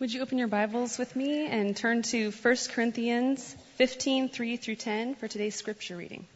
Would 0.00 0.14
you 0.14 0.22
open 0.22 0.38
your 0.38 0.48
Bibles 0.48 0.96
with 0.96 1.14
me 1.14 1.46
and 1.46 1.76
turn 1.76 2.00
to 2.04 2.30
1 2.30 2.56
Corinthians 2.70 3.54
15, 3.74 4.30
3 4.30 4.56
through 4.56 4.76
10 4.76 5.14
for 5.16 5.28
today's 5.28 5.54
scripture 5.54 5.94
reading? 5.94 6.26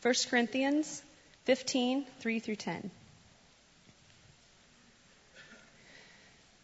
1 0.00 0.14
Corinthians 0.30 1.02
15, 1.44 2.06
3 2.20 2.38
through 2.38 2.56
10. 2.56 2.90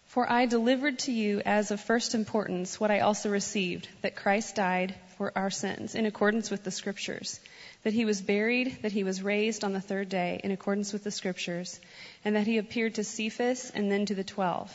For 0.07 0.33
I 0.33 0.47
delivered 0.47 1.01
to 1.01 1.13
you 1.13 1.43
as 1.45 1.71
of 1.71 1.79
first 1.83 2.15
importance 2.15 2.81
what 2.81 2.91
I 2.91 3.01
also 3.01 3.29
received, 3.29 3.87
that 4.01 4.17
Christ 4.17 4.55
died 4.55 4.95
for 5.19 5.31
our 5.37 5.51
sins 5.51 5.95
in 5.95 6.07
accordance 6.07 6.51
with 6.51 6.65
the 6.65 6.71
Scriptures, 6.71 7.39
that 7.83 7.93
he 7.93 8.07
was 8.07 8.23
buried, 8.23 8.79
that 8.81 8.93
he 8.93 9.05
was 9.05 9.23
raised 9.23 9.63
on 9.63 9.75
the 9.75 9.81
third 9.83 10.09
day 10.09 10.41
in 10.43 10.53
accordance 10.53 10.91
with 10.95 11.05
the 11.05 11.11
Scriptures, 11.11 11.79
and 12.25 12.35
that 12.35 12.47
he 12.47 12.57
appeared 12.57 12.95
to 12.95 13.05
Cephas 13.05 13.71
and 13.75 13.93
then 13.93 14.07
to 14.07 14.15
the 14.15 14.25
twelve. 14.25 14.75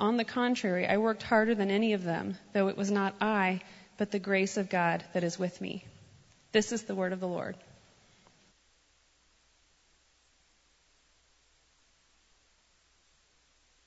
On 0.00 0.16
the 0.16 0.24
contrary, 0.24 0.86
I 0.86 0.96
worked 0.96 1.22
harder 1.22 1.54
than 1.54 1.70
any 1.70 1.92
of 1.92 2.02
them, 2.02 2.38
though 2.54 2.68
it 2.68 2.76
was 2.78 2.90
not 2.90 3.14
I, 3.20 3.60
but 3.98 4.10
the 4.10 4.18
grace 4.18 4.56
of 4.56 4.70
God 4.70 5.04
that 5.12 5.24
is 5.24 5.38
with 5.38 5.60
me. 5.60 5.84
This 6.52 6.72
is 6.72 6.84
the 6.84 6.94
word 6.94 7.12
of 7.12 7.20
the 7.20 7.28
Lord. 7.28 7.54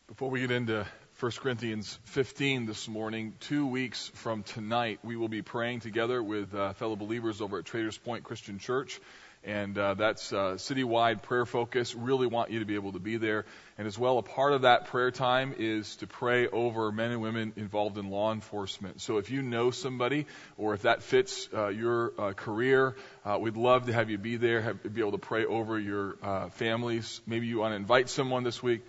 Before 0.07 0.29
we 0.29 0.41
get 0.41 0.51
into 0.51 0.85
1 1.19 1.31
Corinthians 1.39 1.97
15 2.03 2.67
this 2.67 2.87
morning, 2.87 3.33
two 3.39 3.65
weeks 3.65 4.11
from 4.13 4.43
tonight, 4.43 4.99
we 5.03 5.15
will 5.15 5.29
be 5.29 5.41
praying 5.41 5.79
together 5.79 6.21
with 6.21 6.53
uh, 6.53 6.73
fellow 6.73 6.95
believers 6.95 7.41
over 7.41 7.57
at 7.57 7.65
Traders 7.65 7.97
Point 7.97 8.23
Christian 8.23 8.59
Church 8.59 8.99
and 9.43 9.77
uh, 9.77 9.93
that's 9.95 10.31
uh, 10.31 10.53
citywide 10.55 11.21
prayer 11.21 11.45
focus. 11.45 11.95
Really 11.95 12.27
want 12.27 12.51
you 12.51 12.59
to 12.59 12.65
be 12.65 12.75
able 12.75 12.93
to 12.93 12.99
be 12.99 13.17
there. 13.17 13.45
And 13.77 13.87
as 13.87 13.97
well, 13.97 14.17
a 14.17 14.23
part 14.23 14.53
of 14.53 14.61
that 14.61 14.87
prayer 14.87 15.11
time 15.11 15.55
is 15.57 15.95
to 15.97 16.07
pray 16.07 16.47
over 16.47 16.91
men 16.91 17.11
and 17.11 17.21
women 17.21 17.53
involved 17.55 17.97
in 17.97 18.09
law 18.09 18.31
enforcement. 18.31 19.01
So 19.01 19.17
if 19.17 19.31
you 19.31 19.41
know 19.41 19.71
somebody, 19.71 20.27
or 20.57 20.73
if 20.73 20.83
that 20.83 21.03
fits 21.03 21.49
uh, 21.53 21.67
your 21.67 22.13
uh, 22.17 22.33
career, 22.33 22.95
uh, 23.25 23.37
we'd 23.39 23.57
love 23.57 23.87
to 23.87 23.93
have 23.93 24.09
you 24.09 24.17
be 24.17 24.37
there, 24.37 24.61
have, 24.61 24.93
be 24.93 25.01
able 25.01 25.11
to 25.11 25.17
pray 25.17 25.45
over 25.45 25.79
your 25.79 26.17
uh, 26.21 26.49
families. 26.49 27.21
Maybe 27.25 27.47
you 27.47 27.59
want 27.59 27.73
to 27.73 27.77
invite 27.77 28.09
someone 28.09 28.43
this 28.43 28.61
week. 28.61 28.81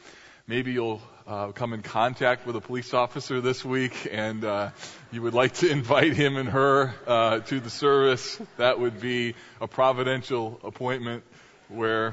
Maybe 0.46 0.72
you'll 0.72 1.00
uh, 1.26 1.52
come 1.52 1.72
in 1.72 1.80
contact 1.80 2.46
with 2.46 2.54
a 2.54 2.60
police 2.60 2.92
officer 2.92 3.40
this 3.40 3.64
week 3.64 4.06
and 4.12 4.44
uh, 4.44 4.70
you 5.10 5.22
would 5.22 5.32
like 5.32 5.54
to 5.54 5.70
invite 5.70 6.12
him 6.12 6.36
and 6.36 6.50
her 6.50 6.92
uh, 7.06 7.38
to 7.38 7.60
the 7.60 7.70
service. 7.70 8.38
That 8.58 8.78
would 8.78 9.00
be 9.00 9.36
a 9.62 9.66
providential 9.66 10.60
appointment 10.62 11.24
where 11.68 12.12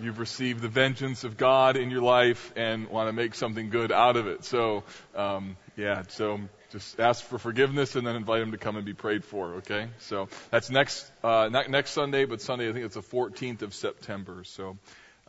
you've 0.00 0.18
received 0.18 0.62
the 0.62 0.68
vengeance 0.68 1.24
of 1.24 1.36
God 1.36 1.76
in 1.76 1.90
your 1.90 2.00
life 2.00 2.54
and 2.56 2.88
want 2.88 3.10
to 3.10 3.12
make 3.12 3.34
something 3.34 3.68
good 3.68 3.92
out 3.92 4.16
of 4.16 4.26
it. 4.28 4.46
So, 4.46 4.82
um, 5.14 5.58
yeah, 5.76 6.04
so 6.08 6.40
just 6.70 6.98
ask 6.98 7.22
for 7.22 7.38
forgiveness 7.38 7.96
and 7.96 8.06
then 8.06 8.16
invite 8.16 8.40
him 8.40 8.52
to 8.52 8.58
come 8.58 8.76
and 8.76 8.86
be 8.86 8.94
prayed 8.94 9.26
for. 9.26 9.56
Okay, 9.56 9.88
so 9.98 10.30
that's 10.50 10.70
next 10.70 11.04
uh, 11.22 11.50
not 11.52 11.68
next 11.68 11.90
Sunday, 11.90 12.24
but 12.24 12.40
Sunday 12.40 12.70
I 12.70 12.72
think 12.72 12.86
it's 12.86 12.94
the 12.94 13.02
14th 13.02 13.60
of 13.60 13.74
September. 13.74 14.42
So. 14.44 14.78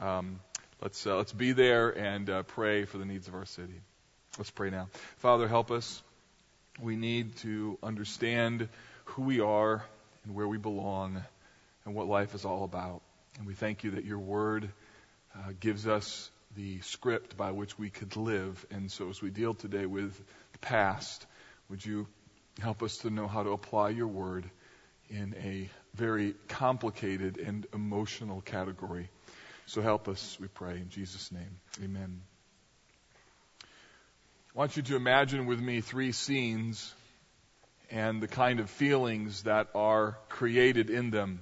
Um, 0.02 0.40
Let's, 0.82 1.06
uh, 1.06 1.18
let's 1.18 1.34
be 1.34 1.52
there 1.52 1.90
and 1.90 2.30
uh, 2.30 2.44
pray 2.44 2.86
for 2.86 2.98
the 2.98 3.06
needs 3.06 3.28
of 3.28 3.36
our 3.36 3.46
city. 3.46 3.82
Let's 4.38 4.50
pray 4.50 4.70
now. 4.70 4.88
Father, 5.18 5.46
help 5.46 5.72
us. 5.72 6.02
We 6.82 6.96
need 6.96 7.36
to 7.38 7.78
understand 7.84 8.70
who 9.04 9.24
we 9.24 9.42
are 9.42 9.84
and 10.24 10.36
where 10.36 10.48
we 10.48 10.58
belong 10.58 11.22
and 11.84 11.96
what 11.96 12.08
life 12.08 12.34
is 12.34 12.46
all 12.46 12.64
about. 12.64 13.02
And 13.38 13.46
we 13.46 13.56
thank 13.56 13.84
you 13.84 13.92
that 13.92 14.06
your 14.06 14.20
word 14.20 14.70
uh, 15.36 15.52
gives 15.60 15.86
us 15.86 16.32
the 16.56 16.80
script 16.80 17.36
by 17.36 17.52
which 17.52 17.78
we 17.78 17.90
could 17.90 18.16
live. 18.16 18.66
And 18.72 18.90
so 18.90 19.10
as 19.10 19.22
we 19.22 19.32
deal 19.32 19.54
today 19.54 19.86
with 19.86 20.18
the 20.54 20.60
past, 20.60 21.26
would 21.70 21.86
you 21.86 22.08
help 22.62 22.84
us 22.84 23.00
to 23.00 23.10
know 23.10 23.28
how 23.28 23.44
to 23.44 23.50
apply 23.50 23.90
your 23.90 24.08
word 24.08 24.50
in 25.10 25.36
a 25.44 25.70
very 25.94 26.36
complicated 26.48 27.38
and 27.38 27.68
emotional 27.74 28.40
category? 28.40 29.10
So 29.70 29.84
help 29.84 30.08
us, 30.08 30.36
we 30.42 30.48
pray, 30.48 30.78
in 30.78 30.90
Jesus' 30.90 31.32
name. 31.32 31.60
Amen. 31.84 32.22
I 33.62 34.58
want 34.58 34.76
you 34.76 34.82
to 34.82 34.96
imagine 34.96 35.46
with 35.46 35.60
me 35.60 35.82
three 35.82 36.12
scenes 36.12 36.92
and 37.92 38.20
the 38.20 38.28
kind 38.28 38.60
of 38.60 38.72
feelings 38.72 39.44
that 39.44 39.68
are 39.76 40.18
created 40.28 40.90
in 40.90 41.12
them. 41.12 41.42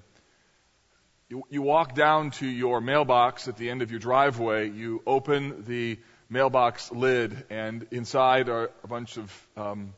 You, 1.29 1.43
you, 1.49 1.61
walk 1.61 1.95
down 1.95 2.31
to 2.31 2.45
your 2.45 2.81
mailbox 2.81 3.47
at 3.47 3.55
the 3.55 3.69
end 3.69 3.81
of 3.81 3.91
your 3.91 4.01
driveway, 4.01 4.71
you 4.71 5.01
open 5.07 5.63
the 5.65 5.97
mailbox 6.29 6.91
lid, 6.91 7.45
and 7.49 7.87
inside 7.91 8.49
are 8.49 8.71
a 8.83 8.87
bunch 8.89 9.15
of 9.15 9.47
um, 9.55 9.93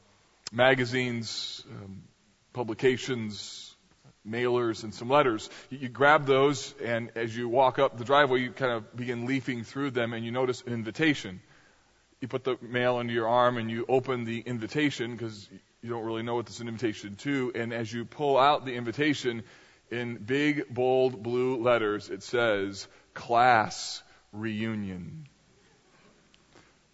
magazines, 0.51 1.63
um, 1.67 2.03
publications, 2.53 3.68
mailers 4.27 4.83
and 4.83 4.93
some 4.93 5.09
letters. 5.09 5.49
You, 5.69 5.79
you, 5.79 5.89
grab 5.89 6.25
those, 6.25 6.73
and 6.83 7.11
as 7.15 7.35
you 7.35 7.49
walk 7.49 7.79
up 7.79 7.97
the 7.97 8.03
driveway, 8.03 8.41
you 8.41 8.51
kind 8.51 8.71
of 8.71 8.95
begin 8.95 9.25
leafing 9.25 9.63
through 9.63 9.91
them, 9.91 10.13
and 10.13 10.25
you 10.25 10.31
notice 10.31 10.61
an 10.65 10.73
invitation. 10.73 11.41
You 12.21 12.27
put 12.27 12.43
the 12.43 12.57
mail 12.61 12.97
under 12.97 13.13
your 13.13 13.27
arm, 13.27 13.57
and 13.57 13.69
you 13.71 13.85
open 13.87 14.25
the 14.25 14.39
invitation 14.39 15.11
because 15.11 15.49
you 15.81 15.89
don't 15.89 16.03
really 16.03 16.23
know 16.23 16.35
what 16.35 16.45
this 16.45 16.55
is 16.55 16.61
invitation 16.61 17.15
to. 17.17 17.51
And 17.55 17.73
as 17.73 17.91
you 17.91 18.05
pull 18.05 18.37
out 18.37 18.65
the 18.65 18.75
invitation, 18.75 19.43
in 19.91 20.17
big, 20.17 20.73
bold 20.73 21.23
blue 21.23 21.61
letters, 21.61 22.09
it 22.09 22.23
says, 22.23 22.87
Class 23.13 24.03
Reunion. 24.31 25.27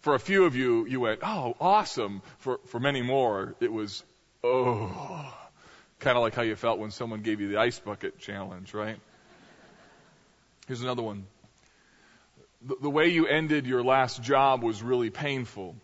For 0.00 0.14
a 0.14 0.20
few 0.20 0.44
of 0.44 0.54
you, 0.54 0.86
you 0.86 1.00
went, 1.00 1.20
oh, 1.22 1.56
awesome. 1.60 2.22
For, 2.38 2.60
for 2.66 2.78
many 2.78 3.02
more, 3.02 3.54
it 3.60 3.72
was, 3.72 4.04
oh. 4.44 5.34
Kind 5.98 6.16
of 6.16 6.22
like 6.22 6.34
how 6.34 6.42
you 6.42 6.56
felt 6.56 6.78
when 6.78 6.90
someone 6.90 7.22
gave 7.22 7.40
you 7.40 7.48
the 7.48 7.58
ice 7.58 7.78
bucket 7.78 8.18
challenge, 8.18 8.74
right? 8.74 8.98
Here's 10.66 10.82
another 10.82 11.02
one. 11.02 11.26
The, 12.62 12.76
the 12.82 12.90
way 12.90 13.08
you 13.08 13.26
ended 13.26 13.66
your 13.66 13.82
last 13.82 14.22
job 14.22 14.62
was 14.62 14.82
really 14.82 15.10
painful. 15.10 15.76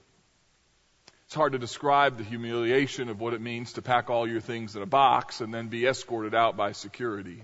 It's 1.27 1.35
hard 1.35 1.53
to 1.53 1.59
describe 1.59 2.19
the 2.19 2.25
humiliation 2.25 3.09
of 3.09 3.19
what 3.21 3.33
it 3.33 3.41
means 3.41 3.73
to 3.75 3.83
pack 3.83 4.11
all 4.11 4.29
your 4.29 4.41
things 4.41 4.77
in 4.77 4.83
a 4.83 4.87
box 4.87 5.41
and 5.41 5.53
then 5.53 5.69
be 5.69 5.87
escorted 5.87 6.35
out 6.35 6.59
by 6.59 6.73
security. 6.73 7.43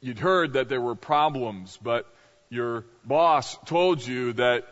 You'd 0.00 0.20
heard 0.20 0.52
that 0.52 0.68
there 0.68 0.80
were 0.80 0.94
problems, 0.94 1.76
but 1.82 2.06
your 2.50 2.84
boss 3.04 3.58
told 3.66 4.06
you 4.06 4.34
that 4.34 4.68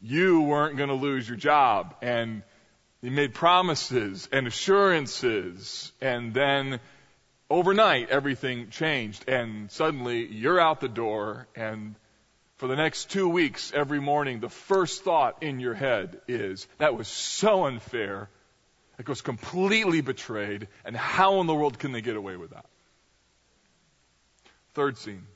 you 0.00 0.42
weren't 0.42 0.76
going 0.76 0.88
to 0.88 0.96
lose 0.96 1.28
your 1.28 1.38
job 1.38 1.94
and 2.02 2.42
he 3.04 3.10
made 3.10 3.34
promises 3.34 4.30
and 4.32 4.46
assurances, 4.46 5.92
and 6.00 6.32
then 6.32 6.80
overnight 7.50 8.08
everything 8.08 8.70
changed, 8.70 9.28
and 9.28 9.70
suddenly 9.70 10.24
you're 10.24 10.58
out 10.58 10.80
the 10.80 10.88
door, 10.88 11.46
and 11.54 11.96
for 12.56 12.66
the 12.66 12.76
next 12.76 13.10
two 13.10 13.28
weeks, 13.28 13.72
every 13.74 14.00
morning, 14.00 14.40
the 14.40 14.48
first 14.48 15.04
thought 15.04 15.42
in 15.42 15.60
your 15.60 15.74
head 15.74 16.22
is, 16.28 16.66
that 16.78 16.96
was 16.96 17.06
so 17.06 17.66
unfair. 17.66 18.30
It 18.98 19.06
was 19.06 19.20
completely 19.20 20.00
betrayed, 20.00 20.66
and 20.82 20.96
how 20.96 21.42
in 21.42 21.46
the 21.46 21.54
world 21.54 21.78
can 21.78 21.92
they 21.92 22.00
get 22.00 22.16
away 22.16 22.38
with 22.38 22.52
that? 22.52 22.64
Third 24.72 24.96
scene. 24.96 25.26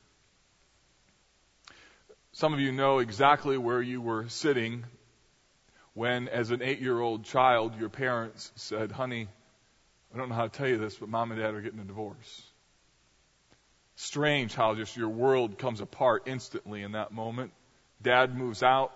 Some 2.33 2.55
of 2.55 2.61
you 2.61 2.73
know 2.73 3.01
exactly 3.01 3.59
where 3.59 3.83
you 3.83 4.01
were 4.01 4.27
sitting 4.31 4.87
when, 5.99 6.29
as 6.29 6.53
an 6.53 6.63
eight 6.63 6.79
year 6.81 7.01
old 7.01 7.25
child, 7.25 7.79
your 7.81 7.89
parents 7.89 8.53
said, 8.55 8.93
Honey, 8.93 9.27
I 10.15 10.17
don't 10.17 10.29
know 10.29 10.37
how 10.37 10.47
to 10.47 10.57
tell 10.57 10.69
you 10.69 10.79
this, 10.79 10.97
but 10.97 11.09
mom 11.09 11.33
and 11.33 11.41
dad 11.41 11.55
are 11.55 11.61
getting 11.61 11.81
a 11.81 11.85
divorce. 11.85 12.43
Strange 13.97 14.55
how 14.55 14.77
just 14.77 14.97
your 14.97 15.09
world 15.09 15.59
comes 15.59 15.81
apart 15.81 16.23
instantly 16.27 16.85
in 16.85 16.93
that 16.93 17.11
moment. 17.11 17.51
Dad 18.01 18.39
moves 18.39 18.63
out. 18.63 18.93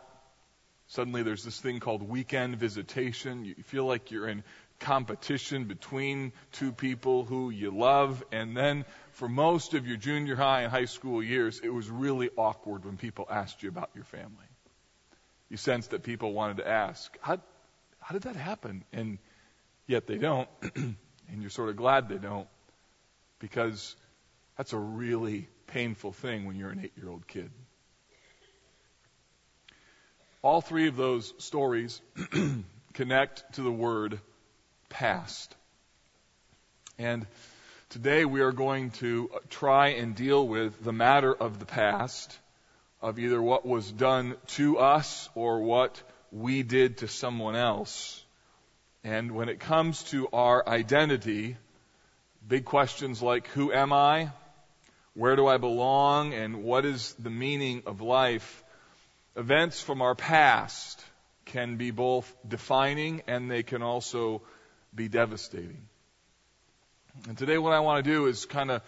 Suddenly 0.86 1.24
there's 1.24 1.42
this 1.42 1.60
thing 1.60 1.80
called 1.80 2.08
weekend 2.08 2.56
visitation. 2.56 3.44
You 3.44 3.56
feel 3.64 3.84
like 3.84 4.12
you're 4.12 4.28
in 4.28 4.44
competition 4.78 5.64
between 5.64 6.32
two 6.52 6.70
people 6.70 7.24
who 7.24 7.50
you 7.50 7.72
love. 7.72 8.22
And 8.30 8.56
then 8.56 8.84
for 9.10 9.28
most 9.28 9.74
of 9.74 9.88
your 9.88 9.96
junior 9.96 10.36
high 10.36 10.62
and 10.62 10.70
high 10.70 10.84
school 10.84 11.20
years, 11.20 11.60
it 11.64 11.70
was 11.70 11.90
really 11.90 12.30
awkward 12.36 12.84
when 12.84 12.96
people 12.96 13.26
asked 13.28 13.64
you 13.64 13.70
about 13.70 13.90
your 13.96 14.04
family 14.04 14.51
you 15.52 15.58
sensed 15.58 15.90
that 15.90 16.02
people 16.02 16.32
wanted 16.32 16.56
to 16.56 16.66
ask, 16.66 17.14
how, 17.20 17.38
how 18.00 18.14
did 18.14 18.22
that 18.22 18.36
happen? 18.36 18.84
And 18.90 19.18
yet 19.86 20.06
they 20.06 20.16
don't. 20.16 20.48
and 20.74 20.96
you're 21.40 21.50
sort 21.50 21.68
of 21.68 21.76
glad 21.76 22.08
they 22.08 22.16
don't 22.16 22.48
because 23.38 23.94
that's 24.56 24.72
a 24.72 24.78
really 24.78 25.48
painful 25.66 26.12
thing 26.12 26.46
when 26.46 26.56
you're 26.56 26.70
an 26.70 26.80
eight 26.82 26.94
year 26.96 27.10
old 27.10 27.28
kid. 27.28 27.50
All 30.40 30.62
three 30.62 30.88
of 30.88 30.96
those 30.96 31.34
stories 31.36 32.00
connect 32.94 33.52
to 33.56 33.62
the 33.62 33.70
word 33.70 34.20
past. 34.88 35.54
And 36.98 37.26
today 37.90 38.24
we 38.24 38.40
are 38.40 38.52
going 38.52 38.90
to 38.92 39.30
try 39.50 39.88
and 39.88 40.14
deal 40.14 40.48
with 40.48 40.82
the 40.82 40.94
matter 40.94 41.34
of 41.34 41.58
the 41.58 41.66
past, 41.66 42.38
of 43.02 43.18
either 43.18 43.42
what 43.42 43.66
was 43.66 43.90
done 43.90 44.36
to 44.46 44.78
us 44.78 45.28
or 45.34 45.60
what 45.60 46.00
we 46.30 46.62
did 46.62 46.98
to 46.98 47.08
someone 47.08 47.56
else. 47.56 48.24
And 49.04 49.32
when 49.32 49.48
it 49.48 49.58
comes 49.58 50.04
to 50.04 50.28
our 50.32 50.66
identity, 50.66 51.56
big 52.46 52.64
questions 52.64 53.20
like 53.20 53.48
who 53.48 53.72
am 53.72 53.92
I? 53.92 54.30
Where 55.14 55.36
do 55.36 55.46
I 55.46 55.58
belong? 55.58 56.32
And 56.32 56.62
what 56.62 56.86
is 56.86 57.12
the 57.18 57.28
meaning 57.28 57.82
of 57.86 58.00
life? 58.00 58.64
Events 59.36 59.80
from 59.80 60.00
our 60.00 60.14
past 60.14 61.04
can 61.44 61.76
be 61.76 61.90
both 61.90 62.32
defining 62.46 63.22
and 63.26 63.50
they 63.50 63.62
can 63.62 63.82
also 63.82 64.42
be 64.94 65.08
devastating. 65.08 65.88
And 67.28 67.36
today 67.36 67.58
what 67.58 67.72
I 67.72 67.80
want 67.80 68.04
to 68.04 68.10
do 68.10 68.26
is 68.26 68.46
kind 68.46 68.70
of 68.70 68.82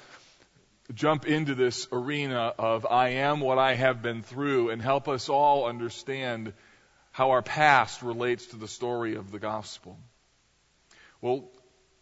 jump 0.92 1.26
into 1.26 1.54
this 1.54 1.88
arena 1.90 2.52
of 2.58 2.84
I 2.86 3.10
am 3.10 3.40
what 3.40 3.58
I 3.58 3.75
have 3.75 4.02
been 4.02 4.22
through 4.22 4.70
and 4.70 4.82
help 4.82 5.08
us 5.08 5.28
all 5.28 5.66
understand 5.66 6.52
how 7.12 7.31
our 7.31 7.42
past 7.42 8.02
relates 8.02 8.46
to 8.46 8.56
the 8.56 8.69
story 8.69 9.14
of 9.14 9.31
the 9.31 9.38
gospel. 9.38 9.96
We'll 11.20 11.48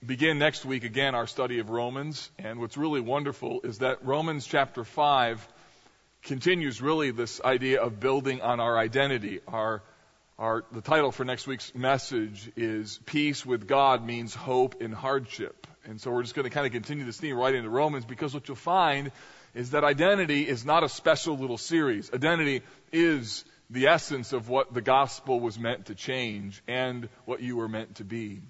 begin 0.05 0.39
next 0.39 0.65
week 0.65 0.85
again 0.85 1.15
our 1.15 1.29
study 1.29 1.61
of 1.61 1.71
Romans, 1.71 2.31
and 2.39 2.59
what's 2.59 2.77
really 2.77 3.01
wonderful 3.01 3.61
is 3.63 3.79
that 3.79 4.05
Romans 4.05 4.47
chapter 4.47 4.85
5 4.85 5.47
continues 6.23 6.83
really 6.83 7.13
this 7.13 7.41
idea 7.45 7.81
of 7.81 8.01
building 8.01 8.41
on 8.41 8.59
our 8.59 8.77
identity, 8.77 9.41
our 9.47 9.83
our, 10.39 10.65
the 10.73 10.81
title 10.81 11.13
for 11.13 11.25
next 11.25 11.47
week's 11.47 11.73
message 11.73 12.51
is 12.57 12.99
Peace 13.07 13.47
with 13.47 13.69
God 13.69 14.05
means 14.05 14.35
hope 14.35 14.83
in 14.83 14.91
hardship. 14.91 15.69
And 15.85 16.01
so 16.01 16.11
we're 16.11 16.23
just 16.23 16.35
going 16.35 16.45
to 16.45 16.51
kind 16.51 16.67
of 16.67 16.73
continue 16.73 17.05
this 17.05 17.19
theme 17.19 17.37
right 17.37 17.55
into 17.55 17.69
Romans 17.69 18.05
because 18.05 18.35
what 18.35 18.47
you'll 18.47 18.57
find 18.57 19.11
is 19.55 19.71
that 19.71 19.85
identity 19.85 20.49
is 20.49 20.65
not 20.65 20.85
a 20.85 20.89
special 20.89 21.37
little 21.37 21.59
series. 21.59 22.13
Identity 22.13 22.63
is 22.93 23.45
the 23.69 23.89
essence 23.89 24.33
of 24.33 24.49
what 24.49 24.73
the 24.73 24.81
gospel 24.81 25.41
was 25.41 25.59
meant 25.59 25.87
to 25.87 25.95
change 25.95 26.63
and 26.69 27.09
what 27.25 27.41
you 27.41 27.57
were 27.57 27.69
meant 27.69 27.97
to 27.97 28.05
be. 28.05 28.43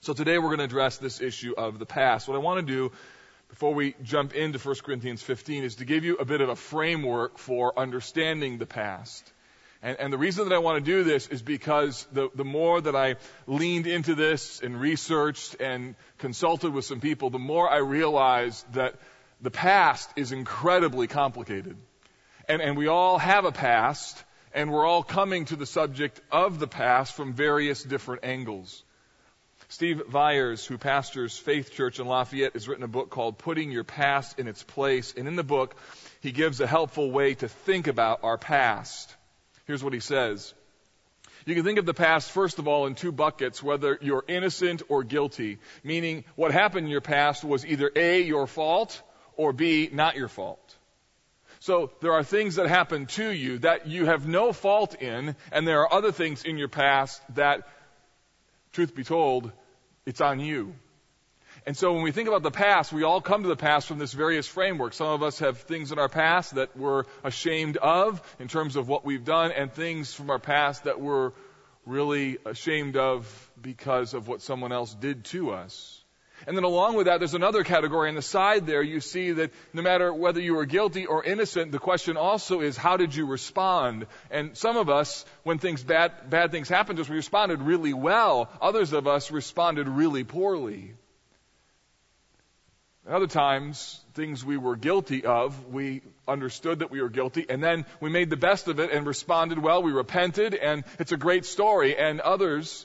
So 0.00 0.14
today 0.14 0.38
we're 0.38 0.56
going 0.56 0.58
to 0.58 0.64
address 0.64 0.98
this 0.98 1.20
issue 1.20 1.54
of 1.58 1.78
the 1.78 1.86
past. 1.86 2.28
What 2.28 2.36
I 2.36 2.38
want 2.38 2.66
to 2.66 2.72
do 2.72 2.92
before 3.48 3.74
we 3.74 3.94
jump 4.02 4.34
into 4.34 4.58
1 4.58 4.76
Corinthians 4.84 5.22
15 5.22 5.64
is 5.64 5.76
to 5.76 5.84
give 5.84 6.04
you 6.04 6.16
a 6.16 6.24
bit 6.24 6.40
of 6.40 6.48
a 6.48 6.56
framework 6.56 7.38
for 7.38 7.78
understanding 7.78 8.58
the 8.58 8.66
past. 8.66 9.32
And, 9.80 9.96
and, 10.00 10.12
the 10.12 10.18
reason 10.18 10.48
that 10.48 10.54
I 10.54 10.58
want 10.58 10.84
to 10.84 10.90
do 10.90 11.04
this 11.04 11.28
is 11.28 11.40
because 11.40 12.06
the, 12.12 12.30
the 12.34 12.44
more 12.44 12.80
that 12.80 12.96
I 12.96 13.14
leaned 13.46 13.86
into 13.86 14.16
this 14.16 14.60
and 14.60 14.80
researched 14.80 15.60
and 15.60 15.94
consulted 16.18 16.72
with 16.72 16.84
some 16.84 17.00
people, 17.00 17.30
the 17.30 17.38
more 17.38 17.70
I 17.70 17.78
realized 17.78 18.72
that 18.74 18.96
the 19.40 19.52
past 19.52 20.10
is 20.16 20.32
incredibly 20.32 21.06
complicated. 21.06 21.76
And, 22.48 22.60
and 22.60 22.76
we 22.76 22.88
all 22.88 23.18
have 23.18 23.44
a 23.44 23.52
past, 23.52 24.24
and 24.52 24.72
we're 24.72 24.84
all 24.84 25.04
coming 25.04 25.44
to 25.46 25.56
the 25.56 25.66
subject 25.66 26.20
of 26.32 26.58
the 26.58 26.66
past 26.66 27.14
from 27.14 27.34
various 27.34 27.82
different 27.84 28.24
angles. 28.24 28.82
Steve 29.68 30.02
Viars, 30.08 30.66
who 30.66 30.78
pastors 30.78 31.36
Faith 31.36 31.72
Church 31.72 32.00
in 32.00 32.06
Lafayette, 32.06 32.54
has 32.54 32.66
written 32.66 32.84
a 32.84 32.88
book 32.88 33.10
called 33.10 33.38
Putting 33.38 33.70
Your 33.70 33.84
Past 33.84 34.38
in 34.38 34.48
Its 34.48 34.62
Place. 34.62 35.14
And 35.14 35.28
in 35.28 35.36
the 35.36 35.44
book, 35.44 35.76
he 36.20 36.32
gives 36.32 36.60
a 36.60 36.66
helpful 36.66 37.10
way 37.10 37.34
to 37.34 37.48
think 37.48 37.86
about 37.86 38.24
our 38.24 38.38
past. 38.38 39.14
Here's 39.68 39.84
what 39.84 39.92
he 39.92 40.00
says. 40.00 40.54
You 41.44 41.54
can 41.54 41.62
think 41.62 41.78
of 41.78 41.84
the 41.84 41.94
past, 41.94 42.30
first 42.30 42.58
of 42.58 42.66
all, 42.66 42.86
in 42.86 42.94
two 42.94 43.12
buckets, 43.12 43.62
whether 43.62 43.98
you're 44.00 44.24
innocent 44.26 44.82
or 44.88 45.04
guilty. 45.04 45.58
Meaning, 45.84 46.24
what 46.36 46.52
happened 46.52 46.86
in 46.86 46.90
your 46.90 47.02
past 47.02 47.44
was 47.44 47.66
either 47.66 47.90
A, 47.94 48.22
your 48.22 48.46
fault, 48.46 49.00
or 49.36 49.52
B, 49.52 49.90
not 49.92 50.16
your 50.16 50.28
fault. 50.28 50.76
So 51.60 51.92
there 52.00 52.14
are 52.14 52.24
things 52.24 52.54
that 52.54 52.66
happen 52.66 53.06
to 53.06 53.28
you 53.28 53.58
that 53.58 53.86
you 53.86 54.06
have 54.06 54.26
no 54.26 54.54
fault 54.54 54.94
in, 55.02 55.36
and 55.52 55.68
there 55.68 55.80
are 55.82 55.92
other 55.92 56.12
things 56.12 56.44
in 56.44 56.56
your 56.56 56.68
past 56.68 57.20
that, 57.34 57.68
truth 58.72 58.94
be 58.94 59.04
told, 59.04 59.52
it's 60.06 60.22
on 60.22 60.40
you. 60.40 60.74
And 61.68 61.76
so 61.76 61.92
when 61.92 62.00
we 62.00 62.12
think 62.12 62.28
about 62.28 62.42
the 62.42 62.50
past, 62.50 62.94
we 62.94 63.02
all 63.02 63.20
come 63.20 63.42
to 63.42 63.48
the 63.48 63.54
past 63.54 63.88
from 63.88 63.98
this 63.98 64.14
various 64.14 64.46
framework. 64.46 64.94
Some 64.94 65.08
of 65.08 65.22
us 65.22 65.40
have 65.40 65.58
things 65.58 65.92
in 65.92 65.98
our 65.98 66.08
past 66.08 66.54
that 66.54 66.74
we're 66.78 67.04
ashamed 67.22 67.76
of 67.76 68.22
in 68.38 68.48
terms 68.48 68.76
of 68.76 68.88
what 68.88 69.04
we've 69.04 69.26
done, 69.26 69.52
and 69.52 69.70
things 69.70 70.14
from 70.14 70.30
our 70.30 70.38
past 70.38 70.84
that 70.84 70.98
we're 70.98 71.32
really 71.84 72.38
ashamed 72.46 72.96
of 72.96 73.50
because 73.60 74.14
of 74.14 74.28
what 74.28 74.40
someone 74.40 74.72
else 74.72 74.94
did 74.94 75.26
to 75.26 75.50
us. 75.50 76.02
And 76.46 76.56
then 76.56 76.64
along 76.64 76.96
with 76.96 77.04
that, 77.04 77.18
there's 77.18 77.34
another 77.34 77.64
category 77.64 78.08
on 78.08 78.14
the 78.14 78.22
side 78.22 78.66
there. 78.66 78.80
You 78.80 79.00
see 79.00 79.32
that 79.32 79.52
no 79.74 79.82
matter 79.82 80.10
whether 80.10 80.40
you 80.40 80.54
were 80.54 80.64
guilty 80.64 81.04
or 81.04 81.22
innocent, 81.22 81.70
the 81.70 81.78
question 81.78 82.16
also 82.16 82.62
is 82.62 82.78
how 82.78 82.96
did 82.96 83.14
you 83.14 83.26
respond? 83.26 84.06
And 84.30 84.56
some 84.56 84.78
of 84.78 84.88
us, 84.88 85.26
when 85.42 85.58
things 85.58 85.84
bad, 85.84 86.30
bad 86.30 86.50
things 86.50 86.70
happened 86.70 86.96
to 86.96 87.02
us, 87.02 87.10
we 87.10 87.16
responded 87.16 87.60
really 87.60 87.92
well. 87.92 88.48
Others 88.62 88.94
of 88.94 89.06
us 89.06 89.30
responded 89.30 89.86
really 89.86 90.24
poorly. 90.24 90.94
Other 93.08 93.26
times, 93.26 94.04
things 94.12 94.44
we 94.44 94.58
were 94.58 94.76
guilty 94.76 95.24
of, 95.24 95.68
we 95.68 96.02
understood 96.26 96.80
that 96.80 96.90
we 96.90 97.00
were 97.00 97.08
guilty, 97.08 97.46
and 97.48 97.62
then 97.62 97.86
we 98.00 98.10
made 98.10 98.28
the 98.28 98.36
best 98.36 98.68
of 98.68 98.80
it 98.80 98.92
and 98.92 99.06
responded 99.06 99.58
well. 99.58 99.82
We 99.82 99.92
repented, 99.92 100.54
and 100.54 100.84
it's 100.98 101.12
a 101.12 101.16
great 101.16 101.46
story. 101.46 101.96
And 101.96 102.20
others, 102.20 102.84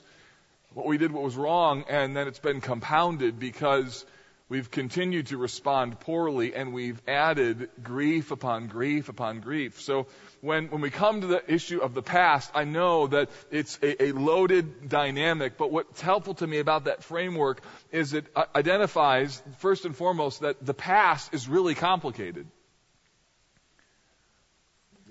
what 0.72 0.86
we 0.86 0.96
did 0.96 1.12
what 1.12 1.22
was 1.22 1.36
wrong, 1.36 1.84
and 1.90 2.16
then 2.16 2.26
it's 2.26 2.38
been 2.38 2.62
compounded 2.62 3.38
because 3.38 4.06
we've 4.48 4.70
continued 4.70 5.28
to 5.28 5.36
respond 5.36 6.00
poorly, 6.00 6.54
and 6.54 6.72
we've 6.72 7.00
added 7.08 7.70
grief 7.82 8.30
upon 8.30 8.66
grief 8.66 9.08
upon 9.08 9.40
grief. 9.40 9.80
So 9.80 10.06
when, 10.40 10.70
when 10.70 10.80
we 10.80 10.90
come 10.90 11.22
to 11.22 11.26
the 11.26 11.52
issue 11.52 11.80
of 11.80 11.94
the 11.94 12.02
past, 12.02 12.50
I 12.54 12.64
know 12.64 13.06
that 13.06 13.30
it's 13.50 13.78
a, 13.82 14.04
a 14.04 14.12
loaded 14.12 14.88
dynamic, 14.88 15.56
but 15.56 15.70
what's 15.72 16.00
helpful 16.00 16.34
to 16.34 16.46
me 16.46 16.58
about 16.58 16.84
that 16.84 17.02
framework 17.02 17.62
is 17.90 18.12
it 18.12 18.26
uh, 18.36 18.44
identifies, 18.54 19.42
first 19.58 19.84
and 19.86 19.96
foremost, 19.96 20.40
that 20.40 20.64
the 20.64 20.74
past 20.74 21.32
is 21.32 21.48
really 21.48 21.74
complicated. 21.74 22.46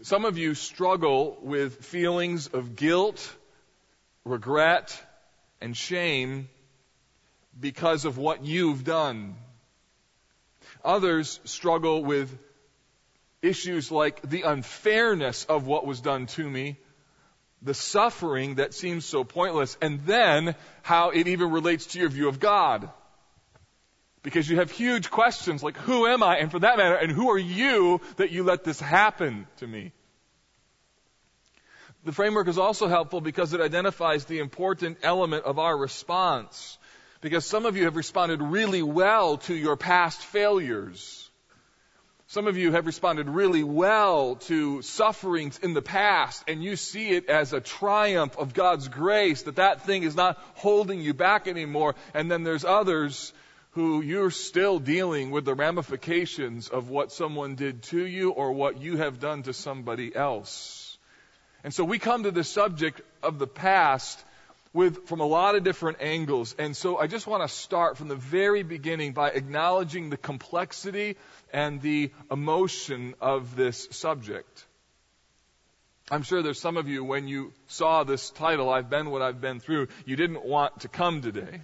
Some 0.03 0.25
of 0.25 0.37
you 0.37 0.53
struggle 0.53 1.37
with 1.41 1.85
feelings 1.85 2.47
of 2.47 2.75
guilt, 2.75 3.35
regret, 4.25 5.01
and 5.61 5.75
shame 5.75 6.49
because 7.59 8.05
of 8.05 8.17
what 8.17 8.45
you've 8.45 8.83
done. 8.83 9.35
Others 10.83 11.39
struggle 11.45 12.03
with 12.03 12.35
issues 13.41 13.91
like 13.91 14.21
the 14.21 14.43
unfairness 14.43 15.45
of 15.45 15.67
what 15.67 15.85
was 15.85 16.01
done 16.01 16.25
to 16.27 16.49
me, 16.49 16.77
the 17.61 17.73
suffering 17.73 18.55
that 18.55 18.73
seems 18.73 19.05
so 19.05 19.23
pointless, 19.23 19.77
and 19.81 20.01
then 20.01 20.55
how 20.81 21.11
it 21.11 21.27
even 21.27 21.51
relates 21.51 21.87
to 21.87 21.99
your 21.99 22.09
view 22.09 22.27
of 22.27 22.39
God. 22.39 22.89
Because 24.21 24.49
you 24.49 24.57
have 24.57 24.71
huge 24.71 25.11
questions 25.11 25.61
like, 25.61 25.77
who 25.77 26.07
am 26.07 26.23
I? 26.23 26.37
And 26.37 26.49
for 26.49 26.59
that 26.59 26.77
matter, 26.77 26.95
and 26.95 27.11
who 27.11 27.31
are 27.31 27.37
you 27.37 27.99
that 28.15 28.31
you 28.31 28.43
let 28.43 28.63
this 28.63 28.79
happen 28.79 29.45
to 29.57 29.67
me? 29.67 29.91
The 32.05 32.11
framework 32.11 32.47
is 32.47 32.57
also 32.57 32.87
helpful 32.87 33.21
because 33.21 33.53
it 33.53 33.61
identifies 33.61 34.25
the 34.25 34.39
important 34.39 34.97
element 35.03 35.45
of 35.45 35.59
our 35.59 35.77
response. 35.77 36.77
Because 37.23 37.45
some 37.45 37.65
of 37.65 37.77
you 37.77 37.85
have 37.85 37.95
responded 37.95 38.41
really 38.41 38.83
well 38.83 39.37
to 39.37 39.55
your 39.55 39.77
past 39.77 40.19
failures. 40.21 41.29
Some 42.27 42.47
of 42.47 42.57
you 42.57 42.73
have 42.73 42.85
responded 42.85 43.29
really 43.29 43.63
well 43.63 44.35
to 44.47 44.81
sufferings 44.81 45.57
in 45.59 45.73
the 45.73 45.81
past 45.81 46.43
and 46.49 46.61
you 46.61 46.75
see 46.75 47.11
it 47.11 47.29
as 47.29 47.53
a 47.53 47.61
triumph 47.61 48.37
of 48.37 48.53
God's 48.53 48.89
grace 48.89 49.43
that 49.43 49.55
that 49.55 49.85
thing 49.85 50.03
is 50.03 50.17
not 50.17 50.37
holding 50.55 50.99
you 50.99 51.13
back 51.13 51.47
anymore. 51.47 51.95
And 52.13 52.29
then 52.29 52.43
there's 52.43 52.65
others 52.65 53.31
who 53.71 54.01
you're 54.01 54.29
still 54.29 54.79
dealing 54.79 55.31
with 55.31 55.45
the 55.45 55.55
ramifications 55.55 56.67
of 56.67 56.89
what 56.89 57.13
someone 57.13 57.55
did 57.55 57.83
to 57.83 58.05
you 58.05 58.31
or 58.31 58.51
what 58.51 58.81
you 58.81 58.97
have 58.97 59.21
done 59.21 59.43
to 59.43 59.53
somebody 59.53 60.13
else. 60.13 60.97
And 61.63 61.73
so 61.73 61.85
we 61.85 61.99
come 61.99 62.23
to 62.23 62.31
the 62.31 62.43
subject 62.43 62.99
of 63.21 63.39
the 63.39 63.47
past 63.47 64.21
with 64.73 65.07
from 65.07 65.19
a 65.19 65.25
lot 65.25 65.55
of 65.55 65.63
different 65.63 65.97
angles. 66.01 66.55
And 66.57 66.75
so 66.75 66.97
I 66.97 67.07
just 67.07 67.27
want 67.27 67.43
to 67.43 67.47
start 67.47 67.97
from 67.97 68.07
the 68.07 68.15
very 68.15 68.63
beginning 68.63 69.13
by 69.13 69.29
acknowledging 69.29 70.09
the 70.09 70.17
complexity 70.17 71.15
and 71.51 71.81
the 71.81 72.11
emotion 72.31 73.13
of 73.21 73.55
this 73.55 73.87
subject. 73.91 74.65
I'm 76.11 76.23
sure 76.23 76.41
there's 76.41 76.59
some 76.59 76.77
of 76.77 76.87
you, 76.87 77.03
when 77.03 77.27
you 77.27 77.53
saw 77.67 78.03
this 78.03 78.29
title, 78.31 78.69
I've 78.69 78.89
been 78.89 79.09
what 79.09 79.21
I've 79.21 79.39
been 79.39 79.59
through, 79.59 79.87
you 80.05 80.15
didn't 80.15 80.43
want 80.43 80.81
to 80.81 80.87
come 80.87 81.21
today. 81.21 81.61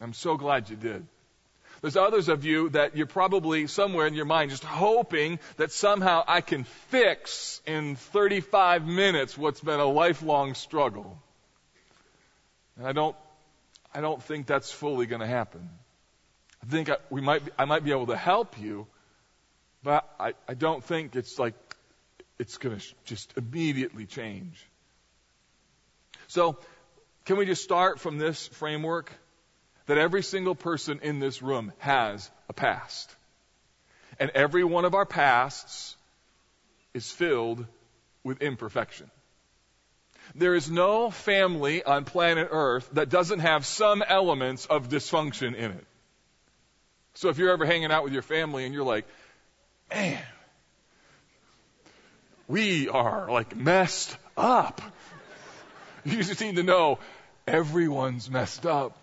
I'm 0.00 0.14
so 0.14 0.36
glad 0.36 0.70
you 0.70 0.76
did. 0.76 1.06
There's 1.82 1.96
others 1.96 2.30
of 2.30 2.46
you 2.46 2.70
that 2.70 2.96
you're 2.96 3.06
probably 3.06 3.66
somewhere 3.66 4.06
in 4.06 4.14
your 4.14 4.24
mind 4.24 4.50
just 4.50 4.64
hoping 4.64 5.38
that 5.58 5.70
somehow 5.70 6.24
I 6.26 6.40
can 6.40 6.64
fix 6.64 7.60
in 7.66 7.96
35 7.96 8.86
minutes 8.86 9.36
what's 9.36 9.60
been 9.60 9.80
a 9.80 9.84
lifelong 9.84 10.54
struggle. 10.54 11.18
And 12.76 12.86
I 12.86 12.92
don't, 12.92 13.16
I 13.94 14.00
don't 14.00 14.22
think 14.22 14.46
that's 14.46 14.70
fully 14.70 15.06
going 15.06 15.20
to 15.20 15.26
happen. 15.26 15.68
I 16.62 16.66
think 16.70 16.90
I, 16.90 16.96
we 17.10 17.20
might, 17.20 17.44
be, 17.44 17.50
I 17.58 17.64
might 17.64 17.84
be 17.84 17.92
able 17.92 18.06
to 18.06 18.16
help 18.16 18.58
you, 18.58 18.86
but 19.82 20.08
I, 20.18 20.32
I 20.48 20.54
don't 20.54 20.82
think 20.82 21.14
it's 21.14 21.38
like 21.38 21.54
it's 22.38 22.58
going 22.58 22.78
to 22.78 22.84
just 23.04 23.34
immediately 23.36 24.06
change. 24.06 24.64
So, 26.26 26.58
can 27.26 27.36
we 27.36 27.46
just 27.46 27.62
start 27.62 28.00
from 28.00 28.18
this 28.18 28.48
framework? 28.48 29.12
That 29.86 29.98
every 29.98 30.22
single 30.22 30.54
person 30.54 31.00
in 31.02 31.18
this 31.18 31.42
room 31.42 31.70
has 31.78 32.30
a 32.48 32.54
past. 32.54 33.14
And 34.18 34.30
every 34.30 34.64
one 34.64 34.86
of 34.86 34.94
our 34.94 35.04
pasts 35.04 35.96
is 36.94 37.10
filled 37.10 37.66
with 38.22 38.40
imperfection. 38.40 39.10
There 40.34 40.54
is 40.54 40.70
no 40.70 41.10
family 41.10 41.82
on 41.84 42.04
planet 42.04 42.48
Earth 42.50 42.88
that 42.92 43.08
doesn't 43.08 43.40
have 43.40 43.64
some 43.66 44.02
elements 44.02 44.66
of 44.66 44.88
dysfunction 44.88 45.54
in 45.54 45.70
it. 45.72 45.86
So 47.14 47.28
if 47.28 47.38
you're 47.38 47.50
ever 47.50 47.64
hanging 47.64 47.92
out 47.92 48.02
with 48.02 48.12
your 48.12 48.22
family 48.22 48.64
and 48.64 48.74
you're 48.74 48.84
like, 48.84 49.06
man, 49.90 50.20
we 52.48 52.88
are 52.88 53.30
like 53.30 53.56
messed 53.56 54.16
up. 54.36 54.80
You 56.06 56.22
just 56.22 56.42
need 56.42 56.56
to 56.56 56.62
know 56.62 56.98
everyone's 57.46 58.28
messed 58.28 58.66
up. 58.66 58.94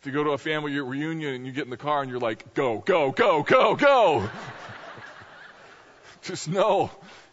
If 0.00 0.06
you 0.06 0.12
go 0.12 0.24
to 0.24 0.30
a 0.30 0.38
family 0.38 0.80
reunion 0.80 1.34
and 1.34 1.44
you 1.44 1.52
get 1.52 1.64
in 1.64 1.70
the 1.70 1.76
car 1.76 2.00
and 2.00 2.10
you're 2.10 2.20
like, 2.20 2.54
go, 2.54 2.78
go, 2.78 3.10
go, 3.10 3.42
go, 3.42 3.76
go. 3.76 4.30
just 6.22 6.48
know 6.48 6.90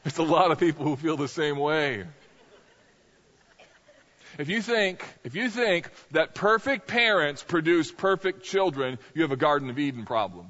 there's 0.08 0.20
a 0.20 0.24
lot 0.24 0.52
of 0.52 0.58
people 0.58 0.86
who 0.86 0.96
feel 0.96 1.18
the 1.18 1.28
same 1.28 1.60
way. 1.60 2.06
If 4.38 4.48
you 4.48 4.62
think, 4.62 5.04
if 5.26 5.36
you 5.36 5.50
think 5.50 5.90
that 6.12 6.34
perfect 6.34 6.88
parents 6.88 7.44
produce 7.44 7.92
perfect 7.92 8.44
children, 8.44 9.00
you 9.14 9.24
have 9.24 9.34
a 9.34 9.36
Garden 9.38 9.70
of 9.70 9.78
Eden 9.78 10.06
problem. 10.06 10.48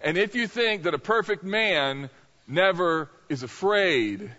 And 0.00 0.16
if 0.16 0.34
you 0.34 0.46
think 0.46 0.84
that 0.84 0.94
a 0.94 0.98
perfect 0.98 1.44
man 1.44 2.08
never 2.46 3.10
is 3.28 3.42
afraid, 3.42 4.30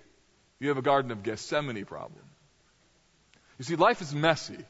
you 0.60 0.70
have 0.70 0.80
a 0.80 0.82
Garden 0.82 1.12
of 1.12 1.22
Gethsemane 1.22 1.86
problem. 1.86 2.24
You 3.60 3.66
see, 3.66 3.76
life 3.76 4.02
is 4.02 4.12
messy. 4.12 4.66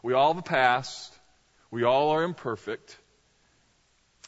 We 0.00 0.12
all 0.12 0.32
have 0.32 0.38
a 0.38 0.46
past. 0.46 1.12
We 1.72 1.82
all 1.82 2.10
are 2.10 2.22
imperfect. 2.22 2.96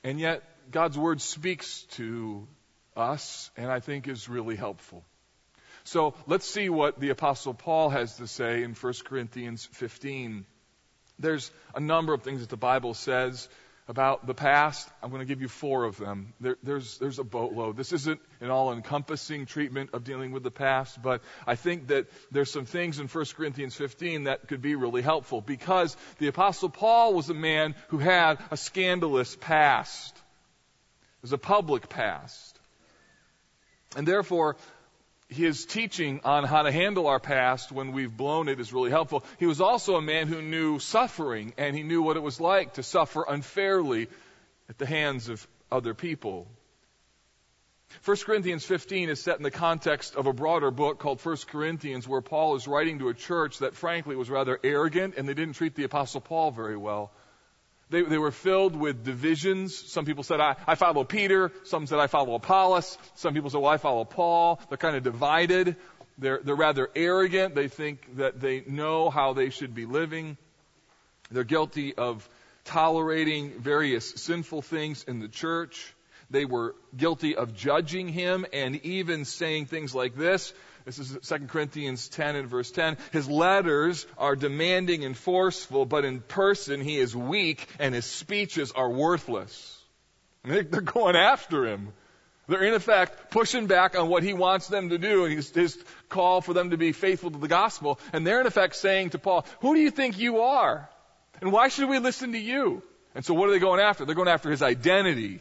And 0.03 0.19
yet, 0.19 0.43
God's 0.73 0.99
Word 0.99 1.21
speaks 1.21 1.83
to 1.93 2.49
us, 2.97 3.51
and 3.57 3.71
I 3.71 3.81
think 3.81 4.09
is 4.09 4.29
really 4.29 4.57
helpful. 4.57 5.05
So 5.85 6.15
let's 6.27 6.49
see 6.49 6.69
what 6.69 6.99
the 6.99 7.11
Apostle 7.11 7.55
Paul 7.55 7.91
has 7.91 8.17
to 8.17 8.27
say 8.27 8.65
in 8.65 8.75
1 8.75 8.93
Corinthians 9.05 9.69
15. 9.73 10.45
There's 11.19 11.51
a 11.75 11.81
number 11.81 12.13
of 12.13 12.23
things 12.23 12.41
that 12.41 12.51
the 12.51 12.57
Bible 12.57 12.93
says 12.95 13.49
about 13.89 14.27
the 14.27 14.35
past. 14.35 14.89
I'm 15.03 15.11
going 15.11 15.21
to 15.21 15.27
give 15.27 15.41
you 15.41 15.49
four 15.49 15.85
of 15.85 15.97
them. 15.97 16.35
There, 16.41 16.57
there's, 16.63 16.99
there's 16.99 17.21
a 17.21 17.25
boatload. 17.25 17.77
This 17.77 17.93
isn't 17.93 18.21
an 18.41 18.51
all 18.51 18.73
encompassing 18.73 19.47
treatment 19.47 19.91
of 19.93 20.03
dealing 20.03 20.33
with 20.33 20.43
the 20.43 20.51
past, 20.51 21.01
but 21.01 21.23
I 21.47 21.55
think 21.55 21.89
that 21.89 22.07
there's 22.33 22.51
some 22.51 22.67
things 22.67 22.99
in 22.99 23.07
1 23.07 23.25
Corinthians 23.37 23.77
15 23.77 24.25
that 24.25 24.49
could 24.49 24.61
be 24.61 24.75
really 24.75 25.03
helpful 25.03 25.41
because 25.41 25.97
the 26.19 26.27
Apostle 26.27 26.69
Paul 26.69 27.15
was 27.15 27.31
a 27.31 27.35
man 27.35 27.77
who 27.89 27.99
had 27.99 28.39
a 28.51 28.57
scandalous 28.57 29.37
past. 29.37 30.17
It 30.17 31.23
was 31.23 31.33
a 31.33 31.39
public 31.39 31.89
past. 31.89 32.56
And 33.97 34.07
therefore, 34.07 34.57
his 35.29 35.65
teaching 35.65 36.21
on 36.23 36.45
how 36.45 36.63
to 36.63 36.71
handle 36.71 37.09
our 37.09 37.19
past 37.19 37.73
when 37.73 37.93
we've 37.93 38.15
blown 38.15 38.49
it 38.49 38.61
is 38.61 38.73
really 38.73 38.91
helpful. 38.91 39.25
He 39.39 39.47
was 39.47 39.61
also 39.61 39.97
a 39.97 40.03
man 40.03 40.29
who 40.29 40.41
knew 40.43 40.79
suffering, 40.79 41.53
and 41.59 41.75
he 41.75 41.83
knew 41.83 42.03
what 42.03 42.17
it 42.17 42.23
was 42.23 42.41
like 42.41 42.75
to 42.75 42.83
suffer 42.83 43.25
unfairly 43.27 44.09
at 44.69 44.79
the 44.79 44.87
hands 44.87 45.29
of 45.29 45.45
other 45.73 45.95
people. 45.95 46.47
1 48.05 48.17
Corinthians 48.19 48.65
15 48.65 49.09
is 49.09 49.23
set 49.23 49.39
in 49.39 49.43
the 49.43 49.51
context 49.51 50.17
of 50.17 50.27
a 50.27 50.33
broader 50.33 50.71
book 50.71 50.99
called 50.99 51.25
1 51.25 51.37
Corinthians, 51.49 52.07
where 52.07 52.21
Paul 52.21 52.57
is 52.57 52.69
writing 52.69 52.99
to 52.99 53.09
a 53.09 53.15
church 53.15 53.61
that 53.61 53.75
frankly 53.75 54.15
was 54.17 54.29
rather 54.29 54.59
arrogant 54.63 55.15
and 55.17 55.29
they 55.29 55.35
didn't 55.35 55.55
treat 55.55 55.75
the 55.75 55.85
Apostle 55.85 56.21
Paul 56.21 56.51
very 56.51 56.77
well. 56.77 57.13
They, 57.89 58.03
they 58.03 58.19
were 58.19 58.33
filled 58.33 58.75
with 58.75 59.05
divisions. 59.05 59.77
Some 59.77 60.05
people 60.05 60.25
said, 60.25 60.41
I, 60.41 60.57
I 60.67 60.75
follow 60.75 61.05
Peter. 61.05 61.53
Some 61.65 61.87
said, 61.87 62.01
I 62.01 62.09
follow 62.09 62.35
Apollos. 62.35 62.99
Some 63.15 63.33
people 63.33 63.51
said, 63.51 63.61
well, 63.61 63.71
I 63.73 63.77
follow 63.77 64.05
Paul. 64.05 64.61
They're 64.69 64.79
kind 64.79 64.97
of 64.97 65.05
divided. 65.05 65.77
They're, 66.19 66.41
they're 66.43 66.57
rather 66.57 66.89
arrogant. 66.97 67.55
They 67.55 67.69
think 67.69 68.17
that 68.17 68.41
they 68.41 68.65
know 68.67 69.09
how 69.09 69.35
they 69.35 69.51
should 69.51 69.75
be 69.75 69.87
living. 69.87 70.37
They're 71.31 71.45
guilty 71.45 71.95
of 71.95 72.29
tolerating 72.65 73.61
various 73.61 74.11
sinful 74.17 74.63
things 74.63 75.05
in 75.05 75.21
the 75.21 75.29
church. 75.29 75.95
They 76.29 76.45
were 76.45 76.75
guilty 76.97 77.37
of 77.37 77.55
judging 77.55 78.09
him 78.09 78.47
and 78.53 78.85
even 78.85 79.25
saying 79.25 79.67
things 79.67 79.95
like 79.95 80.17
this. 80.17 80.53
This 80.87 81.01
is 81.01 81.19
2 81.29 81.49
Corinthians 81.49 82.09
10 82.09 82.37
and 82.37 82.49
verse 82.49 82.71
10. 82.71 82.97
His 83.11 83.29
letters 83.29 84.07
are 84.17 84.37
demanding 84.37 85.05
and 85.05 85.17
forceful, 85.17 85.85
but 85.85 86.05
in 86.05 86.21
person 86.21 86.81
he 86.81 86.97
is 86.97 87.15
weak 87.15 87.67
and 87.81 87.93
his 87.93 88.07
speeches 88.07 88.71
are 88.71 88.89
worthless. 88.89 89.83
I 90.45 90.49
mean, 90.49 90.69
they're 90.71 90.81
going 90.81 91.17
after 91.17 91.67
him. 91.67 91.93
They're 92.47 92.63
in 92.63 92.75
effect 92.75 93.33
pushing 93.33 93.67
back 93.67 93.99
on 93.99 94.09
what 94.09 94.23
he 94.23 94.33
wants 94.33 94.69
them 94.69 94.91
to 94.91 94.99
do, 94.99 95.25
and 95.25 95.35
his, 95.35 95.51
his 95.51 95.77
call 96.09 96.41
for 96.41 96.55
them 96.55 96.71
to 96.71 96.77
be 96.77 96.93
faithful 96.93 97.33
to 97.33 97.39
the 97.39 97.49
gospel. 97.49 97.99
And 98.13 98.25
they're 98.25 98.41
in 98.41 98.47
effect 98.47 98.77
saying 98.77 99.11
to 99.11 99.19
Paul, 99.19 99.45
who 99.63 99.75
do 99.75 99.81
you 99.81 99.91
think 99.91 100.21
you 100.21 100.43
are? 100.43 100.89
And 101.41 101.51
why 101.51 101.67
should 101.67 101.89
we 101.89 101.99
listen 101.99 102.31
to 102.31 102.39
you? 102.39 102.81
And 103.17 103.25
so 103.25 103.35
what 103.35 103.49
are 103.49 103.53
they 103.53 103.59
going 103.59 103.81
after? 103.81 104.05
They're 104.05 104.15
going 104.15 104.29
after 104.29 104.53
his 104.53 104.63
identity. 104.63 105.41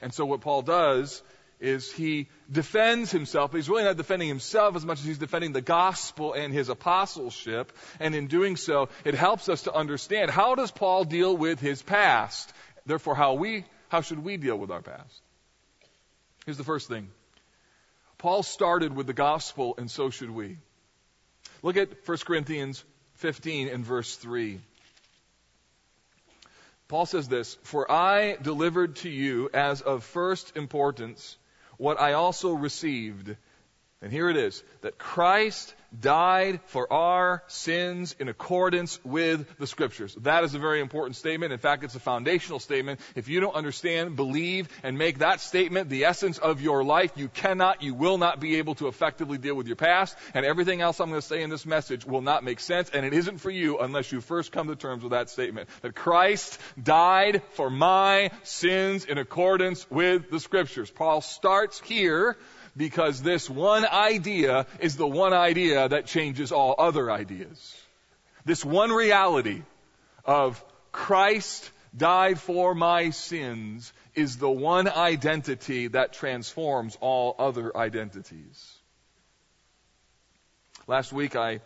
And 0.00 0.14
so 0.14 0.24
what 0.24 0.40
Paul 0.40 0.62
does 0.62 1.20
is 1.64 1.90
he 1.90 2.28
defends 2.52 3.10
himself, 3.10 3.52
he's 3.52 3.68
really 3.68 3.84
not 3.84 3.96
defending 3.96 4.28
himself 4.28 4.76
as 4.76 4.84
much 4.84 5.00
as 5.00 5.06
he's 5.06 5.18
defending 5.18 5.52
the 5.52 5.62
gospel 5.62 6.34
and 6.34 6.52
his 6.52 6.68
apostleship. 6.68 7.72
And 7.98 8.14
in 8.14 8.26
doing 8.26 8.56
so, 8.56 8.90
it 9.04 9.14
helps 9.14 9.48
us 9.48 9.62
to 9.62 9.72
understand 9.72 10.30
how 10.30 10.54
does 10.54 10.70
Paul 10.70 11.04
deal 11.04 11.34
with 11.34 11.60
his 11.60 11.80
past? 11.80 12.52
Therefore, 12.84 13.14
how 13.14 13.34
we, 13.34 13.64
how 13.88 14.02
should 14.02 14.22
we 14.22 14.36
deal 14.36 14.56
with 14.56 14.70
our 14.70 14.82
past? 14.82 15.22
Here's 16.44 16.58
the 16.58 16.64
first 16.64 16.88
thing. 16.88 17.08
Paul 18.18 18.42
started 18.42 18.94
with 18.94 19.06
the 19.06 19.14
gospel, 19.14 19.74
and 19.78 19.90
so 19.90 20.10
should 20.10 20.30
we. 20.30 20.58
Look 21.62 21.78
at 21.78 22.06
1 22.06 22.18
Corinthians 22.26 22.84
15 23.14 23.68
and 23.68 23.84
verse 23.84 24.16
3. 24.16 24.60
Paul 26.88 27.06
says 27.06 27.26
this, 27.28 27.56
For 27.62 27.90
I 27.90 28.36
delivered 28.40 28.96
to 28.96 29.08
you 29.08 29.48
as 29.54 29.80
of 29.80 30.04
first 30.04 30.56
importance 30.56 31.38
what 31.76 32.00
I 32.00 32.12
also 32.14 32.52
received. 32.52 33.36
And 34.02 34.12
here 34.12 34.28
it 34.28 34.36
is 34.36 34.62
that 34.82 34.98
Christ 34.98 35.74
died 36.00 36.60
for 36.66 36.92
our 36.92 37.42
sins 37.46 38.14
in 38.18 38.28
accordance 38.28 38.98
with 39.04 39.58
the 39.58 39.66
scriptures. 39.66 40.14
That 40.20 40.44
is 40.44 40.54
a 40.54 40.58
very 40.58 40.80
important 40.80 41.16
statement. 41.16 41.52
In 41.52 41.58
fact, 41.58 41.84
it's 41.84 41.94
a 41.94 42.00
foundational 42.00 42.58
statement. 42.58 43.00
If 43.14 43.28
you 43.28 43.40
don't 43.40 43.54
understand, 43.54 44.16
believe, 44.16 44.68
and 44.82 44.98
make 44.98 45.18
that 45.18 45.40
statement 45.40 45.88
the 45.88 46.04
essence 46.04 46.38
of 46.38 46.60
your 46.60 46.84
life, 46.84 47.12
you 47.16 47.28
cannot, 47.28 47.82
you 47.82 47.94
will 47.94 48.18
not 48.18 48.40
be 48.40 48.56
able 48.56 48.74
to 48.76 48.88
effectively 48.88 49.38
deal 49.38 49.54
with 49.54 49.66
your 49.66 49.76
past. 49.76 50.16
And 50.34 50.44
everything 50.44 50.80
else 50.80 51.00
I'm 51.00 51.10
going 51.10 51.20
to 51.20 51.26
say 51.26 51.42
in 51.42 51.50
this 51.50 51.66
message 51.66 52.04
will 52.04 52.22
not 52.22 52.44
make 52.44 52.60
sense. 52.60 52.90
And 52.90 53.04
it 53.04 53.12
isn't 53.12 53.38
for 53.38 53.50
you 53.50 53.78
unless 53.78 54.12
you 54.12 54.20
first 54.20 54.52
come 54.52 54.68
to 54.68 54.76
terms 54.76 55.02
with 55.02 55.12
that 55.12 55.30
statement. 55.30 55.68
That 55.82 55.94
Christ 55.94 56.58
died 56.82 57.42
for 57.52 57.70
my 57.70 58.30
sins 58.42 59.04
in 59.04 59.18
accordance 59.18 59.88
with 59.90 60.30
the 60.30 60.40
scriptures. 60.40 60.90
Paul 60.90 61.20
starts 61.20 61.80
here 61.80 62.36
because 62.76 63.22
this 63.22 63.48
one 63.48 63.86
idea 63.86 64.66
is 64.80 64.96
the 64.96 65.06
one 65.06 65.32
idea 65.32 65.88
that 65.88 66.06
changes 66.06 66.52
all 66.52 66.74
other 66.78 67.10
ideas. 67.10 67.76
This 68.44 68.64
one 68.64 68.90
reality 68.90 69.62
of 70.24 70.62
Christ 70.92 71.70
died 71.96 72.40
for 72.40 72.74
my 72.74 73.10
sins 73.10 73.92
is 74.14 74.36
the 74.36 74.50
one 74.50 74.88
identity 74.88 75.88
that 75.88 76.12
transforms 76.12 76.96
all 77.00 77.34
other 77.38 77.76
identities. 77.76 78.74
Last 80.86 81.12
week 81.12 81.36
I 81.36 81.60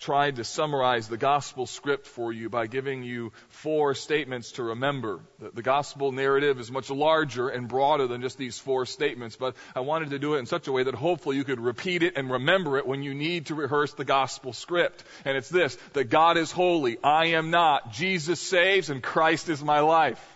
tried 0.00 0.36
to 0.36 0.44
summarize 0.44 1.08
the 1.08 1.18
gospel 1.18 1.66
script 1.66 2.06
for 2.06 2.32
you 2.32 2.48
by 2.48 2.66
giving 2.66 3.02
you 3.02 3.32
four 3.50 3.94
statements 3.94 4.52
to 4.52 4.62
remember. 4.62 5.20
The, 5.38 5.50
the, 5.50 5.62
gospel 5.62 6.10
narrative 6.10 6.58
is 6.58 6.70
much 6.70 6.88
larger 6.88 7.50
and 7.50 7.68
broader 7.68 8.06
than 8.06 8.22
just 8.22 8.38
these 8.38 8.58
four 8.58 8.86
statements, 8.86 9.36
but 9.36 9.56
I 9.76 9.80
wanted 9.80 10.10
to 10.10 10.18
do 10.18 10.34
it 10.34 10.38
in 10.38 10.46
such 10.46 10.68
a 10.68 10.72
way 10.72 10.84
that 10.84 10.94
hopefully 10.94 11.36
you 11.36 11.44
could 11.44 11.60
repeat 11.60 12.02
it 12.02 12.16
and 12.16 12.30
remember 12.30 12.78
it 12.78 12.86
when 12.86 13.02
you 13.02 13.12
need 13.12 13.46
to 13.46 13.54
rehearse 13.54 13.92
the 13.92 14.06
gospel 14.06 14.54
script. 14.54 15.04
And 15.26 15.36
it's 15.36 15.50
this, 15.50 15.76
that 15.92 16.08
God 16.08 16.38
is 16.38 16.50
holy, 16.50 16.96
I 17.04 17.26
am 17.26 17.50
not, 17.50 17.92
Jesus 17.92 18.40
saves, 18.40 18.88
and 18.88 19.02
Christ 19.02 19.50
is 19.50 19.62
my 19.62 19.80
life. 19.80 20.26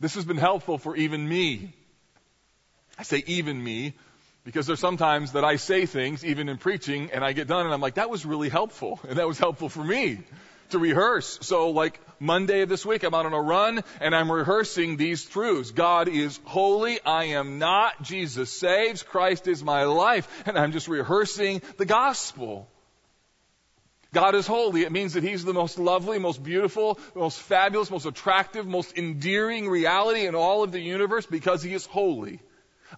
This 0.00 0.14
has 0.14 0.24
been 0.24 0.38
helpful 0.38 0.78
for 0.78 0.96
even 0.96 1.28
me. 1.28 1.74
I 2.98 3.02
say 3.02 3.22
even 3.26 3.62
me 3.62 3.94
because 4.48 4.66
there's 4.66 4.80
sometimes 4.80 5.32
that 5.32 5.44
I 5.44 5.56
say 5.56 5.84
things, 5.84 6.24
even 6.24 6.48
in 6.48 6.56
preaching, 6.56 7.10
and 7.12 7.22
I 7.22 7.34
get 7.34 7.48
done 7.48 7.66
and 7.66 7.74
I'm 7.74 7.82
like, 7.82 7.96
that 7.96 8.08
was 8.08 8.24
really 8.24 8.48
helpful. 8.48 8.98
And 9.08 9.18
that 9.18 9.28
was 9.28 9.38
helpful 9.38 9.68
for 9.68 9.84
me 9.84 10.20
to 10.70 10.78
rehearse. 10.78 11.38
So 11.42 11.68
like 11.68 12.00
Monday 12.18 12.62
of 12.62 12.70
this 12.70 12.86
week, 12.86 13.02
I'm 13.02 13.12
out 13.12 13.26
on 13.26 13.34
a 13.34 13.42
run 13.42 13.84
and 14.00 14.16
I'm 14.16 14.32
rehearsing 14.32 14.96
these 14.96 15.22
truths. 15.26 15.70
God 15.72 16.08
is 16.08 16.40
holy. 16.44 16.98
I 17.04 17.24
am 17.24 17.58
not. 17.58 18.02
Jesus 18.02 18.50
saves. 18.50 19.02
Christ 19.02 19.48
is 19.48 19.62
my 19.62 19.84
life. 19.84 20.26
And 20.46 20.56
I'm 20.58 20.72
just 20.72 20.88
rehearsing 20.88 21.60
the 21.76 21.84
gospel. 21.84 22.70
God 24.14 24.34
is 24.34 24.46
holy. 24.46 24.80
It 24.80 24.92
means 24.92 25.12
that 25.12 25.22
He's 25.22 25.44
the 25.44 25.52
most 25.52 25.78
lovely, 25.78 26.18
most 26.18 26.42
beautiful, 26.42 26.98
most 27.14 27.38
fabulous, 27.38 27.90
most 27.90 28.06
attractive, 28.06 28.66
most 28.66 28.96
endearing 28.96 29.68
reality 29.68 30.26
in 30.26 30.34
all 30.34 30.62
of 30.62 30.72
the 30.72 30.80
universe 30.80 31.26
because 31.26 31.62
He 31.62 31.74
is 31.74 31.84
holy. 31.84 32.40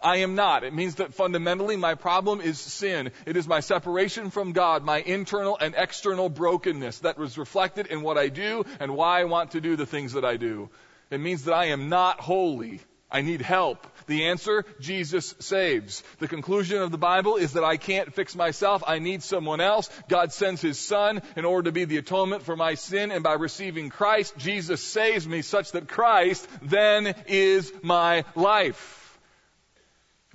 I 0.03 0.19
am 0.19 0.35
not. 0.35 0.65
It 0.65 0.75
means 0.75 0.97
that 0.97 1.15
fundamentally 1.15 1.77
my 1.77 1.95
problem 1.95 2.41
is 2.41 2.59
sin. 2.59 3.11
It 3.27 3.37
is 3.37 3.49
my 3.49 3.61
separation 3.61 4.31
from 4.31 4.53
God, 4.53 4.85
my 4.85 4.99
internal 4.99 5.57
and 5.59 5.75
external 5.77 6.29
brokenness 6.29 7.01
that 7.01 7.19
was 7.19 7.39
reflected 7.39 7.87
in 7.87 8.03
what 8.03 8.19
I 8.19 8.29
do 8.29 8.65
and 8.79 8.97
why 8.97 9.21
I 9.21 9.25
want 9.25 9.53
to 9.53 9.61
do 9.61 9.77
the 9.77 9.87
things 9.87 10.13
that 10.13 10.25
I 10.25 10.37
do. 10.37 10.71
It 11.11 11.21
means 11.21 11.45
that 11.45 11.55
I 11.55 11.67
am 11.67 11.89
not 11.89 12.21
holy. 12.21 12.81
I 13.11 13.23
need 13.23 13.43
help. 13.43 13.87
The 14.07 14.27
answer, 14.27 14.65
Jesus 14.79 15.35
saves. 15.41 16.05
The 16.21 16.29
conclusion 16.29 16.81
of 16.81 16.93
the 16.93 16.99
Bible 16.99 17.37
is 17.37 17.55
that 17.55 17.65
I 17.65 17.77
can't 17.77 18.15
fix 18.15 18.37
myself. 18.37 18.85
I 18.87 19.01
need 19.01 19.23
someone 19.23 19.61
else. 19.61 19.91
God 20.09 20.33
sends 20.33 20.61
His 20.61 20.79
Son 20.79 21.21
in 21.37 21.45
order 21.45 21.65
to 21.65 21.73
be 21.73 21.85
the 21.85 21.97
atonement 21.97 22.45
for 22.45 22.55
my 22.57 22.75
sin, 22.75 23.11
and 23.11 23.25
by 23.25 23.35
receiving 23.35 23.91
Christ, 23.91 24.37
Jesus 24.37 24.81
saves 24.81 25.27
me 25.27 25.43
such 25.43 25.73
that 25.73 25.89
Christ 25.89 26.47
then 26.63 27.15
is 27.27 27.73
my 27.83 28.25
life. 28.37 29.00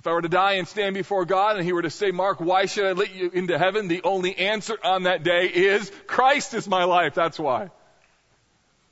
If 0.06 0.10
I 0.10 0.14
were 0.14 0.22
to 0.22 0.28
die 0.28 0.52
and 0.52 0.68
stand 0.68 0.94
before 0.94 1.24
God 1.24 1.56
and 1.56 1.64
He 1.64 1.72
were 1.72 1.82
to 1.82 1.90
say, 1.90 2.12
Mark, 2.12 2.38
why 2.38 2.66
should 2.66 2.86
I 2.86 2.92
let 2.92 3.12
you 3.12 3.28
into 3.34 3.58
heaven? 3.58 3.88
The 3.88 4.02
only 4.04 4.38
answer 4.38 4.78
on 4.84 5.02
that 5.02 5.24
day 5.24 5.46
is 5.46 5.90
Christ 6.06 6.54
is 6.54 6.68
my 6.68 6.84
life. 6.84 7.14
That's 7.14 7.40
why. 7.40 7.70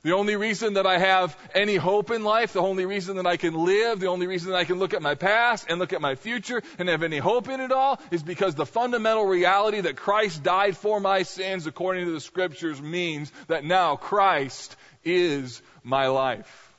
The 0.03 0.11
only 0.11 0.35
reason 0.35 0.73
that 0.73 0.85
I 0.85 0.97
have 0.97 1.37
any 1.53 1.77
hope 1.77 2.11
in 2.11 2.25
life, 2.25 2.51
the 2.51 2.59
only 2.59 2.85
reason 2.85 3.15
that 3.15 3.25
I 3.25 3.37
can 3.37 3.53
live, 3.53 4.01
the 4.01 4.07
only 4.07 4.27
reason 4.27 4.51
that 4.51 4.57
I 4.57 4.65
can 4.65 4.77
look 4.77 4.93
at 4.93 5.01
my 5.01 5.15
past 5.15 5.67
and 5.69 5.79
look 5.79 5.93
at 5.93 6.01
my 6.01 6.15
future 6.15 6.61
and 6.79 6.89
have 6.89 7.01
any 7.01 7.19
hope 7.19 7.47
in 7.47 7.61
it 7.61 7.71
all 7.71 7.97
is 8.11 8.21
because 8.21 8.55
the 8.55 8.65
fundamental 8.65 9.25
reality 9.25 9.79
that 9.79 9.95
Christ 9.95 10.43
died 10.43 10.75
for 10.75 10.99
my 10.99 11.23
sins 11.23 11.65
according 11.65 12.07
to 12.07 12.11
the 12.11 12.19
scriptures 12.19 12.81
means 12.81 13.31
that 13.47 13.63
now 13.63 13.95
Christ 13.95 14.75
is 15.05 15.61
my 15.81 16.07
life. 16.07 16.73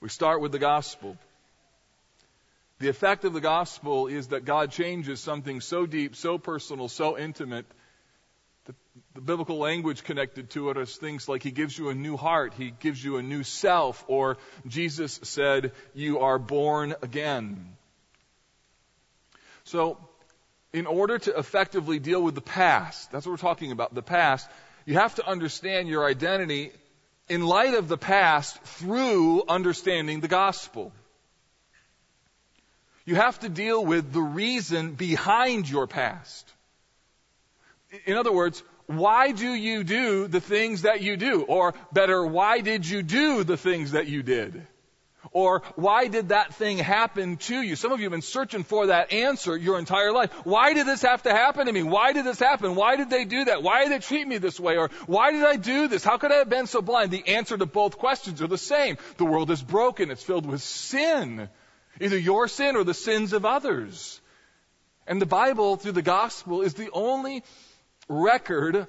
We 0.00 0.08
start 0.08 0.40
with 0.40 0.52
the 0.52 0.58
gospel. 0.58 1.18
The 2.78 2.88
effect 2.88 3.24
of 3.24 3.32
the 3.32 3.40
gospel 3.40 4.06
is 4.06 4.28
that 4.28 4.44
God 4.44 4.70
changes 4.70 5.20
something 5.20 5.60
so 5.62 5.86
deep, 5.86 6.14
so 6.14 6.36
personal, 6.36 6.88
so 6.88 7.16
intimate. 7.16 7.64
The, 8.66 8.74
biblical 9.22 9.58
language 9.58 10.04
connected 10.04 10.50
to 10.50 10.68
it 10.68 10.76
is 10.76 10.94
things 10.96 11.26
like 11.26 11.42
He 11.42 11.52
gives 11.52 11.78
you 11.78 11.88
a 11.88 11.94
new 11.94 12.18
heart, 12.18 12.52
He 12.52 12.70
gives 12.70 13.02
you 13.02 13.16
a 13.16 13.22
new 13.22 13.44
self, 13.44 14.04
or 14.08 14.36
Jesus 14.66 15.18
said, 15.22 15.72
You 15.94 16.18
are 16.18 16.38
born 16.38 16.94
again. 17.00 17.76
So, 19.64 19.98
in 20.74 20.86
order 20.86 21.18
to 21.18 21.38
effectively 21.38 21.98
deal 21.98 22.22
with 22.22 22.34
the 22.34 22.42
past, 22.42 23.10
that's 23.10 23.24
what 23.24 23.32
we're 23.32 23.38
talking 23.38 23.72
about, 23.72 23.94
the 23.94 24.02
past, 24.02 24.48
you 24.84 24.94
have 24.94 25.14
to 25.14 25.26
understand 25.26 25.88
your 25.88 26.04
identity 26.04 26.72
in 27.28 27.44
light 27.44 27.74
of 27.74 27.88
the 27.88 27.96
past 27.96 28.62
through 28.62 29.44
understanding 29.48 30.20
the 30.20 30.28
gospel. 30.28 30.92
You 33.06 33.14
have 33.14 33.38
to 33.40 33.48
deal 33.48 33.84
with 33.84 34.12
the 34.12 34.20
reason 34.20 34.92
behind 34.94 35.70
your 35.70 35.86
past. 35.86 36.52
In 38.04 38.16
other 38.16 38.32
words, 38.32 38.62
why 38.86 39.30
do 39.30 39.48
you 39.48 39.84
do 39.84 40.26
the 40.26 40.40
things 40.40 40.82
that 40.82 41.02
you 41.02 41.16
do? 41.16 41.42
Or 41.42 41.74
better, 41.92 42.26
why 42.26 42.60
did 42.60 42.86
you 42.86 43.02
do 43.02 43.44
the 43.44 43.56
things 43.56 43.92
that 43.92 44.08
you 44.08 44.24
did? 44.24 44.66
Or 45.32 45.62
why 45.76 46.08
did 46.08 46.30
that 46.30 46.54
thing 46.54 46.78
happen 46.78 47.36
to 47.36 47.60
you? 47.60 47.76
Some 47.76 47.92
of 47.92 48.00
you 48.00 48.06
have 48.06 48.12
been 48.12 48.22
searching 48.22 48.64
for 48.64 48.86
that 48.88 49.12
answer 49.12 49.56
your 49.56 49.78
entire 49.78 50.12
life. 50.12 50.32
Why 50.44 50.72
did 50.72 50.86
this 50.86 51.02
have 51.02 51.22
to 51.24 51.30
happen 51.30 51.66
to 51.66 51.72
me? 51.72 51.82
Why 51.82 52.12
did 52.12 52.24
this 52.24 52.38
happen? 52.38 52.74
Why 52.74 52.96
did 52.96 53.10
they 53.10 53.24
do 53.24 53.44
that? 53.44 53.62
Why 53.62 53.84
did 53.84 53.92
they 53.92 53.98
treat 54.04 54.26
me 54.26 54.38
this 54.38 54.58
way? 54.58 54.76
Or 54.76 54.90
why 55.06 55.32
did 55.32 55.44
I 55.44 55.56
do 55.56 55.88
this? 55.88 56.04
How 56.04 56.16
could 56.18 56.32
I 56.32 56.36
have 56.36 56.48
been 56.48 56.66
so 56.66 56.82
blind? 56.82 57.10
The 57.10 57.28
answer 57.28 57.56
to 57.56 57.66
both 57.66 57.98
questions 57.98 58.42
are 58.42 58.46
the 58.46 58.58
same. 58.58 58.98
The 59.16 59.24
world 59.24 59.50
is 59.50 59.62
broken. 59.62 60.10
It's 60.10 60.22
filled 60.22 60.46
with 60.46 60.62
sin. 60.62 61.48
Either 62.00 62.18
your 62.18 62.48
sin 62.48 62.76
or 62.76 62.84
the 62.84 62.94
sins 62.94 63.32
of 63.32 63.44
others. 63.44 64.20
And 65.06 65.20
the 65.20 65.26
Bible, 65.26 65.76
through 65.76 65.92
the 65.92 66.02
gospel, 66.02 66.62
is 66.62 66.74
the 66.74 66.90
only 66.92 67.42
record 68.08 68.86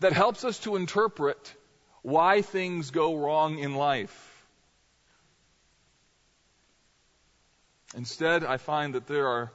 that 0.00 0.12
helps 0.12 0.44
us 0.44 0.58
to 0.60 0.76
interpret 0.76 1.54
why 2.02 2.42
things 2.42 2.90
go 2.90 3.16
wrong 3.16 3.58
in 3.58 3.74
life. 3.74 4.28
Instead, 7.94 8.44
I 8.44 8.56
find 8.56 8.94
that 8.94 9.06
there 9.06 9.28
are 9.28 9.52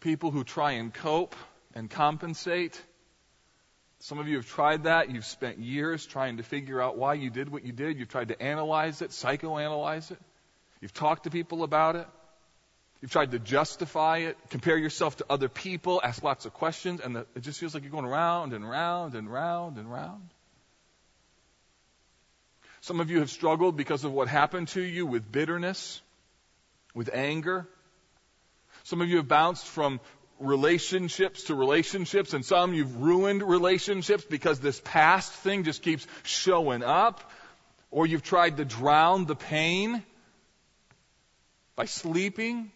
people 0.00 0.30
who 0.30 0.44
try 0.44 0.72
and 0.72 0.92
cope 0.92 1.34
and 1.74 1.90
compensate. 1.90 2.80
Some 4.00 4.18
of 4.18 4.28
you 4.28 4.36
have 4.36 4.46
tried 4.46 4.84
that. 4.84 5.10
You've 5.10 5.24
spent 5.24 5.58
years 5.58 6.06
trying 6.06 6.36
to 6.36 6.42
figure 6.42 6.80
out 6.80 6.96
why 6.96 7.14
you 7.14 7.30
did 7.30 7.48
what 7.48 7.64
you 7.64 7.72
did. 7.72 7.98
You've 7.98 8.08
tried 8.08 8.28
to 8.28 8.40
analyze 8.40 9.02
it, 9.02 9.10
psychoanalyze 9.10 10.10
it. 10.10 10.18
You've 10.80 10.94
talked 10.94 11.24
to 11.24 11.30
people 11.30 11.62
about 11.62 11.96
it. 11.96 12.06
You've 13.00 13.12
tried 13.12 13.30
to 13.30 13.38
justify 13.38 14.18
it, 14.18 14.36
compare 14.50 14.76
yourself 14.76 15.18
to 15.18 15.26
other 15.30 15.48
people, 15.48 16.00
ask 16.02 16.22
lots 16.24 16.46
of 16.46 16.54
questions, 16.54 17.00
and 17.00 17.16
it 17.16 17.40
just 17.42 17.60
feels 17.60 17.72
like 17.72 17.84
you're 17.84 17.92
going 17.92 18.06
round 18.06 18.52
and 18.52 18.68
round 18.68 19.14
and 19.14 19.32
round 19.32 19.78
and 19.78 19.90
round. 19.90 20.30
Some 22.80 22.98
of 22.98 23.10
you 23.10 23.20
have 23.20 23.30
struggled 23.30 23.76
because 23.76 24.04
of 24.04 24.12
what 24.12 24.26
happened 24.26 24.68
to 24.68 24.80
you 24.80 25.06
with 25.06 25.30
bitterness, 25.30 26.00
with 26.92 27.10
anger. 27.12 27.68
Some 28.82 29.00
of 29.00 29.08
you 29.08 29.18
have 29.18 29.28
bounced 29.28 29.66
from 29.66 30.00
relationships 30.40 31.44
to 31.44 31.54
relationships, 31.54 32.34
and 32.34 32.44
some 32.44 32.74
you've 32.74 33.00
ruined 33.00 33.42
relationships 33.42 34.24
because 34.24 34.58
this 34.58 34.80
past 34.84 35.32
thing 35.32 35.62
just 35.62 35.82
keeps 35.82 36.06
showing 36.24 36.82
up. 36.82 37.30
Or 37.90 38.06
you've 38.06 38.22
tried 38.22 38.56
to 38.58 38.64
drown 38.64 39.26
the 39.26 39.36
pain 39.36 40.02
by 41.78 41.84
sleeping, 41.84 42.72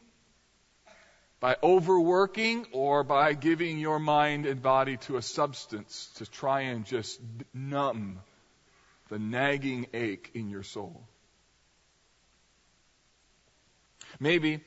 by 1.41 1.57
overworking, 1.61 2.65
or 2.71 3.03
by 3.03 3.33
giving 3.33 3.81
your 3.81 3.99
mind 3.99 4.47
and 4.47 4.63
body 4.63 4.97
to 4.97 5.17
a 5.17 5.23
substance 5.23 6.09
to 6.19 6.25
try 6.25 6.61
and 6.61 6.87
just 6.87 7.21
numb 7.53 8.21
the 9.09 9.19
nagging 9.19 9.89
ache 9.93 10.31
in 10.35 10.51
your 10.51 10.63
soul. 10.63 11.03
Maybe, 14.21 14.61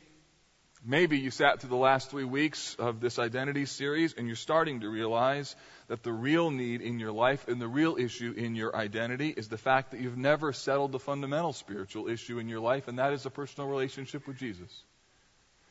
maybe 0.86 1.18
you 1.18 1.32
sat 1.32 1.60
through 1.60 1.72
the 1.72 1.76
last 1.76 2.12
three 2.12 2.24
weeks 2.24 2.76
of 2.76 3.00
this 3.00 3.18
identity 3.18 3.66
series 3.66 4.14
and 4.14 4.28
you're 4.28 4.36
starting 4.36 4.82
to 4.82 4.90
realize 4.90 5.56
that 5.88 6.04
the 6.04 6.14
real 6.14 6.52
need 6.52 6.82
in 6.82 7.00
your 7.00 7.12
life 7.12 7.48
and 7.48 7.62
the 7.62 7.68
real 7.68 7.98
issue 7.98 8.34
in 8.36 8.56
your 8.56 8.76
identity 8.76 9.30
is 9.30 9.48
the 9.48 9.58
fact 9.58 9.92
that 9.92 10.00
you've 10.00 10.18
never 10.18 10.54
settled 10.54 10.92
the 10.92 11.00
fundamental 11.00 11.54
spiritual 11.54 12.08
issue 12.08 12.40
in 12.40 12.50
your 12.50 12.60
life, 12.60 12.88
and 12.88 13.00
that 13.00 13.14
is 13.14 13.26
a 13.26 13.30
personal 13.30 13.70
relationship 13.70 14.28
with 14.28 14.38
Jesus. 14.38 14.84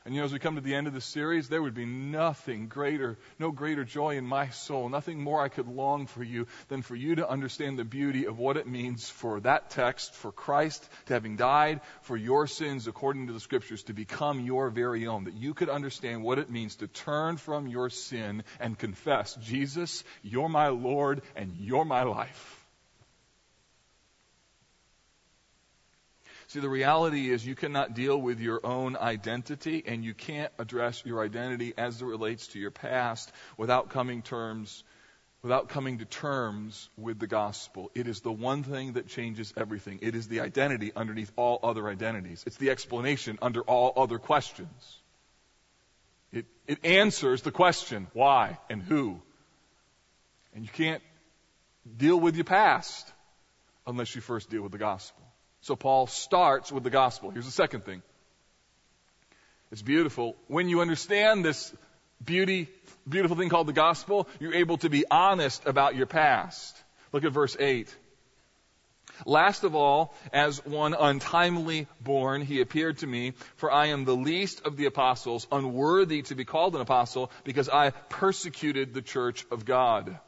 And 0.05 0.15
you 0.15 0.21
know, 0.21 0.27
as 0.27 0.35
we 0.35 0.39
come 0.39 0.57
to 0.57 0.61
the 0.61 0.75
end 0.75 0.87
of 0.87 0.93
the 0.93 1.01
series, 1.01 1.49
there 1.49 1.63
would 1.63 1.75
be 1.75 1.87
nothing 1.87 2.69
greater, 2.69 3.17
no 3.39 3.51
greater 3.51 3.85
joy 3.85 4.19
in 4.19 4.27
my 4.27 4.51
soul, 4.51 4.91
nothing 4.91 5.19
more 5.19 5.41
I 5.41 5.49
could 5.49 5.67
long 5.67 6.07
for 6.07 6.23
you 6.23 6.47
than 6.69 6.83
for 6.83 6.95
you 6.95 7.15
to 7.15 7.27
understand 7.27 7.79
the 7.79 7.85
beauty 7.85 8.27
of 8.27 8.39
what 8.39 8.59
it 8.59 8.67
means 8.67 9.09
for 9.09 9.41
that 9.41 9.71
text, 9.71 10.13
for 10.13 10.31
Christ 10.31 10.87
to 11.07 11.15
having 11.15 11.37
died 11.37 11.81
for 12.03 12.19
your 12.19 12.47
sins 12.47 12.87
according 12.87 13.29
to 13.29 13.33
the 13.33 13.41
scriptures, 13.41 13.83
to 13.85 13.95
become 13.95 14.41
your 14.41 14.69
very 14.69 15.07
own. 15.07 15.25
That 15.25 15.35
you 15.35 15.55
could 15.55 15.71
understand 15.71 16.23
what 16.23 16.39
it 16.39 16.51
means 16.51 16.77
to 16.77 16.87
turn 16.87 17.39
from 17.39 17.67
your 17.67 17.89
sin 17.89 18.45
and 18.61 18.79
confess, 18.79 19.35
Jesus, 19.37 20.05
you're 20.23 20.51
my 20.51 20.69
Lord 20.69 21.23
and 21.35 21.57
you're 21.57 21.87
my 21.87 22.03
life. 22.03 22.64
See, 26.49 26.61
the 26.61 26.69
reality 26.69 27.31
is 27.31 27.47
you 27.47 27.55
cannot 27.55 27.95
deal 27.95 28.21
with 28.21 28.41
your 28.41 28.65
own 28.65 28.97
identity 28.97 29.83
and 29.87 30.05
you 30.05 30.15
can't 30.15 30.53
address 30.59 31.03
your 31.05 31.23
identity 31.25 31.75
as 31.77 32.01
it 32.01 32.05
relates 32.05 32.49
to 32.49 32.59
your 32.59 32.71
past 32.71 33.33
without 33.57 33.91
coming 33.91 34.23
terms 34.23 34.85
without 35.45 35.69
coming 35.69 35.99
to 35.99 36.07
terms 36.07 36.89
with 36.97 37.19
the 37.19 37.27
gospel. 37.27 37.91
It 37.95 38.09
is 38.09 38.23
the 38.23 38.33
one 38.33 38.63
thing 38.63 38.95
that 38.95 39.09
changes 39.09 39.53
everything. 39.59 39.99
It 40.01 40.15
is 40.15 40.27
the 40.27 40.41
identity 40.41 40.91
underneath 40.97 41.31
all 41.37 41.61
other 41.63 41.87
identities. 41.87 42.43
It's 42.47 42.57
the 42.57 42.71
explanation 42.71 43.39
under 43.43 43.61
all 43.61 43.93
other 43.95 44.19
questions. 44.19 44.99
It, 46.33 46.47
it 46.67 46.83
answers 46.83 47.43
the 47.43 47.53
question, 47.53 48.07
why 48.15 48.59
and 48.71 48.83
who. 48.83 49.21
And 50.55 50.65
you 50.65 50.71
can't 50.73 51.03
deal 51.95 52.19
with 52.19 52.37
your 52.37 52.45
past 52.45 53.07
unless 53.87 54.15
you 54.15 54.23
first 54.23 54.49
deal 54.49 54.63
with 54.63 54.73
the 54.73 54.79
gospel. 54.79 55.23
So 55.65 55.77
Paul 55.77 56.07
starts 56.07 56.71
with 56.71 56.85
the 56.85 56.91
gospel. 56.91 57.31
Here's 57.31 57.47
the 57.47 57.51
second 57.51 57.87
thing. 57.87 58.03
It's 59.73 59.81
beautiful. 59.81 60.37
When 60.47 60.69
you 60.69 60.83
understand 60.83 61.43
this 61.43 61.75
beauty, 62.23 62.69
beautiful 63.09 63.35
thing 63.35 63.49
called 63.49 63.67
the 63.67 63.73
gospel, 63.73 64.29
you're 64.41 64.53
able 64.53 64.77
to 64.79 64.91
be 64.91 65.07
honest 65.11 65.65
about 65.65 65.97
your 65.97 66.05
past. 66.05 66.77
Look 67.13 67.25
at 67.25 67.33
verse 67.33 67.57
8. 67.59 67.97
Last 69.25 69.65
of 69.65 69.75
all, 69.75 70.15
as 70.35 70.63
one 70.67 70.93
untimely 70.93 71.87
born, 71.99 72.43
he 72.43 72.61
appeared 72.61 72.99
to 72.99 73.07
me, 73.07 73.33
for 73.57 73.73
I 73.73 73.87
am 73.87 74.05
the 74.05 74.15
least 74.15 74.67
of 74.67 74.77
the 74.77 74.85
apostles, 74.85 75.47
unworthy 75.51 76.21
to 76.23 76.35
be 76.35 76.45
called 76.45 76.75
an 76.75 76.83
apostle, 76.83 77.31
because 77.43 77.71
I 77.71 77.91
persecuted 78.11 78.93
the 78.93 79.01
church 79.01 79.47
of 79.51 79.65
God. 79.65 80.19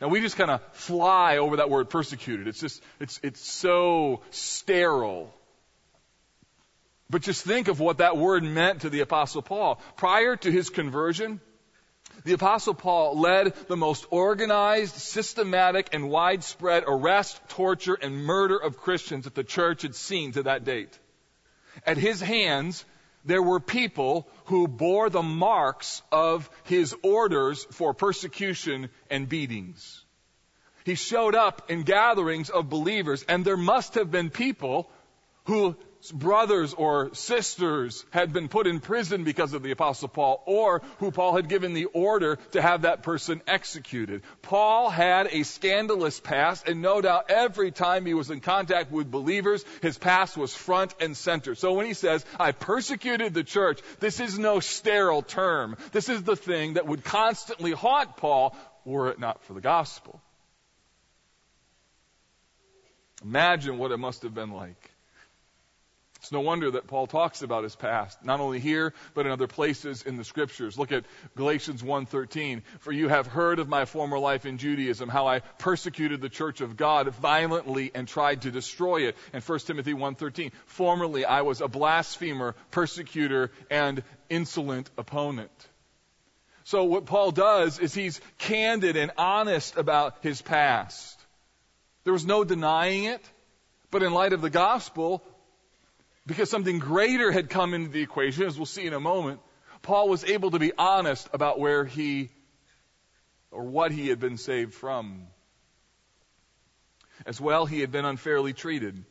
Now 0.00 0.08
we 0.08 0.20
just 0.20 0.36
kind 0.36 0.50
of 0.50 0.60
fly 0.72 1.38
over 1.38 1.56
that 1.56 1.70
word 1.70 1.90
persecuted. 1.90 2.48
It's 2.48 2.60
just, 2.60 2.82
it's, 3.00 3.20
it's 3.22 3.40
so 3.40 4.22
sterile. 4.30 5.32
But 7.10 7.22
just 7.22 7.44
think 7.44 7.68
of 7.68 7.80
what 7.80 7.98
that 7.98 8.16
word 8.16 8.42
meant 8.42 8.82
to 8.82 8.90
the 8.90 9.00
apostle 9.00 9.42
Paul. 9.42 9.80
Prior 9.96 10.36
to 10.36 10.50
his 10.50 10.70
conversion, 10.70 11.40
the 12.24 12.32
apostle 12.32 12.74
Paul 12.74 13.20
led 13.20 13.54
the 13.68 13.76
most 13.76 14.06
organized, 14.10 14.94
systematic, 14.94 15.90
and 15.92 16.08
widespread 16.08 16.84
arrest, 16.86 17.40
torture, 17.48 17.94
and 17.94 18.24
murder 18.24 18.56
of 18.56 18.78
Christians 18.78 19.24
that 19.24 19.34
the 19.34 19.44
church 19.44 19.82
had 19.82 19.94
seen 19.94 20.32
to 20.32 20.44
that 20.44 20.64
date. 20.64 20.98
At 21.86 21.98
his 21.98 22.20
hands, 22.20 22.84
there 23.24 23.42
were 23.42 23.60
people 23.60 24.28
who 24.46 24.68
bore 24.68 25.10
the 25.10 25.22
marks 25.22 26.02
of 26.12 26.50
his 26.64 26.94
orders 27.02 27.64
for 27.70 27.94
persecution 27.94 28.90
and 29.10 29.28
beatings. 29.28 30.04
He 30.84 30.94
showed 30.94 31.34
up 31.34 31.70
in 31.70 31.82
gatherings 31.82 32.50
of 32.50 32.68
believers, 32.68 33.24
and 33.26 33.44
there 33.44 33.56
must 33.56 33.94
have 33.94 34.10
been 34.10 34.30
people 34.30 34.90
who 35.44 35.76
brothers 36.12 36.74
or 36.74 37.14
sisters 37.14 38.04
had 38.10 38.32
been 38.32 38.48
put 38.48 38.66
in 38.66 38.80
prison 38.80 39.24
because 39.24 39.52
of 39.52 39.62
the 39.62 39.70
apostle 39.70 40.08
Paul 40.08 40.42
or 40.46 40.82
who 40.98 41.10
Paul 41.10 41.36
had 41.36 41.48
given 41.48 41.72
the 41.72 41.86
order 41.86 42.36
to 42.52 42.62
have 42.62 42.82
that 42.82 43.02
person 43.02 43.42
executed. 43.46 44.22
Paul 44.42 44.90
had 44.90 45.28
a 45.30 45.42
scandalous 45.42 46.20
past 46.20 46.68
and 46.68 46.82
no 46.82 47.00
doubt 47.00 47.30
every 47.30 47.70
time 47.70 48.06
he 48.06 48.14
was 48.14 48.30
in 48.30 48.40
contact 48.40 48.90
with 48.90 49.10
believers, 49.10 49.64
his 49.82 49.98
past 49.98 50.36
was 50.36 50.54
front 50.54 50.94
and 51.00 51.16
center. 51.16 51.54
So 51.54 51.72
when 51.72 51.86
he 51.86 51.94
says, 51.94 52.24
I 52.38 52.52
persecuted 52.52 53.34
the 53.34 53.44
church, 53.44 53.80
this 54.00 54.20
is 54.20 54.38
no 54.38 54.60
sterile 54.60 55.22
term. 55.22 55.76
This 55.92 56.08
is 56.08 56.22
the 56.22 56.36
thing 56.36 56.74
that 56.74 56.86
would 56.86 57.04
constantly 57.04 57.72
haunt 57.72 58.16
Paul 58.16 58.56
were 58.84 59.08
it 59.08 59.18
not 59.18 59.42
for 59.44 59.54
the 59.54 59.60
gospel. 59.60 60.20
Imagine 63.22 63.78
what 63.78 63.90
it 63.90 63.96
must 63.96 64.22
have 64.22 64.34
been 64.34 64.50
like 64.50 64.93
it's 66.24 66.32
no 66.32 66.40
wonder 66.40 66.70
that 66.70 66.86
Paul 66.86 67.06
talks 67.06 67.42
about 67.42 67.64
his 67.64 67.76
past, 67.76 68.24
not 68.24 68.40
only 68.40 68.58
here, 68.58 68.94
but 69.12 69.26
in 69.26 69.32
other 69.32 69.46
places 69.46 70.04
in 70.04 70.16
the 70.16 70.24
scriptures. 70.24 70.78
Look 70.78 70.90
at 70.90 71.04
Galatians 71.36 71.82
1.13. 71.82 72.62
For 72.80 72.92
you 72.92 73.08
have 73.08 73.26
heard 73.26 73.58
of 73.58 73.68
my 73.68 73.84
former 73.84 74.18
life 74.18 74.46
in 74.46 74.56
Judaism, 74.56 75.10
how 75.10 75.26
I 75.26 75.40
persecuted 75.40 76.22
the 76.22 76.30
church 76.30 76.62
of 76.62 76.78
God 76.78 77.14
violently 77.16 77.90
and 77.94 78.08
tried 78.08 78.40
to 78.42 78.50
destroy 78.50 79.02
it. 79.02 79.16
And 79.34 79.44
1 79.44 79.58
Timothy 79.58 79.92
1.13. 79.92 80.52
Formerly 80.64 81.26
I 81.26 81.42
was 81.42 81.60
a 81.60 81.68
blasphemer, 81.68 82.56
persecutor, 82.70 83.50
and 83.70 84.02
insolent 84.30 84.88
opponent. 84.96 85.52
So 86.64 86.84
what 86.84 87.04
Paul 87.04 87.32
does 87.32 87.78
is 87.78 87.92
he's 87.92 88.18
candid 88.38 88.96
and 88.96 89.10
honest 89.18 89.76
about 89.76 90.16
his 90.22 90.40
past. 90.40 91.20
There 92.04 92.14
was 92.14 92.24
no 92.24 92.44
denying 92.44 93.04
it. 93.04 93.20
But 93.94 94.02
in 94.02 94.12
light 94.12 94.32
of 94.32 94.40
the 94.40 94.50
gospel, 94.50 95.22
because 96.26 96.50
something 96.50 96.78
greater 96.78 97.30
had 97.30 97.50
come 97.50 97.74
into 97.74 97.90
the 97.90 98.02
equation, 98.02 98.44
as 98.44 98.56
we'll 98.56 98.66
see 98.66 98.86
in 98.86 98.94
a 98.94 99.00
moment, 99.00 99.40
Paul 99.82 100.08
was 100.08 100.24
able 100.24 100.50
to 100.52 100.58
be 100.58 100.72
honest 100.76 101.28
about 101.32 101.58
where 101.60 101.84
he 101.84 102.30
or 103.50 103.64
what 103.64 103.92
he 103.92 104.08
had 104.08 104.18
been 104.18 104.38
saved 104.38 104.74
from. 104.74 105.26
As 107.26 107.40
well, 107.40 107.66
he 107.66 107.80
had 107.80 107.92
been 107.92 108.04
unfairly 108.04 108.52
treated. 108.52 109.04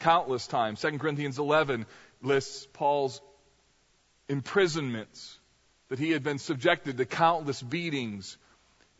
Countless 0.00 0.46
times. 0.46 0.80
2 0.80 0.98
Corinthians 0.98 1.38
11 1.38 1.86
lists 2.22 2.66
Paul's 2.72 3.20
imprisonments, 4.28 5.38
that 5.88 5.98
he 5.98 6.10
had 6.10 6.22
been 6.22 6.38
subjected 6.38 6.96
to 6.96 7.04
countless 7.04 7.62
beatings, 7.62 8.36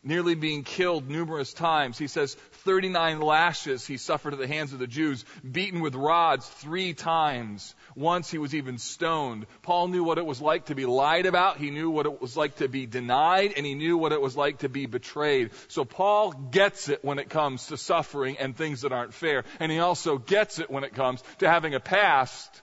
nearly 0.05 0.35
being 0.35 0.62
killed 0.62 1.09
numerous 1.09 1.53
times. 1.53 1.99
He 1.99 2.07
says 2.07 2.35
39 2.64 3.21
lashes 3.21 3.87
he 3.87 3.97
suffered 3.97 4.35
at 4.35 4.38
the 4.38 4.47
hands 4.47 4.73
of 4.73 4.79
the 4.79 4.87
Jews, 4.87 5.25
beaten 5.49 5.81
with 5.81 5.95
rods 5.95 6.47
three 6.47 6.95
times. 6.95 7.75
Once 7.97 8.31
he 8.31 8.38
was 8.38 8.55
even 8.55 8.79
stoned. 8.79 9.47
Paul 9.62 9.88
knew 9.88 10.05
what 10.05 10.19
it 10.19 10.27
was 10.27 10.40
like 10.40 10.67
to 10.67 10.75
be 10.75 10.87
lied 10.87 11.27
about. 11.27 11.59
He 11.59 11.71
knew 11.71 11.90
what 11.90 12.07
it 12.07 12.21
was 12.21 12.37
like 12.37 12.57
to 12.57 12.69
be 12.69 12.87
denied 12.87 13.55
and 13.57 13.64
he 13.64 13.75
knew 13.75 13.97
what 13.97 14.12
it 14.12 14.21
was 14.21 14.37
like 14.37 14.59
to 14.59 14.69
be 14.69 14.87
betrayed. 14.87 15.51
So 15.69 15.85
Paul 15.85 16.33
gets 16.33 16.88
it 16.88 17.05
when 17.05 17.19
it 17.19 17.29
comes 17.29 17.67
to 17.69 17.77
suffering 17.77 18.37
and 18.38 18.57
things 18.57 18.83
that 18.83 18.93
aren't 18.93 19.14
fair. 19.14 19.45
And 19.61 19.71
he 19.71 19.79
also 19.79 20.19
gets 20.19 20.59
it 20.59 20.71
when 20.71 20.85
it 20.85 20.95
comes 20.95 21.23
to 21.38 21.49
having 21.49 21.75
a 21.75 21.81
past 21.81 22.62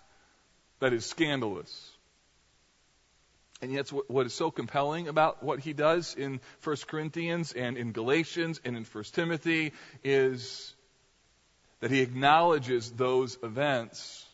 that 0.80 0.93
is 0.93 1.06
scandalous. 1.06 1.90
And 3.62 3.71
yet, 3.71 3.89
what 3.89 4.26
is 4.26 4.34
so 4.34 4.50
compelling 4.50 5.08
about 5.08 5.43
what 5.43 5.60
he 5.60 5.74
does 5.74 6.15
in 6.15 6.39
1 6.63 6.76
Corinthians 6.88 7.54
and 7.54 7.78
in 7.78 7.91
Galatians 7.91 8.60
and 8.65 8.76
in 8.76 8.86
1 8.86 9.04
Timothy 9.13 9.74
is 10.04 10.74
that 11.80 11.91
he 11.91 12.02
acknowledges 12.02 12.91
those 12.91 13.38
events 13.43 14.26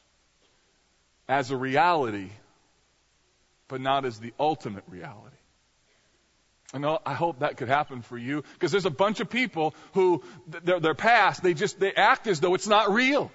as 1.28 1.52
a 1.52 1.58
reality, 1.58 2.30
but 3.68 3.82
not 3.82 4.06
as 4.06 4.18
the 4.20 4.34
ultimate 4.40 4.86
reality. 4.88 5.36
I 6.74 6.78
know, 6.80 7.00
I 7.06 7.14
hope 7.14 7.40
that 7.40 7.58
could 7.58 7.70
happen 7.70 8.02
for 8.02 8.18
you, 8.18 8.44
because 8.54 8.72
there's 8.72 8.86
a 8.86 8.90
bunch 8.90 9.20
of 9.20 9.30
people 9.30 9.74
who, 9.94 10.24
their, 10.48 10.80
their 10.80 10.94
past, 10.94 11.42
they 11.42 11.54
just, 11.54 11.80
they 11.80 11.94
act 11.94 12.28
as 12.28 12.40
though 12.40 12.54
it's 12.56 12.68
not 12.68 12.92
real. 12.92 13.32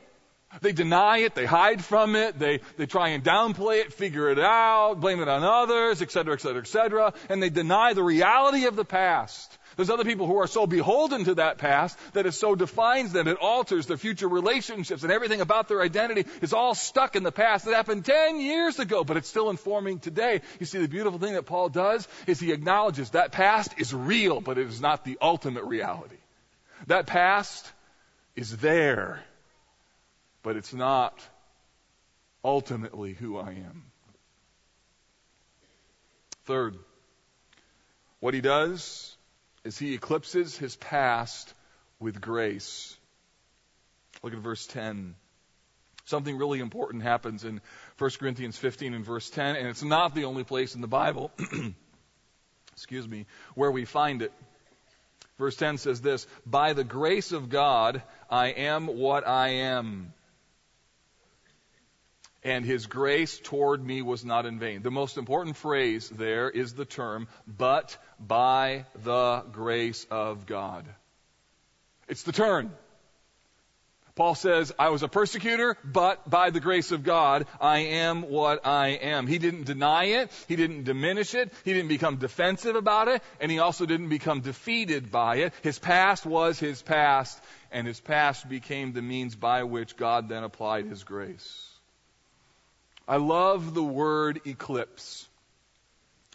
They 0.60 0.72
deny 0.72 1.18
it, 1.18 1.34
they 1.34 1.46
hide 1.46 1.82
from 1.82 2.14
it, 2.14 2.38
they, 2.38 2.60
they 2.76 2.86
try 2.86 3.08
and 3.08 3.24
downplay 3.24 3.80
it, 3.80 3.92
figure 3.92 4.28
it 4.30 4.38
out, 4.38 5.00
blame 5.00 5.20
it 5.20 5.28
on 5.28 5.42
others, 5.42 6.02
etc., 6.02 6.34
etc., 6.34 6.60
etc., 6.60 7.14
and 7.28 7.42
they 7.42 7.48
deny 7.48 7.94
the 7.94 8.02
reality 8.02 8.66
of 8.66 8.76
the 8.76 8.84
past. 8.84 9.58
There's 9.76 9.88
other 9.88 10.04
people 10.04 10.26
who 10.26 10.36
are 10.36 10.46
so 10.46 10.66
beholden 10.66 11.24
to 11.24 11.36
that 11.36 11.56
past 11.56 11.98
that 12.12 12.26
it 12.26 12.32
so 12.32 12.54
defines 12.54 13.12
them, 13.12 13.28
it 13.28 13.38
alters 13.38 13.86
their 13.86 13.96
future 13.96 14.28
relationships, 14.28 15.02
and 15.02 15.10
everything 15.10 15.40
about 15.40 15.68
their 15.68 15.80
identity 15.80 16.26
is 16.42 16.52
all 16.52 16.74
stuck 16.74 17.16
in 17.16 17.22
the 17.22 17.32
past 17.32 17.66
It 17.66 17.72
happened 17.72 18.04
10 18.04 18.38
years 18.38 18.78
ago, 18.78 19.04
but 19.04 19.16
it's 19.16 19.28
still 19.28 19.48
informing 19.48 20.00
today. 20.00 20.42
You 20.60 20.66
see, 20.66 20.78
the 20.78 20.88
beautiful 20.88 21.18
thing 21.18 21.34
that 21.34 21.46
Paul 21.46 21.70
does 21.70 22.06
is 22.26 22.38
he 22.38 22.52
acknowledges 22.52 23.10
that 23.10 23.32
past 23.32 23.72
is 23.78 23.94
real, 23.94 24.42
but 24.42 24.58
it 24.58 24.66
is 24.66 24.80
not 24.80 25.04
the 25.04 25.16
ultimate 25.22 25.64
reality. 25.64 26.16
That 26.88 27.06
past 27.06 27.70
is 28.36 28.56
there 28.58 29.22
but 30.42 30.56
it's 30.56 30.74
not 30.74 31.18
ultimately 32.44 33.14
who 33.14 33.38
I 33.38 33.50
am. 33.50 33.84
Third, 36.44 36.76
what 38.20 38.34
he 38.34 38.40
does 38.40 39.16
is 39.64 39.78
he 39.78 39.94
eclipses 39.94 40.56
his 40.56 40.74
past 40.76 41.54
with 42.00 42.20
grace. 42.20 42.96
Look 44.22 44.32
at 44.32 44.40
verse 44.40 44.66
10. 44.66 45.14
Something 46.04 46.36
really 46.36 46.58
important 46.58 47.04
happens 47.04 47.44
in 47.44 47.60
1 47.98 48.10
Corinthians 48.18 48.58
15 48.58 48.92
and 48.94 49.04
verse 49.04 49.30
10, 49.30 49.54
and 49.54 49.68
it's 49.68 49.84
not 49.84 50.14
the 50.14 50.24
only 50.24 50.42
place 50.42 50.74
in 50.74 50.80
the 50.80 50.88
Bible, 50.88 51.30
excuse 52.72 53.06
me, 53.06 53.26
where 53.54 53.70
we 53.70 53.84
find 53.84 54.20
it. 54.22 54.32
Verse 55.38 55.56
10 55.56 55.78
says 55.78 56.00
this, 56.00 56.26
By 56.44 56.72
the 56.72 56.84
grace 56.84 57.30
of 57.30 57.48
God, 57.48 58.02
I 58.28 58.48
am 58.48 58.86
what 58.88 59.26
I 59.26 59.48
am 59.48 60.12
and 62.44 62.64
his 62.64 62.86
grace 62.86 63.38
toward 63.38 63.84
me 63.84 64.02
was 64.02 64.24
not 64.24 64.46
in 64.46 64.58
vain. 64.58 64.82
The 64.82 64.90
most 64.90 65.16
important 65.16 65.56
phrase 65.56 66.08
there 66.08 66.50
is 66.50 66.74
the 66.74 66.84
term, 66.84 67.28
but 67.46 67.96
by 68.18 68.86
the 69.02 69.44
grace 69.52 70.06
of 70.10 70.46
God. 70.46 70.86
It's 72.08 72.24
the 72.24 72.32
turn. 72.32 72.72
Paul 74.14 74.34
says, 74.34 74.74
I 74.78 74.90
was 74.90 75.02
a 75.02 75.08
persecutor, 75.08 75.78
but 75.82 76.28
by 76.28 76.50
the 76.50 76.60
grace 76.60 76.92
of 76.92 77.02
God, 77.02 77.46
I 77.58 77.78
am 77.78 78.22
what 78.22 78.66
I 78.66 78.88
am. 78.88 79.26
He 79.26 79.38
didn't 79.38 79.64
deny 79.64 80.04
it. 80.04 80.30
He 80.48 80.56
didn't 80.56 80.84
diminish 80.84 81.34
it. 81.34 81.50
He 81.64 81.72
didn't 81.72 81.88
become 81.88 82.16
defensive 82.16 82.76
about 82.76 83.08
it. 83.08 83.22
And 83.40 83.50
he 83.50 83.58
also 83.58 83.86
didn't 83.86 84.10
become 84.10 84.40
defeated 84.40 85.10
by 85.10 85.36
it. 85.36 85.54
His 85.62 85.78
past 85.78 86.26
was 86.26 86.58
his 86.58 86.82
past, 86.82 87.42
and 87.70 87.86
his 87.86 88.00
past 88.00 88.46
became 88.46 88.92
the 88.92 89.00
means 89.00 89.34
by 89.34 89.62
which 89.62 89.96
God 89.96 90.28
then 90.28 90.44
applied 90.44 90.84
his 90.84 91.04
grace. 91.04 91.71
I 93.06 93.16
love 93.16 93.74
the 93.74 93.82
word 93.82 94.40
eclipse. 94.46 95.28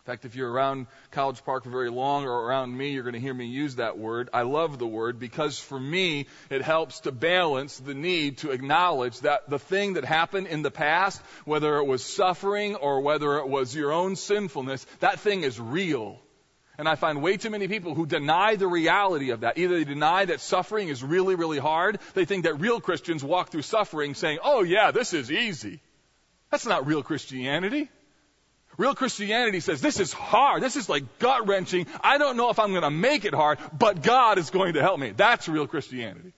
In 0.07 0.11
fact, 0.13 0.23
if 0.23 0.35
you're 0.35 0.49
around 0.49 0.87
College 1.11 1.43
Park 1.43 1.65
for 1.65 1.69
very 1.69 1.89
long 1.89 2.23
or 2.23 2.31
around 2.31 2.75
me, 2.77 2.91
you're 2.91 3.03
going 3.03 3.13
to 3.13 3.19
hear 3.19 3.33
me 3.33 3.45
use 3.45 3.75
that 3.75 3.97
word. 3.97 4.29
I 4.33 4.43
love 4.43 4.79
the 4.79 4.87
word 4.87 5.19
because 5.19 5.59
for 5.59 5.77
me, 5.77 6.27
it 6.49 6.61
helps 6.61 7.01
to 7.01 7.11
balance 7.11 7.77
the 7.77 7.93
need 7.93 8.37
to 8.37 8.51
acknowledge 8.51 9.19
that 9.21 9.49
the 9.49 9.59
thing 9.59 9.95
that 9.95 10.05
happened 10.05 10.47
in 10.47 10.61
the 10.61 10.71
past, 10.71 11.21
whether 11.43 11.75
it 11.79 11.85
was 11.85 12.05
suffering 12.05 12.75
or 12.75 13.01
whether 13.01 13.37
it 13.39 13.49
was 13.49 13.75
your 13.75 13.91
own 13.91 14.15
sinfulness, 14.15 14.85
that 15.01 15.19
thing 15.19 15.43
is 15.43 15.59
real. 15.59 16.21
And 16.77 16.87
I 16.87 16.95
find 16.95 17.21
way 17.21 17.35
too 17.35 17.49
many 17.49 17.67
people 17.67 17.93
who 17.93 18.05
deny 18.05 18.55
the 18.55 18.67
reality 18.67 19.31
of 19.31 19.41
that. 19.41 19.57
Either 19.57 19.77
they 19.77 19.83
deny 19.83 20.23
that 20.23 20.39
suffering 20.39 20.87
is 20.87 21.03
really, 21.03 21.35
really 21.35 21.59
hard. 21.59 21.99
They 22.13 22.23
think 22.23 22.45
that 22.45 22.61
real 22.61 22.79
Christians 22.79 23.25
walk 23.25 23.49
through 23.49 23.63
suffering 23.63 24.13
saying, 24.13 24.39
oh 24.41 24.63
yeah, 24.63 24.91
this 24.91 25.13
is 25.13 25.29
easy. 25.29 25.81
That's 26.51 26.65
not 26.65 26.87
real 26.87 27.03
Christianity. 27.03 27.89
Real 28.77 28.93
Christianity 28.93 29.59
says 29.59 29.81
this 29.81 29.99
is 29.99 30.13
hard. 30.13 30.61
This 30.61 30.75
is 30.75 30.87
like 30.87 31.19
gut 31.19 31.47
wrenching. 31.47 31.87
I 32.01 32.19
don't 32.19 32.37
know 32.37 32.49
if 32.51 32.59
I'm 32.59 32.71
going 32.71 32.83
to 32.83 32.91
make 32.91 33.25
it 33.25 33.33
hard, 33.33 33.57
but 33.77 34.03
God 34.03 34.37
is 34.37 34.51
going 34.51 34.73
to 34.73 34.81
help 34.81 34.99
me. 34.99 35.11
That's 35.11 35.49
real 35.49 35.67
Christianity. 35.67 36.33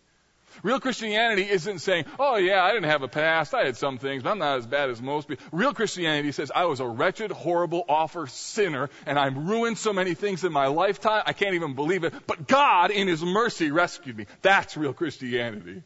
Real 0.63 0.79
Christianity 0.79 1.43
isn't 1.49 1.79
saying, 1.79 2.05
oh 2.17 2.35
yeah, 2.37 2.63
I 2.63 2.73
didn't 2.73 2.89
have 2.89 3.03
a 3.03 3.07
past. 3.07 3.53
I 3.53 3.65
had 3.65 3.77
some 3.77 3.97
things, 3.97 4.23
but 4.23 4.31
I'm 4.31 4.39
not 4.39 4.57
as 4.57 4.67
bad 4.67 4.89
as 4.89 5.01
most 5.01 5.27
people. 5.27 5.45
Real 5.51 5.73
Christianity 5.73 6.31
says, 6.31 6.51
I 6.53 6.65
was 6.65 6.79
a 6.79 6.87
wretched, 6.87 7.31
horrible, 7.31 7.85
awful 7.87 8.27
sinner, 8.27 8.89
and 9.05 9.17
I've 9.17 9.37
ruined 9.37 9.77
so 9.77 9.93
many 9.93 10.15
things 10.15 10.43
in 10.43 10.51
my 10.51 10.67
lifetime, 10.67 11.23
I 11.25 11.33
can't 11.33 11.55
even 11.55 11.75
believe 11.75 12.03
it. 12.03 12.13
But 12.27 12.47
God, 12.47 12.91
in 12.91 13.07
His 13.07 13.23
mercy, 13.23 13.71
rescued 13.71 14.17
me. 14.17 14.25
That's 14.41 14.75
real 14.75 14.93
Christianity. 14.93 15.83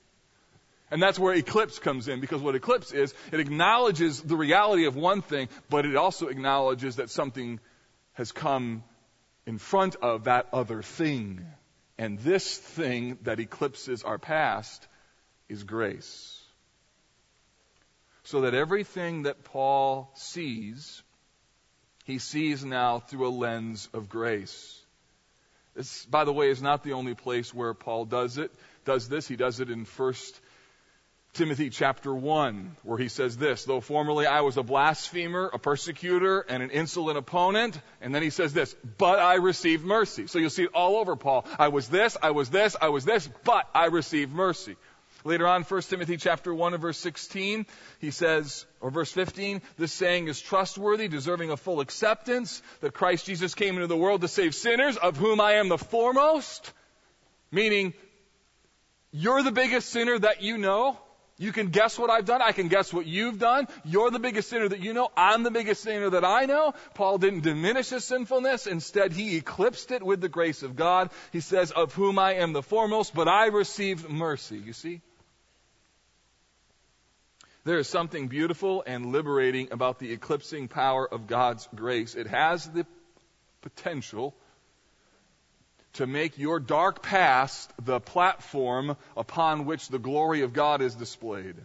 And 0.94 1.02
that's 1.02 1.18
where 1.18 1.34
eclipse 1.34 1.80
comes 1.80 2.08
in, 2.08 2.20
because 2.20 2.40
what 2.40 2.54
eclipse 2.54 2.92
is, 2.92 3.16
it 3.32 3.40
acknowledges 3.40 4.22
the 4.22 4.36
reality 4.36 4.86
of 4.86 4.96
one 4.96 5.24
thing, 5.24 5.50
but 5.68 5.88
it 5.88 5.96
also 5.96 6.28
acknowledges 6.28 6.98
that 6.98 7.10
something 7.10 7.60
has 8.12 8.32
come 8.32 8.84
in 9.48 9.58
front 9.58 9.96
of 10.04 10.26
that 10.26 10.50
other 10.54 10.84
thing. 10.84 11.48
And 11.98 12.20
this 12.20 12.56
thing 12.56 13.18
that 13.24 13.40
eclipses 13.40 14.04
our 14.04 14.20
past 14.20 14.88
is 15.50 15.64
grace. 15.64 16.40
So 18.26 18.42
that 18.42 18.54
everything 18.54 19.24
that 19.24 19.44
Paul 19.46 20.12
sees, 20.14 21.02
he 22.04 22.20
sees 22.20 22.64
now 22.64 23.00
through 23.00 23.28
a 23.28 23.34
lens 23.34 23.90
of 23.96 24.10
grace. 24.10 24.80
This, 25.76 26.06
by 26.06 26.24
the 26.24 26.34
way, 26.34 26.52
is 26.52 26.62
not 26.62 26.84
the 26.84 26.94
only 26.94 27.16
place 27.16 27.52
where 27.52 27.74
Paul 27.74 28.06
does 28.06 28.38
it. 28.38 28.52
Does 28.86 29.10
this? 29.10 29.28
He 29.28 29.36
does 29.36 29.60
it 29.60 29.72
in 29.72 29.86
First 29.86 30.40
Timothy 31.34 31.72
chapter 31.72 32.14
1, 32.14 32.78
where 32.84 33.00
he 33.00 33.08
says 33.08 33.36
this, 33.38 33.66
though 33.66 33.82
formerly 33.82 34.28
I 34.28 34.42
was 34.42 34.58
a 34.58 34.62
blasphemer, 34.62 35.50
a 35.52 35.58
persecutor, 35.58 36.42
and 36.42 36.62
an 36.62 36.70
insolent 36.70 37.18
opponent, 37.18 37.80
and 38.02 38.14
then 38.14 38.22
he 38.22 38.30
says 38.30 38.54
this, 38.54 38.76
but 39.00 39.18
I 39.18 39.36
received 39.36 39.84
mercy. 39.84 40.28
So 40.28 40.38
you'll 40.38 40.52
see 40.52 40.66
it 40.66 40.76
all 40.76 40.98
over 40.98 41.16
Paul. 41.16 41.46
I 41.58 41.70
was 41.70 41.90
this, 41.90 42.16
I 42.22 42.32
was 42.32 42.52
this, 42.52 42.76
I 42.80 42.90
was 42.90 43.04
this, 43.04 43.28
but 43.44 43.68
I 43.74 43.88
received 43.88 44.32
mercy. 44.32 44.76
Later 45.24 45.48
on, 45.48 45.64
1 45.64 45.82
Timothy 45.84 46.18
chapter 46.18 46.54
1 46.54 46.74
and 46.74 46.82
verse 46.82 47.00
16, 47.00 47.66
he 48.00 48.12
says, 48.12 48.68
or 48.80 48.92
verse 48.92 49.12
15, 49.12 49.64
this 49.78 49.92
saying 49.92 50.28
is 50.28 50.40
trustworthy, 50.40 51.08
deserving 51.08 51.50
of 51.50 51.60
full 51.60 51.80
acceptance, 51.80 52.62
that 52.82 52.94
Christ 52.94 53.26
Jesus 53.26 53.56
came 53.56 53.76
into 53.76 53.88
the 53.88 53.98
world 53.98 54.22
to 54.22 54.28
save 54.28 54.54
sinners, 54.54 54.98
of 54.98 55.18
whom 55.18 55.42
I 55.42 55.54
am 55.54 55.68
the 55.68 55.80
foremost. 55.80 56.74
Meaning, 57.52 57.94
you're 59.12 59.42
the 59.42 59.52
biggest 59.52 59.90
sinner 59.90 60.20
that 60.20 60.44
you 60.44 60.58
know, 60.58 61.00
you 61.44 61.52
can 61.52 61.68
guess 61.68 62.00
what 62.00 62.10
I've 62.10 62.26
done. 62.26 62.42
I 62.42 62.54
can 62.54 62.70
guess 62.70 62.94
what 62.94 63.06
you've 63.06 63.38
done. 63.38 63.68
You're 63.84 64.12
the 64.12 64.20
biggest 64.20 64.50
sinner 64.50 64.70
that 64.70 64.80
you 64.80 64.94
know. 64.94 65.10
I'm 65.18 65.44
the 65.44 65.52
biggest 65.52 65.84
sinner 65.84 66.10
that 66.10 66.24
I 66.24 66.46
know. 66.46 66.74
Paul 66.94 67.18
didn't 67.18 67.42
diminish 67.42 67.90
his 67.90 68.06
sinfulness. 68.06 68.66
Instead, 68.66 69.12
he 69.12 69.36
eclipsed 69.36 69.92
it 69.92 70.02
with 70.02 70.22
the 70.22 70.30
grace 70.30 70.64
of 70.64 70.78
God. 70.78 71.10
He 71.32 71.42
says, 71.42 71.72
of 71.72 71.94
whom 71.94 72.18
I 72.18 72.36
am 72.36 72.54
the 72.54 72.64
foremost, 72.64 73.14
but 73.14 73.28
I 73.28 73.48
received 73.48 74.10
mercy. 74.10 74.58
You 74.58 74.72
see? 74.72 75.02
There 77.66 77.78
is 77.78 77.88
something 77.88 78.30
beautiful 78.30 78.84
and 78.86 79.12
liberating 79.12 79.70
about 79.72 80.00
the 80.00 80.14
eclipsing 80.14 80.70
power 80.70 81.06
of 81.06 81.28
God's 81.28 81.68
grace. 81.76 82.16
It 82.16 82.28
has 82.28 82.70
the 82.70 82.86
potential 83.62 84.34
to 85.94 86.08
make 86.08 86.38
your 86.38 86.60
dark 86.60 87.04
past 87.04 87.72
the 87.84 88.00
platform 88.00 88.98
upon 89.16 89.66
which 89.66 89.90
the 89.90 90.00
glory 90.00 90.42
of 90.42 90.54
God 90.54 90.82
is 90.82 90.96
displayed. 90.96 91.56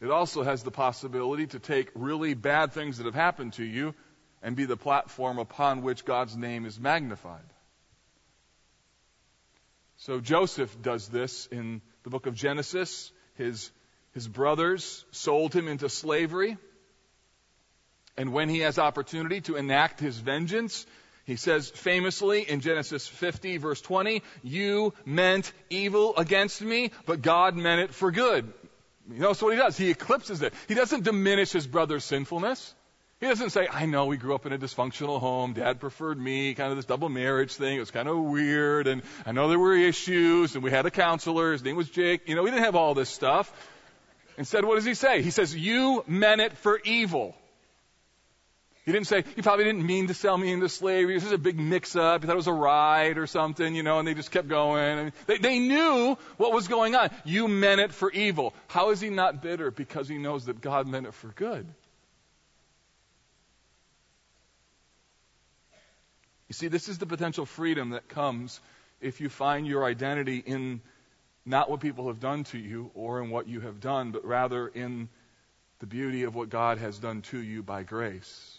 It 0.00 0.10
also 0.10 0.42
has 0.42 0.62
the 0.62 0.70
possibility 0.70 1.46
to 1.48 1.58
take 1.58 1.90
really 1.94 2.34
bad 2.34 2.72
things 2.72 2.98
that 2.98 3.04
have 3.04 3.14
happened 3.14 3.52
to 3.54 3.64
you 3.64 3.94
and 4.42 4.56
be 4.56 4.64
the 4.64 4.76
platform 4.76 5.38
upon 5.38 5.82
which 5.82 6.04
God's 6.04 6.36
name 6.36 6.64
is 6.64 6.80
magnified. 6.80 7.44
So 9.98 10.18
Joseph 10.18 10.80
does 10.80 11.08
this 11.08 11.46
in 11.46 11.82
the 12.04 12.10
book 12.10 12.26
of 12.26 12.34
Genesis. 12.34 13.12
His, 13.34 13.70
his 14.14 14.26
brothers 14.26 15.04
sold 15.10 15.54
him 15.54 15.68
into 15.68 15.90
slavery. 15.90 16.56
And 18.16 18.32
when 18.32 18.48
he 18.48 18.60
has 18.60 18.78
opportunity 18.78 19.42
to 19.42 19.56
enact 19.56 20.00
his 20.00 20.18
vengeance, 20.18 20.86
he 21.30 21.36
says 21.36 21.70
famously 21.70 22.42
in 22.42 22.60
Genesis 22.60 23.06
50 23.06 23.58
verse 23.58 23.80
20, 23.80 24.22
you 24.42 24.92
meant 25.04 25.52
evil 25.70 26.16
against 26.16 26.60
me, 26.60 26.90
but 27.06 27.22
God 27.22 27.56
meant 27.56 27.82
it 27.82 27.94
for 27.94 28.10
good. 28.10 28.52
You 29.08 29.20
know, 29.20 29.32
so 29.32 29.46
what 29.46 29.54
he 29.54 29.58
does, 29.60 29.76
he 29.76 29.90
eclipses 29.90 30.42
it. 30.42 30.52
He 30.66 30.74
doesn't 30.74 31.04
diminish 31.04 31.52
his 31.52 31.68
brother's 31.68 32.04
sinfulness. 32.04 32.74
He 33.20 33.26
doesn't 33.26 33.50
say, 33.50 33.68
I 33.70 33.86
know 33.86 34.06
we 34.06 34.16
grew 34.16 34.34
up 34.34 34.44
in 34.44 34.52
a 34.52 34.58
dysfunctional 34.58 35.20
home. 35.20 35.52
Dad 35.52 35.78
preferred 35.78 36.18
me, 36.18 36.54
kind 36.54 36.70
of 36.70 36.76
this 36.76 36.86
double 36.86 37.08
marriage 37.08 37.54
thing. 37.54 37.76
It 37.76 37.80
was 37.80 37.92
kind 37.92 38.08
of 38.08 38.16
weird. 38.16 38.88
And 38.88 39.02
I 39.24 39.30
know 39.30 39.48
there 39.48 39.58
were 39.58 39.76
issues 39.76 40.54
and 40.54 40.64
we 40.64 40.70
had 40.72 40.84
a 40.86 40.90
counselor. 40.90 41.52
His 41.52 41.62
name 41.62 41.76
was 41.76 41.88
Jake. 41.88 42.28
You 42.28 42.34
know, 42.34 42.42
we 42.42 42.50
didn't 42.50 42.64
have 42.64 42.74
all 42.74 42.94
this 42.94 43.08
stuff. 43.08 43.52
Instead, 44.36 44.64
what 44.64 44.76
does 44.76 44.84
he 44.84 44.94
say? 44.94 45.22
He 45.22 45.30
says, 45.30 45.54
you 45.54 46.02
meant 46.08 46.40
it 46.40 46.56
for 46.58 46.80
evil. 46.84 47.36
He 48.90 48.92
didn't 48.92 49.06
say, 49.06 49.22
he 49.36 49.42
probably 49.42 49.66
didn't 49.66 49.86
mean 49.86 50.08
to 50.08 50.14
sell 50.14 50.36
me 50.36 50.50
into 50.50 50.68
slavery. 50.68 51.14
This 51.14 51.24
is 51.24 51.30
a 51.30 51.38
big 51.38 51.60
mix 51.60 51.94
up. 51.94 52.22
He 52.22 52.26
thought 52.26 52.32
it 52.32 52.36
was 52.36 52.48
a 52.48 52.52
ride 52.52 53.18
or 53.18 53.28
something, 53.28 53.76
you 53.76 53.84
know, 53.84 54.00
and 54.00 54.08
they 54.08 54.14
just 54.14 54.32
kept 54.32 54.48
going. 54.48 54.98
And 54.98 55.12
they, 55.28 55.38
they 55.38 55.58
knew 55.60 56.18
what 56.38 56.52
was 56.52 56.66
going 56.66 56.96
on. 56.96 57.10
You 57.24 57.46
meant 57.46 57.80
it 57.80 57.92
for 57.92 58.10
evil. 58.10 58.52
How 58.66 58.90
is 58.90 59.00
he 59.00 59.08
not 59.08 59.42
bitter? 59.42 59.70
Because 59.70 60.08
he 60.08 60.18
knows 60.18 60.46
that 60.46 60.60
God 60.60 60.88
meant 60.88 61.06
it 61.06 61.14
for 61.14 61.28
good. 61.28 61.68
You 66.48 66.54
see, 66.54 66.66
this 66.66 66.88
is 66.88 66.98
the 66.98 67.06
potential 67.06 67.46
freedom 67.46 67.90
that 67.90 68.08
comes 68.08 68.60
if 69.00 69.20
you 69.20 69.28
find 69.28 69.68
your 69.68 69.84
identity 69.84 70.42
in 70.44 70.80
not 71.46 71.70
what 71.70 71.78
people 71.78 72.08
have 72.08 72.18
done 72.18 72.42
to 72.42 72.58
you 72.58 72.90
or 72.94 73.22
in 73.22 73.30
what 73.30 73.46
you 73.46 73.60
have 73.60 73.78
done, 73.78 74.10
but 74.10 74.24
rather 74.24 74.66
in 74.66 75.08
the 75.78 75.86
beauty 75.86 76.24
of 76.24 76.34
what 76.34 76.48
God 76.50 76.78
has 76.78 76.98
done 76.98 77.22
to 77.22 77.38
you 77.38 77.62
by 77.62 77.84
grace 77.84 78.49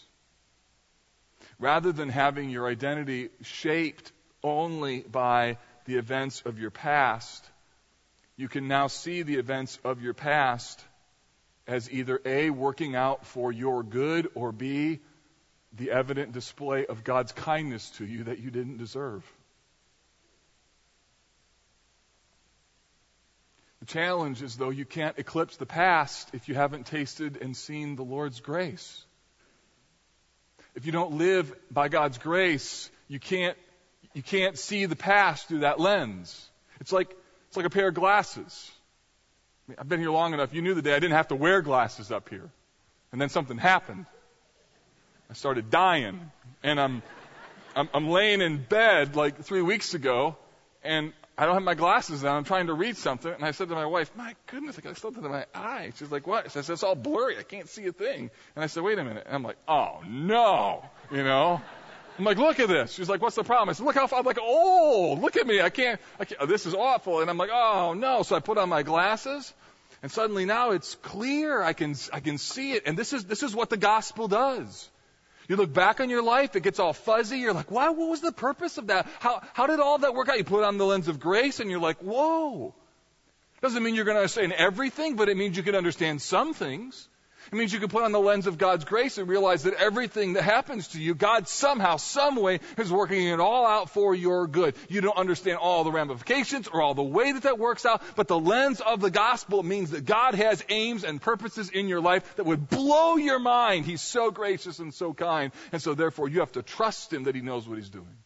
rather 1.62 1.92
than 1.92 2.08
having 2.08 2.50
your 2.50 2.66
identity 2.66 3.30
shaped 3.42 4.10
only 4.42 5.00
by 5.02 5.56
the 5.84 5.94
events 5.94 6.42
of 6.44 6.58
your 6.58 6.72
past, 6.72 7.48
you 8.36 8.48
can 8.48 8.66
now 8.66 8.88
see 8.88 9.22
the 9.22 9.36
events 9.36 9.78
of 9.84 10.02
your 10.02 10.12
past 10.12 10.84
as 11.68 11.88
either 11.92 12.20
A, 12.24 12.50
working 12.50 12.96
out 12.96 13.24
for 13.26 13.52
your 13.52 13.84
good, 13.84 14.28
or 14.34 14.50
B, 14.50 14.98
the 15.72 15.92
evident 15.92 16.32
display 16.32 16.84
of 16.84 17.04
God's 17.04 17.30
kindness 17.30 17.90
to 17.90 18.04
you 18.04 18.24
that 18.24 18.40
you 18.40 18.50
didn't 18.50 18.78
deserve. 18.78 19.24
The 23.78 23.86
challenge 23.86 24.42
is, 24.42 24.56
though, 24.56 24.70
you 24.70 24.84
can't 24.84 25.16
eclipse 25.16 25.56
the 25.58 25.66
past 25.66 26.28
if 26.32 26.48
you 26.48 26.56
haven't 26.56 26.86
tasted 26.86 27.38
and 27.40 27.56
seen 27.56 27.94
the 27.94 28.02
Lord's 28.02 28.40
grace. 28.40 29.04
If 30.74 30.86
you 30.86 30.92
don't 30.92 31.18
live 31.18 31.52
by 31.70 31.88
God's 31.88 32.18
grace, 32.18 32.90
you 33.08 33.20
can't, 33.20 33.56
you 34.14 34.22
can't 34.22 34.58
see 34.58 34.86
the 34.86 34.96
past 34.96 35.48
through 35.48 35.60
that 35.60 35.78
lens. 35.78 36.48
It's 36.80 36.92
like, 36.92 37.14
it's 37.48 37.56
like 37.56 37.66
a 37.66 37.70
pair 37.70 37.88
of 37.88 37.94
glasses. 37.94 38.70
I 39.68 39.70
mean, 39.70 39.76
I've 39.78 39.88
been 39.88 40.00
here 40.00 40.10
long 40.10 40.32
enough. 40.32 40.54
You 40.54 40.62
knew 40.62 40.74
the 40.74 40.82
day 40.82 40.94
I 40.94 40.98
didn't 40.98 41.16
have 41.16 41.28
to 41.28 41.36
wear 41.36 41.60
glasses 41.60 42.10
up 42.10 42.28
here. 42.28 42.50
And 43.12 43.20
then 43.20 43.28
something 43.28 43.58
happened. 43.58 44.06
I 45.30 45.34
started 45.34 45.70
dying. 45.70 46.30
And 46.62 46.80
I'm, 46.80 47.02
I'm, 47.76 47.88
I'm 47.92 48.08
laying 48.08 48.40
in 48.40 48.58
bed 48.58 49.14
like 49.14 49.42
three 49.42 49.62
weeks 49.62 49.94
ago, 49.94 50.36
and 50.82 51.12
I 51.36 51.46
don't 51.46 51.54
have 51.54 51.62
my 51.62 51.74
glasses 51.74 52.24
on. 52.24 52.36
I'm 52.36 52.44
trying 52.44 52.66
to 52.66 52.74
read 52.74 52.96
something. 52.96 53.32
And 53.32 53.44
I 53.44 53.52
said 53.52 53.68
to 53.70 53.74
my 53.74 53.86
wife, 53.86 54.10
my 54.16 54.34
goodness, 54.48 54.78
I 54.78 54.82
got 54.82 54.98
something 54.98 55.24
in 55.24 55.30
my 55.30 55.46
eye. 55.54 55.92
She's 55.96 56.10
like, 56.10 56.26
what? 56.26 56.44
I 56.44 56.48
said, 56.48 56.68
it's 56.68 56.82
all 56.82 56.94
blurry. 56.94 57.38
I 57.38 57.42
can't 57.42 57.68
see 57.68 57.86
a 57.86 57.92
thing. 57.92 58.30
And 58.54 58.62
I 58.62 58.66
said, 58.66 58.82
wait 58.82 58.98
a 58.98 59.04
minute. 59.04 59.24
And 59.26 59.34
I'm 59.34 59.42
like, 59.42 59.56
oh 59.66 60.00
no, 60.06 60.84
you 61.10 61.24
know? 61.24 61.60
I'm 62.18 62.24
like, 62.24 62.36
look 62.36 62.60
at 62.60 62.68
this. 62.68 62.92
She's 62.92 63.08
like, 63.08 63.22
what's 63.22 63.36
the 63.36 63.44
problem? 63.44 63.70
I 63.70 63.72
said, 63.72 63.86
look 63.86 63.94
how 63.94 64.06
far. 64.06 64.18
I'm 64.18 64.26
like, 64.26 64.38
oh, 64.40 65.18
look 65.18 65.36
at 65.36 65.46
me. 65.46 65.62
I 65.62 65.70
can't, 65.70 65.98
I 66.20 66.26
can't, 66.26 66.40
oh, 66.42 66.46
this 66.46 66.66
is 66.66 66.74
awful. 66.74 67.20
And 67.20 67.30
I'm 67.30 67.38
like, 67.38 67.50
oh 67.50 67.94
no. 67.94 68.22
So 68.22 68.36
I 68.36 68.40
put 68.40 68.58
on 68.58 68.68
my 68.68 68.82
glasses 68.82 69.54
and 70.02 70.12
suddenly 70.12 70.44
now 70.44 70.72
it's 70.72 70.96
clear. 70.96 71.62
I 71.62 71.72
can, 71.72 71.94
I 72.12 72.20
can 72.20 72.36
see 72.36 72.72
it. 72.72 72.82
And 72.84 72.98
this 72.98 73.14
is, 73.14 73.24
this 73.24 73.42
is 73.42 73.54
what 73.54 73.70
the 73.70 73.78
gospel 73.78 74.28
does. 74.28 74.90
You 75.48 75.56
look 75.56 75.72
back 75.72 76.00
on 76.00 76.10
your 76.10 76.22
life, 76.22 76.54
it 76.56 76.62
gets 76.62 76.78
all 76.78 76.92
fuzzy. 76.92 77.38
You're 77.38 77.52
like, 77.52 77.70
why? 77.70 77.90
What 77.90 78.08
was 78.08 78.20
the 78.20 78.32
purpose 78.32 78.78
of 78.78 78.88
that? 78.88 79.06
How, 79.18 79.42
how 79.52 79.66
did 79.66 79.80
all 79.80 79.98
that 79.98 80.14
work 80.14 80.28
out? 80.28 80.38
You 80.38 80.44
put 80.44 80.64
on 80.64 80.78
the 80.78 80.86
lens 80.86 81.08
of 81.08 81.20
grace 81.20 81.60
and 81.60 81.70
you're 81.70 81.80
like, 81.80 81.98
whoa. 81.98 82.74
Doesn't 83.60 83.82
mean 83.82 83.94
you're 83.94 84.04
going 84.04 84.16
to 84.16 84.20
understand 84.20 84.52
everything, 84.52 85.16
but 85.16 85.28
it 85.28 85.36
means 85.36 85.56
you 85.56 85.62
can 85.62 85.74
understand 85.74 86.20
some 86.20 86.52
things. 86.54 87.08
It 87.52 87.56
means 87.56 87.70
you 87.70 87.80
can 87.80 87.90
put 87.90 88.02
on 88.02 88.12
the 88.12 88.20
lens 88.20 88.46
of 88.46 88.56
God's 88.56 88.86
grace 88.86 89.18
and 89.18 89.28
realize 89.28 89.64
that 89.64 89.74
everything 89.74 90.32
that 90.32 90.42
happens 90.42 90.88
to 90.88 90.98
you, 90.98 91.14
God 91.14 91.46
somehow, 91.48 91.98
some 91.98 92.36
way 92.36 92.60
is 92.78 92.90
working 92.90 93.28
it 93.28 93.40
all 93.40 93.66
out 93.66 93.90
for 93.90 94.14
your 94.14 94.46
good. 94.46 94.74
You 94.88 95.02
don't 95.02 95.18
understand 95.18 95.58
all 95.58 95.84
the 95.84 95.92
ramifications 95.92 96.66
or 96.66 96.80
all 96.80 96.94
the 96.94 97.02
way 97.02 97.30
that 97.30 97.42
that 97.42 97.58
works 97.58 97.84
out, 97.84 98.00
but 98.16 98.26
the 98.26 98.38
lens 98.38 98.80
of 98.80 99.02
the 99.02 99.10
gospel 99.10 99.62
means 99.62 99.90
that 99.90 100.06
God 100.06 100.34
has 100.34 100.64
aims 100.70 101.04
and 101.04 101.20
purposes 101.20 101.68
in 101.68 101.88
your 101.88 102.00
life 102.00 102.36
that 102.36 102.46
would 102.46 102.70
blow 102.70 103.16
your 103.16 103.38
mind. 103.38 103.84
He's 103.84 104.00
so 104.00 104.30
gracious 104.30 104.78
and 104.78 104.94
so 104.94 105.12
kind. 105.12 105.52
And 105.72 105.82
so 105.82 105.92
therefore 105.92 106.30
you 106.30 106.40
have 106.40 106.52
to 106.52 106.62
trust 106.62 107.12
Him 107.12 107.24
that 107.24 107.34
He 107.34 107.42
knows 107.42 107.68
what 107.68 107.76
He's 107.76 107.90
doing. 107.90 108.16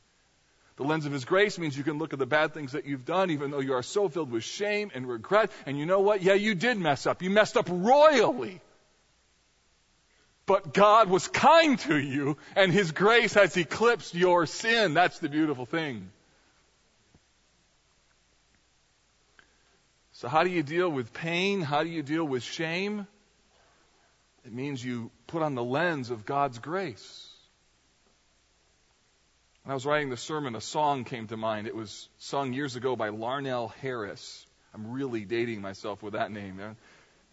The 0.76 0.84
lens 0.84 1.04
of 1.04 1.10
His 1.10 1.24
grace 1.24 1.58
means 1.58 1.76
you 1.76 1.82
can 1.82 1.98
look 1.98 2.12
at 2.12 2.20
the 2.20 2.26
bad 2.26 2.54
things 2.54 2.72
that 2.72 2.86
you've 2.86 3.04
done, 3.04 3.32
even 3.32 3.50
though 3.50 3.58
you 3.58 3.72
are 3.72 3.82
so 3.82 4.08
filled 4.08 4.30
with 4.30 4.44
shame 4.44 4.92
and 4.94 5.08
regret. 5.08 5.50
And 5.64 5.76
you 5.76 5.84
know 5.84 5.98
what? 5.98 6.22
Yeah, 6.22 6.34
you 6.34 6.54
did 6.54 6.78
mess 6.78 7.08
up. 7.08 7.22
You 7.22 7.30
messed 7.30 7.56
up 7.56 7.66
royally. 7.68 8.60
But 10.46 10.72
God 10.72 11.10
was 11.10 11.26
kind 11.26 11.78
to 11.80 11.98
you, 11.98 12.36
and 12.54 12.72
His 12.72 12.92
grace 12.92 13.34
has 13.34 13.56
eclipsed 13.56 14.14
your 14.14 14.46
sin. 14.46 14.94
That's 14.94 15.18
the 15.18 15.28
beautiful 15.28 15.66
thing. 15.66 16.10
So, 20.12 20.28
how 20.28 20.44
do 20.44 20.50
you 20.50 20.62
deal 20.62 20.88
with 20.88 21.12
pain? 21.12 21.60
How 21.60 21.82
do 21.82 21.90
you 21.90 22.02
deal 22.02 22.24
with 22.24 22.42
shame? 22.42 23.06
It 24.46 24.52
means 24.52 24.82
you 24.82 25.10
put 25.26 25.42
on 25.42 25.56
the 25.56 25.64
lens 25.64 26.10
of 26.10 26.24
God's 26.24 26.60
grace. 26.60 27.28
When 29.64 29.72
I 29.72 29.74
was 29.74 29.84
writing 29.84 30.10
the 30.10 30.16
sermon, 30.16 30.54
a 30.54 30.60
song 30.60 31.02
came 31.02 31.26
to 31.26 31.36
mind. 31.36 31.66
It 31.66 31.74
was 31.74 32.08
sung 32.18 32.52
years 32.52 32.76
ago 32.76 32.94
by 32.94 33.10
Larnelle 33.10 33.74
Harris. 33.82 34.46
I'm 34.72 34.92
really 34.92 35.24
dating 35.24 35.60
myself 35.60 36.04
with 36.04 36.12
that 36.12 36.30
name. 36.30 36.76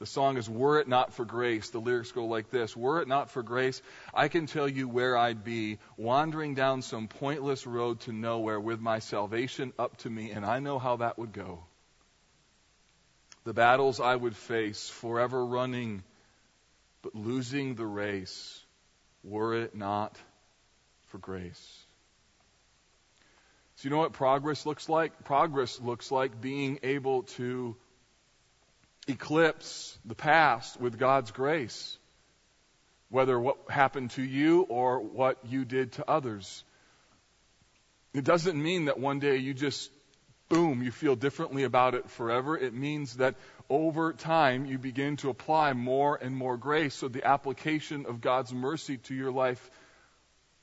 The 0.03 0.07
song 0.07 0.35
is 0.35 0.49
Were 0.49 0.81
It 0.81 0.89
Not 0.89 1.13
for 1.13 1.23
Grace. 1.23 1.69
The 1.69 1.79
lyrics 1.79 2.11
go 2.11 2.25
like 2.25 2.49
this 2.49 2.75
Were 2.75 3.01
it 3.01 3.07
not 3.07 3.31
for 3.31 3.41
grace, 3.41 3.81
I 4.13 4.27
can 4.27 4.47
tell 4.47 4.67
you 4.67 4.89
where 4.89 5.15
I'd 5.15 5.45
be, 5.45 5.79
wandering 5.95 6.55
down 6.55 6.81
some 6.81 7.07
pointless 7.07 7.65
road 7.65 8.01
to 8.01 8.11
nowhere 8.11 8.59
with 8.59 8.81
my 8.81 8.99
salvation 8.99 9.71
up 9.79 9.95
to 9.99 10.09
me, 10.09 10.31
and 10.31 10.45
I 10.45 10.59
know 10.59 10.77
how 10.77 10.97
that 10.97 11.17
would 11.17 11.31
go. 11.31 11.63
The 13.45 13.53
battles 13.53 14.01
I 14.01 14.13
would 14.13 14.35
face, 14.35 14.89
forever 14.89 15.45
running, 15.45 16.03
but 17.01 17.15
losing 17.15 17.75
the 17.75 17.87
race, 17.87 18.61
were 19.23 19.53
it 19.53 19.73
not 19.73 20.17
for 21.07 21.17
grace. 21.17 21.79
So, 23.77 23.85
you 23.85 23.89
know 23.89 23.99
what 23.99 24.11
progress 24.11 24.65
looks 24.65 24.89
like? 24.89 25.23
Progress 25.23 25.79
looks 25.79 26.11
like 26.11 26.41
being 26.41 26.79
able 26.83 27.23
to 27.37 27.77
eclipse 29.07 29.97
the 30.05 30.15
past 30.15 30.79
with 30.79 30.97
God's 30.97 31.31
grace, 31.31 31.97
whether 33.09 33.39
what 33.39 33.57
happened 33.69 34.11
to 34.11 34.23
you 34.23 34.61
or 34.61 34.99
what 34.99 35.37
you 35.45 35.65
did 35.65 35.93
to 35.93 36.09
others. 36.09 36.63
It 38.13 38.23
doesn't 38.23 38.61
mean 38.61 38.85
that 38.85 38.99
one 38.99 39.19
day 39.19 39.37
you 39.37 39.53
just, 39.53 39.91
boom, 40.49 40.83
you 40.83 40.91
feel 40.91 41.15
differently 41.15 41.63
about 41.63 41.95
it 41.95 42.09
forever. 42.09 42.57
It 42.57 42.73
means 42.73 43.15
that 43.15 43.35
over 43.69 44.13
time 44.13 44.65
you 44.65 44.77
begin 44.77 45.17
to 45.17 45.29
apply 45.29 45.73
more 45.73 46.15
and 46.15 46.35
more 46.35 46.57
grace 46.57 46.93
so 46.93 47.07
the 47.07 47.25
application 47.25 48.05
of 48.05 48.21
God's 48.21 48.53
mercy 48.53 48.97
to 48.97 49.15
your 49.15 49.31
life 49.31 49.71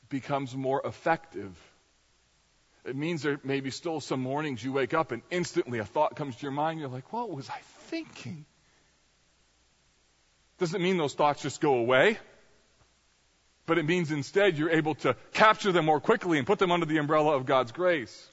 becomes 0.09 0.55
more 0.55 0.81
effective. 0.85 1.57
It 2.85 2.97
means 2.97 3.23
there 3.23 3.39
may 3.45 3.61
be 3.61 3.71
still 3.71 4.01
some 4.01 4.21
mornings 4.21 4.65
you 4.65 4.73
wake 4.73 4.95
up 4.95 5.13
and 5.13 5.23
instantly 5.31 5.81
a 5.81 5.85
thought 5.85 6.17
comes 6.17 6.37
to 6.37 6.43
your 6.43 6.53
mind. 6.53 6.81
You're 6.81 6.89
like, 6.89 7.13
what 7.13 7.31
was 7.31 7.49
I 7.51 7.59
thinking? 7.91 8.47
Doesn't 10.59 10.83
mean 10.83 10.97
those 10.97 11.15
thoughts 11.15 11.43
just 11.43 11.61
go 11.61 11.75
away, 11.75 12.19
but 13.67 13.79
it 13.79 13.85
means 13.85 14.11
instead 14.13 14.57
you're 14.59 14.71
able 14.71 14.95
to 14.97 15.17
capture 15.33 15.73
them 15.73 15.87
more 15.87 16.01
quickly 16.01 16.39
and 16.39 16.47
put 16.47 16.59
them 16.59 16.71
under 16.71 16.87
the 16.87 16.99
umbrella 16.99 17.35
of 17.35 17.47
God's 17.47 17.73
grace. 17.73 18.29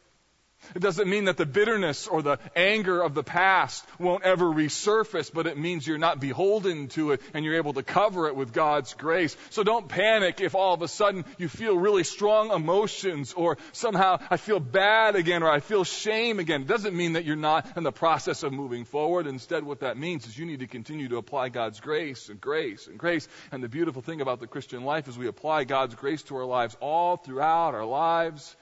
It 0.76 0.82
doesn't 0.82 1.10
mean 1.10 1.26
that 1.26 1.38
the 1.38 1.46
bitterness 1.46 2.08
or 2.08 2.22
the 2.22 2.39
anger 2.56 3.02
of 3.02 3.13
the 3.13 3.24
past 3.24 3.86
won't 4.00 4.24
ever 4.24 4.46
resurface, 4.46 5.32
but 5.34 5.48
it 5.48 5.58
means 5.58 5.88
you're 5.88 5.98
not 5.98 6.20
beholden 6.20 6.88
to 6.89 7.12
it 7.12 7.22
and 7.34 7.46
you're 7.46 7.56
able 7.56 7.74
to 7.74 7.84
cover 7.84 8.28
it 8.28 8.36
with 8.36 8.54
God's 8.54 8.93
grace. 8.93 9.38
So 9.50 9.63
don't 9.63 9.88
panic 9.88 10.41
if 10.41 10.56
all 10.56 10.74
of 10.74 10.82
a 10.82 10.88
sudden 10.88 11.26
you 11.38 11.48
feel 11.48 11.78
really 11.78 12.04
strong 12.04 12.52
emotions 12.52 13.34
or 13.34 13.58
somehow 13.72 14.20
I 14.30 14.38
feel 14.38 14.60
bad 14.60 15.15
again 15.15 15.41
or 15.41 15.50
I 15.50 15.60
feel 15.62 15.84
shame 15.84 16.39
again. 16.39 16.62
It 16.62 16.67
doesn't 16.67 16.96
mean 16.96 17.13
that 17.13 17.24
you're 17.24 17.36
not 17.36 17.78
in 17.78 17.84
the 17.84 17.91
process 17.91 18.43
of 18.43 18.52
moving 18.52 18.86
forward. 18.86 19.28
Instead, 19.28 19.63
what 19.63 19.82
that 19.82 19.98
means 19.98 20.28
is 20.28 20.38
you 20.38 20.46
need 20.46 20.60
to 20.60 20.67
continue 20.67 21.08
to 21.10 21.17
apply 21.17 21.50
God's 21.50 21.80
grace 21.80 22.30
and 22.30 22.41
grace 22.41 22.88
and 22.88 22.98
grace. 22.98 23.28
And 23.52 23.63
the 23.63 23.70
beautiful 23.70 24.02
thing 24.02 24.22
about 24.22 24.39
the 24.39 24.48
Christian 24.48 24.84
life 24.84 25.08
is 25.08 25.17
we 25.17 25.28
apply 25.28 25.63
God's 25.63 25.96
grace 25.96 26.24
to 26.24 26.36
our 26.36 26.46
lives 26.46 26.76
all 26.82 27.17
throughout 27.17 27.74
our 27.74 27.86
lives 27.86 28.56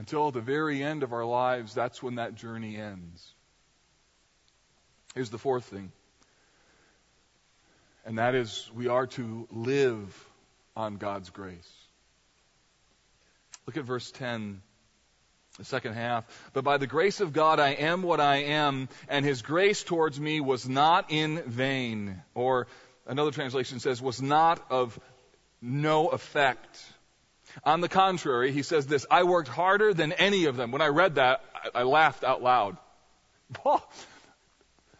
until 0.00 0.30
the 0.30 0.40
very 0.40 0.82
end 0.82 1.02
of 1.02 1.12
our 1.12 1.26
lives, 1.26 1.74
that's 1.74 2.02
when 2.02 2.14
that 2.14 2.34
journey 2.34 2.78
ends. 2.78 3.34
Here's 5.14 5.28
the 5.28 5.36
fourth 5.36 5.66
thing, 5.66 5.92
and 8.06 8.16
that 8.16 8.34
is 8.34 8.70
we 8.74 8.88
are 8.88 9.06
to 9.08 9.46
live 9.50 10.26
on 10.74 10.96
God's 10.96 11.28
grace. 11.28 11.70
Look 13.66 13.76
at 13.76 13.84
verse 13.84 14.10
10, 14.12 14.62
the 15.58 15.66
second 15.66 15.92
half. 15.92 16.24
But 16.54 16.64
by 16.64 16.78
the 16.78 16.86
grace 16.86 17.20
of 17.20 17.34
God 17.34 17.60
I 17.60 17.72
am 17.72 18.00
what 18.02 18.20
I 18.20 18.36
am, 18.36 18.88
and 19.06 19.22
his 19.22 19.42
grace 19.42 19.84
towards 19.84 20.18
me 20.18 20.40
was 20.40 20.66
not 20.66 21.10
in 21.10 21.42
vain. 21.42 22.22
Or 22.34 22.68
another 23.06 23.32
translation 23.32 23.80
says, 23.80 24.00
was 24.00 24.22
not 24.22 24.64
of 24.70 24.98
no 25.60 26.08
effect. 26.08 26.82
On 27.64 27.80
the 27.80 27.88
contrary, 27.88 28.52
he 28.52 28.62
says 28.62 28.86
this 28.86 29.06
I 29.10 29.24
worked 29.24 29.48
harder 29.48 29.92
than 29.94 30.12
any 30.12 30.46
of 30.46 30.56
them. 30.56 30.72
When 30.72 30.82
I 30.82 30.88
read 30.88 31.16
that, 31.16 31.44
I, 31.54 31.80
I 31.80 31.82
laughed 31.82 32.24
out 32.24 32.42
loud. 32.42 32.76
Paul, 33.52 33.82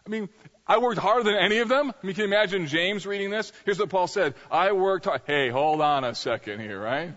I 0.06 0.10
mean, 0.10 0.28
I 0.66 0.78
worked 0.78 0.98
harder 0.98 1.24
than 1.24 1.34
any 1.34 1.58
of 1.58 1.68
them. 1.68 1.90
I 1.90 2.06
mean, 2.06 2.14
can 2.14 2.22
you 2.22 2.28
imagine 2.28 2.66
James 2.66 3.06
reading 3.06 3.30
this? 3.30 3.52
Here's 3.64 3.78
what 3.78 3.90
Paul 3.90 4.06
said 4.06 4.34
I 4.50 4.72
worked 4.72 5.06
hard. 5.06 5.22
Hey, 5.26 5.48
hold 5.48 5.80
on 5.80 6.04
a 6.04 6.14
second 6.14 6.60
here, 6.60 6.80
right? 6.80 7.12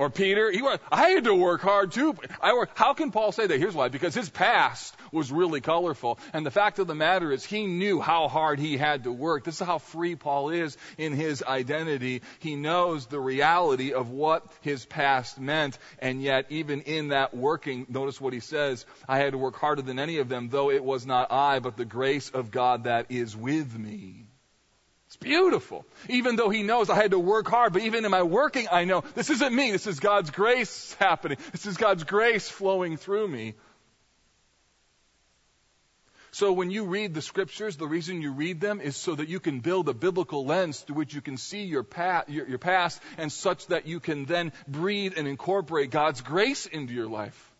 Or 0.00 0.08
Peter, 0.08 0.50
he 0.50 0.62
was, 0.62 0.78
I 0.90 1.10
had 1.10 1.24
to 1.24 1.34
work 1.34 1.60
hard 1.60 1.92
too. 1.92 2.16
I 2.40 2.54
work, 2.54 2.70
how 2.74 2.94
can 2.94 3.10
Paul 3.10 3.32
say 3.32 3.46
that? 3.46 3.58
Here's 3.58 3.74
why. 3.74 3.90
Because 3.90 4.14
his 4.14 4.30
past 4.30 4.96
was 5.12 5.30
really 5.30 5.60
colorful. 5.60 6.18
And 6.32 6.46
the 6.46 6.50
fact 6.50 6.78
of 6.78 6.86
the 6.86 6.94
matter 6.94 7.30
is 7.30 7.44
he 7.44 7.66
knew 7.66 8.00
how 8.00 8.28
hard 8.28 8.58
he 8.58 8.78
had 8.78 9.04
to 9.04 9.12
work. 9.12 9.44
This 9.44 9.60
is 9.60 9.66
how 9.66 9.76
free 9.76 10.16
Paul 10.16 10.48
is 10.48 10.78
in 10.96 11.12
his 11.12 11.42
identity. 11.42 12.22
He 12.38 12.56
knows 12.56 13.08
the 13.08 13.20
reality 13.20 13.92
of 13.92 14.08
what 14.08 14.46
his 14.62 14.86
past 14.86 15.38
meant. 15.38 15.76
And 15.98 16.22
yet, 16.22 16.46
even 16.48 16.80
in 16.80 17.08
that 17.08 17.36
working, 17.36 17.84
notice 17.90 18.18
what 18.18 18.32
he 18.32 18.40
says, 18.40 18.86
I 19.06 19.18
had 19.18 19.32
to 19.32 19.38
work 19.38 19.56
harder 19.56 19.82
than 19.82 19.98
any 19.98 20.16
of 20.16 20.30
them, 20.30 20.48
though 20.48 20.70
it 20.70 20.82
was 20.82 21.04
not 21.04 21.30
I, 21.30 21.58
but 21.58 21.76
the 21.76 21.84
grace 21.84 22.30
of 22.30 22.50
God 22.50 22.84
that 22.84 23.10
is 23.10 23.36
with 23.36 23.78
me. 23.78 24.29
Beautiful. 25.20 25.84
Even 26.08 26.36
though 26.36 26.48
he 26.48 26.62
knows 26.62 26.88
I 26.88 26.94
had 26.94 27.10
to 27.10 27.18
work 27.18 27.46
hard, 27.46 27.74
but 27.74 27.82
even 27.82 28.04
in 28.06 28.10
my 28.10 28.22
working, 28.22 28.68
I 28.72 28.84
know 28.84 29.04
this 29.14 29.28
isn't 29.28 29.54
me. 29.54 29.70
This 29.70 29.86
is 29.86 30.00
God's 30.00 30.30
grace 30.30 30.94
happening. 30.98 31.36
This 31.52 31.66
is 31.66 31.76
God's 31.76 32.04
grace 32.04 32.48
flowing 32.48 32.96
through 32.96 33.28
me. 33.28 33.54
So 36.32 36.52
when 36.52 36.70
you 36.70 36.84
read 36.84 37.12
the 37.12 37.22
scriptures, 37.22 37.76
the 37.76 37.88
reason 37.88 38.22
you 38.22 38.32
read 38.32 38.60
them 38.60 38.80
is 38.80 38.96
so 38.96 39.14
that 39.16 39.28
you 39.28 39.40
can 39.40 39.60
build 39.60 39.88
a 39.88 39.94
biblical 39.94 40.46
lens 40.46 40.80
through 40.80 40.96
which 40.96 41.12
you 41.12 41.20
can 41.20 41.36
see 41.36 41.64
your, 41.64 41.82
pa- 41.82 42.24
your, 42.28 42.48
your 42.48 42.58
past 42.58 43.02
and 43.18 43.32
such 43.32 43.66
that 43.66 43.86
you 43.86 44.00
can 44.00 44.24
then 44.26 44.52
breathe 44.68 45.14
and 45.16 45.26
incorporate 45.26 45.90
God's 45.90 46.20
grace 46.20 46.66
into 46.66 46.94
your 46.94 47.08
life. 47.08 47.50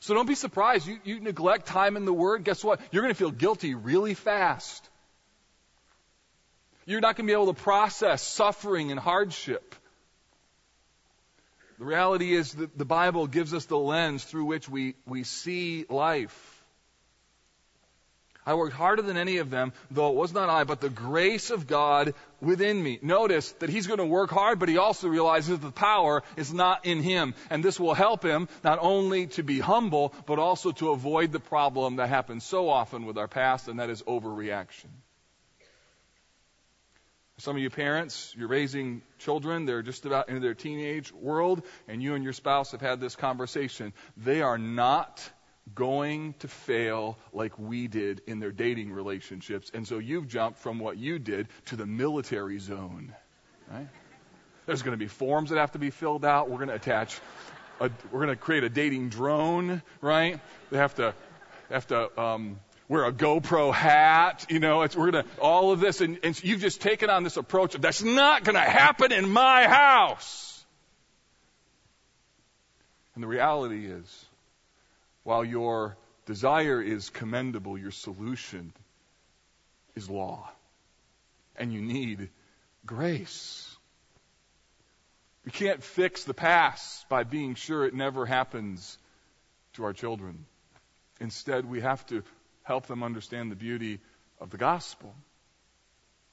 So 0.00 0.14
don't 0.14 0.26
be 0.26 0.34
surprised. 0.34 0.86
You, 0.86 0.98
you 1.04 1.20
neglect 1.20 1.66
time 1.66 1.96
in 1.96 2.06
the 2.06 2.12
Word. 2.12 2.42
Guess 2.42 2.64
what? 2.64 2.80
You're 2.90 3.02
going 3.02 3.14
to 3.14 3.18
feel 3.18 3.30
guilty 3.30 3.74
really 3.74 4.14
fast. 4.14 4.88
You're 6.86 7.00
not 7.00 7.16
going 7.16 7.26
to 7.26 7.30
be 7.30 7.34
able 7.34 7.52
to 7.52 7.62
process 7.62 8.22
suffering 8.22 8.90
and 8.90 8.98
hardship. 8.98 9.74
The 11.78 11.84
reality 11.84 12.34
is 12.34 12.52
that 12.54 12.76
the 12.76 12.84
Bible 12.84 13.26
gives 13.26 13.54
us 13.54 13.64
the 13.64 13.78
lens 13.78 14.24
through 14.24 14.44
which 14.44 14.68
we, 14.68 14.96
we 15.06 15.24
see 15.24 15.86
life. 15.88 16.60
I 18.44 18.54
worked 18.54 18.74
harder 18.74 19.02
than 19.02 19.16
any 19.16 19.36
of 19.36 19.50
them, 19.50 19.72
though 19.90 20.10
it 20.10 20.16
was 20.16 20.32
not 20.32 20.48
I, 20.48 20.64
but 20.64 20.80
the 20.80 20.88
grace 20.88 21.50
of 21.50 21.66
God 21.66 22.14
within 22.40 22.82
me. 22.82 22.98
Notice 23.00 23.52
that 23.60 23.70
he's 23.70 23.86
going 23.86 23.98
to 23.98 24.04
work 24.04 24.30
hard, 24.30 24.58
but 24.58 24.68
he 24.68 24.78
also 24.78 25.08
realizes 25.08 25.58
the 25.58 25.70
power 25.70 26.22
is 26.36 26.52
not 26.52 26.86
in 26.86 27.02
him. 27.02 27.34
And 27.48 27.62
this 27.62 27.78
will 27.78 27.94
help 27.94 28.22
him 28.22 28.48
not 28.64 28.78
only 28.80 29.28
to 29.28 29.42
be 29.42 29.60
humble, 29.60 30.14
but 30.26 30.38
also 30.38 30.72
to 30.72 30.90
avoid 30.90 31.32
the 31.32 31.40
problem 31.40 31.96
that 31.96 32.08
happens 32.08 32.44
so 32.44 32.68
often 32.68 33.04
with 33.04 33.18
our 33.18 33.28
past, 33.28 33.68
and 33.68 33.78
that 33.78 33.90
is 33.90 34.02
overreaction. 34.02 34.88
Some 37.40 37.56
of 37.56 37.62
you 37.62 37.70
parents, 37.70 38.34
you're 38.36 38.48
raising 38.48 39.00
children, 39.18 39.64
they're 39.64 39.80
just 39.82 40.04
about 40.04 40.28
into 40.28 40.40
their 40.40 40.54
teenage 40.54 41.10
world, 41.10 41.62
and 41.88 42.02
you 42.02 42.14
and 42.14 42.22
your 42.22 42.34
spouse 42.34 42.72
have 42.72 42.82
had 42.82 43.00
this 43.00 43.16
conversation. 43.16 43.94
They 44.18 44.42
are 44.42 44.58
not 44.58 45.26
going 45.74 46.34
to 46.40 46.48
fail 46.48 47.16
like 47.32 47.58
we 47.58 47.88
did 47.88 48.20
in 48.26 48.40
their 48.40 48.52
dating 48.52 48.92
relationships. 48.92 49.70
And 49.72 49.88
so 49.88 49.98
you've 49.98 50.28
jumped 50.28 50.58
from 50.58 50.78
what 50.78 50.98
you 50.98 51.18
did 51.18 51.48
to 51.66 51.76
the 51.76 51.86
military 51.86 52.58
zone. 52.58 53.14
Right? 53.70 53.88
There's 54.66 54.82
going 54.82 54.92
to 54.92 55.02
be 55.02 55.08
forms 55.08 55.48
that 55.48 55.58
have 55.58 55.72
to 55.72 55.78
be 55.78 55.90
filled 55.90 56.26
out. 56.26 56.50
We're 56.50 56.56
going 56.58 56.68
to 56.68 56.74
attach, 56.74 57.18
a, 57.80 57.90
we're 58.12 58.26
going 58.26 58.36
to 58.36 58.36
create 58.36 58.64
a 58.64 58.68
dating 58.68 59.08
drone, 59.08 59.80
right? 60.02 60.40
They 60.70 60.76
have 60.76 60.94
to, 60.96 61.14
have 61.70 61.86
to, 61.86 62.20
um, 62.20 62.60
wear 62.90 63.04
a 63.04 63.12
GoPro 63.12 63.72
hat, 63.72 64.46
you 64.48 64.58
know, 64.58 64.78
we're 64.80 65.12
gonna, 65.12 65.24
all 65.40 65.70
of 65.70 65.78
this, 65.78 66.00
and, 66.00 66.18
and 66.24 66.42
you've 66.42 66.60
just 66.60 66.80
taken 66.80 67.08
on 67.08 67.22
this 67.22 67.36
approach 67.36 67.76
of 67.76 67.82
that's 67.82 68.02
not 68.02 68.42
gonna 68.42 68.58
happen 68.58 69.12
in 69.12 69.30
my 69.30 69.68
house. 69.68 70.64
And 73.14 73.22
the 73.22 73.28
reality 73.28 73.86
is, 73.86 74.26
while 75.22 75.44
your 75.44 75.96
desire 76.26 76.82
is 76.82 77.10
commendable, 77.10 77.78
your 77.78 77.92
solution 77.92 78.72
is 79.94 80.10
law. 80.10 80.50
And 81.54 81.72
you 81.72 81.80
need 81.80 82.28
grace. 82.84 83.72
We 85.44 85.52
can't 85.52 85.80
fix 85.80 86.24
the 86.24 86.34
past 86.34 87.08
by 87.08 87.22
being 87.22 87.54
sure 87.54 87.84
it 87.84 87.94
never 87.94 88.26
happens 88.26 88.98
to 89.74 89.84
our 89.84 89.92
children. 89.92 90.44
Instead, 91.20 91.66
we 91.66 91.82
have 91.82 92.04
to 92.06 92.24
help 92.70 92.86
them 92.86 93.02
understand 93.02 93.50
the 93.50 93.56
beauty 93.56 93.98
of 94.40 94.50
the 94.50 94.56
gospel. 94.56 95.12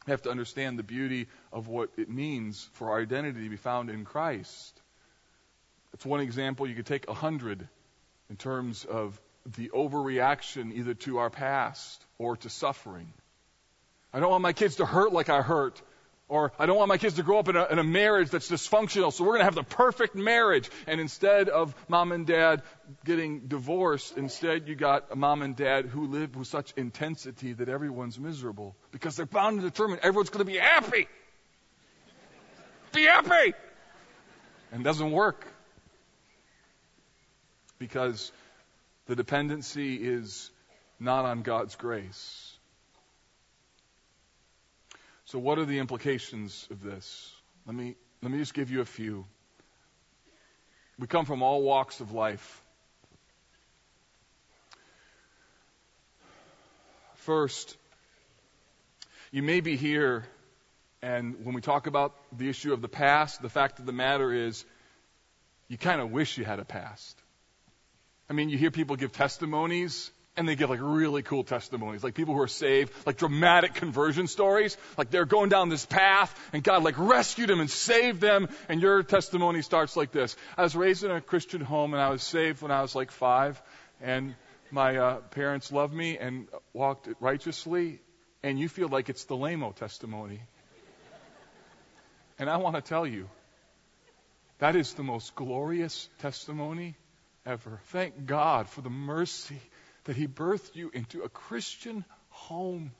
We 0.05 0.11
have 0.11 0.21
to 0.21 0.29
understand 0.29 0.77
the 0.77 0.83
beauty 0.83 1.25
of 1.51 1.67
what 1.67 1.89
it 1.97 2.11
means 2.11 2.69
for 2.73 2.91
our 2.91 3.01
identity 3.01 3.41
to 3.45 3.49
be 3.49 3.57
found 3.57 3.89
in 3.89 4.05
Christ. 4.05 4.79
It's 5.95 6.05
one 6.05 6.19
example. 6.19 6.67
You 6.67 6.75
could 6.75 6.85
take 6.85 7.09
a 7.09 7.15
hundred 7.15 7.67
in 8.29 8.35
terms 8.35 8.85
of 8.85 9.19
the 9.55 9.69
overreaction 9.69 10.71
either 10.73 10.93
to 11.05 11.17
our 11.17 11.31
past 11.31 12.05
or 12.19 12.37
to 12.37 12.51
suffering. 12.51 13.11
I 14.13 14.19
don't 14.19 14.29
want 14.29 14.43
my 14.43 14.53
kids 14.53 14.75
to 14.75 14.85
hurt 14.85 15.11
like 15.11 15.29
I 15.29 15.41
hurt. 15.41 15.81
Or 16.29 16.51
I 16.59 16.65
don't 16.65 16.75
want 16.75 16.89
my 16.89 16.97
kids 16.97 17.15
to 17.15 17.23
grow 17.23 17.39
up 17.39 17.47
in 17.47 17.55
a, 17.55 17.65
in 17.67 17.79
a 17.79 17.83
marriage 17.85 18.29
that's 18.31 18.51
dysfunctional, 18.51 19.13
so 19.13 19.23
we're 19.23 19.31
going 19.31 19.41
to 19.41 19.45
have 19.45 19.55
the 19.55 19.63
perfect 19.63 20.13
marriage. 20.13 20.69
And 20.85 20.99
instead 20.99 21.47
of 21.47 21.73
mom 21.87 22.11
and 22.11 22.27
dad 22.27 22.63
getting 23.05 23.47
divorced, 23.47 24.17
instead 24.17 24.67
you 24.67 24.75
got 24.75 25.05
a 25.09 25.15
mom 25.15 25.41
and 25.41 25.55
dad 25.55 25.85
who 25.85 26.07
live 26.07 26.35
with 26.35 26.47
such 26.47 26.73
intensity 26.75 27.53
that 27.53 27.69
everyone's 27.69 28.19
miserable 28.19 28.75
because 28.91 29.15
they're 29.15 29.25
bound 29.25 29.61
and 29.61 29.71
determined 29.71 30.01
everyone's 30.03 30.29
going 30.29 30.45
to 30.45 30.51
be 30.51 30.57
happy. 30.57 31.07
Be 32.93 33.03
happy! 33.03 33.53
And 34.73 34.83
doesn't 34.83 35.11
work 35.11 35.47
because 37.79 38.33
the 39.05 39.15
dependency 39.15 39.95
is 39.95 40.51
not 40.99 41.23
on 41.23 41.41
God's 41.41 41.75
grace. 41.75 42.46
So, 45.27 45.39
what 45.39 45.59
are 45.59 45.65
the 45.65 45.79
implications 45.79 46.65
of 46.71 46.81
this? 46.81 47.33
Let 47.65 47.75
me, 47.75 47.95
let 48.21 48.31
me 48.31 48.37
just 48.37 48.53
give 48.53 48.71
you 48.71 48.79
a 48.79 48.85
few. 48.85 49.25
We 50.97 51.05
come 51.05 51.25
from 51.25 51.43
all 51.43 51.63
walks 51.63 51.99
of 51.99 52.13
life. 52.13 52.63
First, 57.15 57.75
you 59.31 59.43
may 59.43 59.59
be 59.59 59.75
here, 59.75 60.23
and 61.01 61.43
when 61.43 61.53
we 61.53 61.59
talk 61.59 61.87
about 61.87 62.15
the 62.31 62.47
issue 62.47 62.71
of 62.71 62.81
the 62.81 62.87
past, 62.87 63.41
the 63.41 63.49
fact 63.49 63.79
of 63.79 63.85
the 63.85 63.91
matter 63.91 64.31
is, 64.31 64.63
you 65.67 65.77
kind 65.77 65.99
of 65.99 66.09
wish 66.09 66.37
you 66.37 66.45
had 66.45 66.59
a 66.59 66.65
past. 66.65 67.21
I 68.29 68.33
mean, 68.33 68.47
you 68.49 68.57
hear 68.57 68.71
people 68.71 68.95
give 68.95 69.11
testimonies, 69.11 70.09
and 70.37 70.47
they 70.47 70.55
give 70.55 70.69
like 70.69 70.79
really 70.81 71.23
cool 71.23 71.43
testimonies, 71.43 72.03
like 72.03 72.13
people 72.13 72.35
who 72.35 72.41
are 72.41 72.47
saved, 72.47 72.93
like 73.05 73.17
dramatic 73.17 73.73
conversion 73.73 74.27
stories. 74.27 74.77
Like 74.97 75.09
they're 75.09 75.25
going 75.25 75.49
down 75.49 75.69
this 75.69 75.85
path, 75.85 76.33
and 76.53 76.63
God 76.63 76.83
like 76.83 76.97
rescued 76.97 77.49
them 77.49 77.59
and 77.59 77.69
saved 77.69 78.21
them, 78.21 78.47
and 78.69 78.79
your 78.79 79.01
testimony 79.03 79.63
starts 79.63 79.97
like 79.97 80.11
this. 80.11 80.35
I 80.55 80.61
was 80.61 80.75
raised 80.75 81.03
in 81.03 81.11
a 81.11 81.19
Christian 81.19 81.61
home, 81.61 81.93
and 81.93 82.01
I 82.01 82.09
was 82.09 82.21
saved 82.21 82.61
when 82.61 82.71
I 82.71 82.81
was 82.81 82.95
like 82.95 83.11
five, 83.11 83.61
and 84.01 84.35
my 84.69 84.97
uh, 84.97 85.15
parents 85.31 85.71
loved 85.71 85.93
me 85.93 86.17
and 86.17 86.47
walked 86.71 87.09
righteously, 87.19 87.99
and 88.43 88.59
you 88.59 88.69
feel 88.69 88.89
like 88.89 89.09
it's 89.09 89.25
the 89.25 89.35
lame 89.35 89.65
testimony. 89.75 90.41
And 92.39 92.49
I 92.49 92.57
want 92.57 92.75
to 92.75 92.81
tell 92.81 93.07
you, 93.07 93.27
that 94.59 94.75
is 94.75 94.93
the 94.93 95.03
most 95.03 95.33
glorious 95.33 96.07
testimony 96.19 96.95
ever. 97.45 97.79
Thank 97.85 98.27
God 98.27 98.69
for 98.69 98.81
the 98.81 98.91
mercy 98.91 99.59
that 100.07 100.15
He 100.15 100.27
birthed 100.27 100.75
you 100.75 100.89
into 100.93 101.21
a 101.21 101.29
Christian 101.29 102.03
home. 102.29 102.91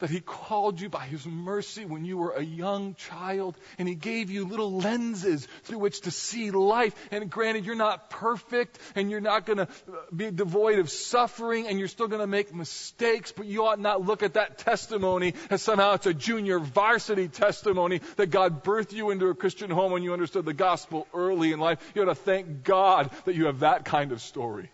That 0.00 0.10
He 0.10 0.20
called 0.20 0.80
you 0.80 0.88
by 0.88 1.06
His 1.06 1.26
mercy 1.26 1.84
when 1.84 2.04
you 2.04 2.18
were 2.18 2.30
a 2.30 2.42
young 2.42 2.94
child, 2.94 3.56
and 3.78 3.88
He 3.88 3.96
gave 3.96 4.30
you 4.30 4.44
little 4.44 4.78
lenses 4.78 5.48
through 5.64 5.78
which 5.78 6.02
to 6.02 6.12
see 6.12 6.52
life. 6.52 6.94
And 7.10 7.28
granted, 7.28 7.64
you're 7.64 7.74
not 7.74 8.10
perfect, 8.10 8.78
and 8.94 9.10
you're 9.10 9.20
not 9.20 9.44
going 9.44 9.56
to 9.56 9.68
be 10.14 10.30
devoid 10.30 10.78
of 10.78 10.88
suffering, 10.88 11.66
and 11.66 11.80
you're 11.80 11.88
still 11.88 12.06
going 12.06 12.20
to 12.20 12.28
make 12.28 12.54
mistakes, 12.54 13.32
but 13.32 13.46
you 13.46 13.66
ought 13.66 13.80
not 13.80 14.06
look 14.06 14.22
at 14.22 14.34
that 14.34 14.58
testimony 14.58 15.34
as 15.50 15.62
somehow 15.62 15.94
it's 15.94 16.06
a 16.06 16.14
junior 16.14 16.60
varsity 16.60 17.26
testimony 17.26 18.00
that 18.16 18.26
God 18.26 18.62
birthed 18.62 18.92
you 18.92 19.10
into 19.10 19.26
a 19.28 19.34
Christian 19.34 19.70
home 19.70 19.90
when 19.90 20.04
you 20.04 20.12
understood 20.12 20.44
the 20.44 20.54
gospel 20.54 21.08
early 21.12 21.52
in 21.52 21.58
life. 21.58 21.78
You 21.96 22.02
ought 22.02 22.04
to 22.04 22.14
thank 22.14 22.62
God 22.62 23.10
that 23.24 23.34
you 23.34 23.46
have 23.46 23.60
that 23.60 23.84
kind 23.84 24.12
of 24.12 24.20
story. 24.20 24.70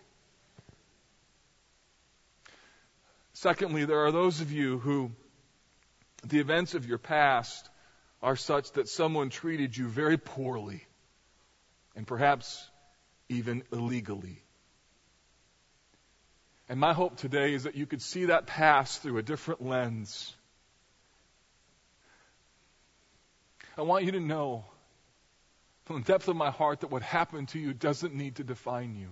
Secondly, 3.35 3.83
there 3.83 4.05
are 4.05 4.13
those 4.13 4.39
of 4.39 4.53
you 4.53 4.79
who 4.79 5.11
the 6.23 6.39
events 6.39 6.73
of 6.73 6.85
your 6.87 6.97
past 6.97 7.69
are 8.23 8.37
such 8.37 8.71
that 8.71 8.87
someone 8.87 9.29
treated 9.29 9.75
you 9.75 9.89
very 9.89 10.17
poorly 10.17 10.85
and 11.97 12.07
perhaps 12.07 12.65
even 13.27 13.61
illegally. 13.73 14.41
And 16.69 16.79
my 16.79 16.93
hope 16.93 17.17
today 17.17 17.53
is 17.53 17.63
that 17.63 17.75
you 17.75 17.85
could 17.85 18.01
see 18.01 18.25
that 18.25 18.47
past 18.47 19.01
through 19.01 19.17
a 19.17 19.21
different 19.21 19.61
lens. 19.61 20.33
I 23.77 23.81
want 23.81 24.05
you 24.05 24.13
to 24.13 24.21
know 24.21 24.63
from 25.83 25.97
the 26.01 26.05
depth 26.05 26.29
of 26.29 26.37
my 26.37 26.51
heart 26.51 26.79
that 26.79 26.89
what 26.89 27.01
happened 27.01 27.49
to 27.49 27.59
you 27.59 27.73
doesn't 27.73 28.15
need 28.15 28.37
to 28.37 28.45
define 28.45 28.95
you. 28.95 29.09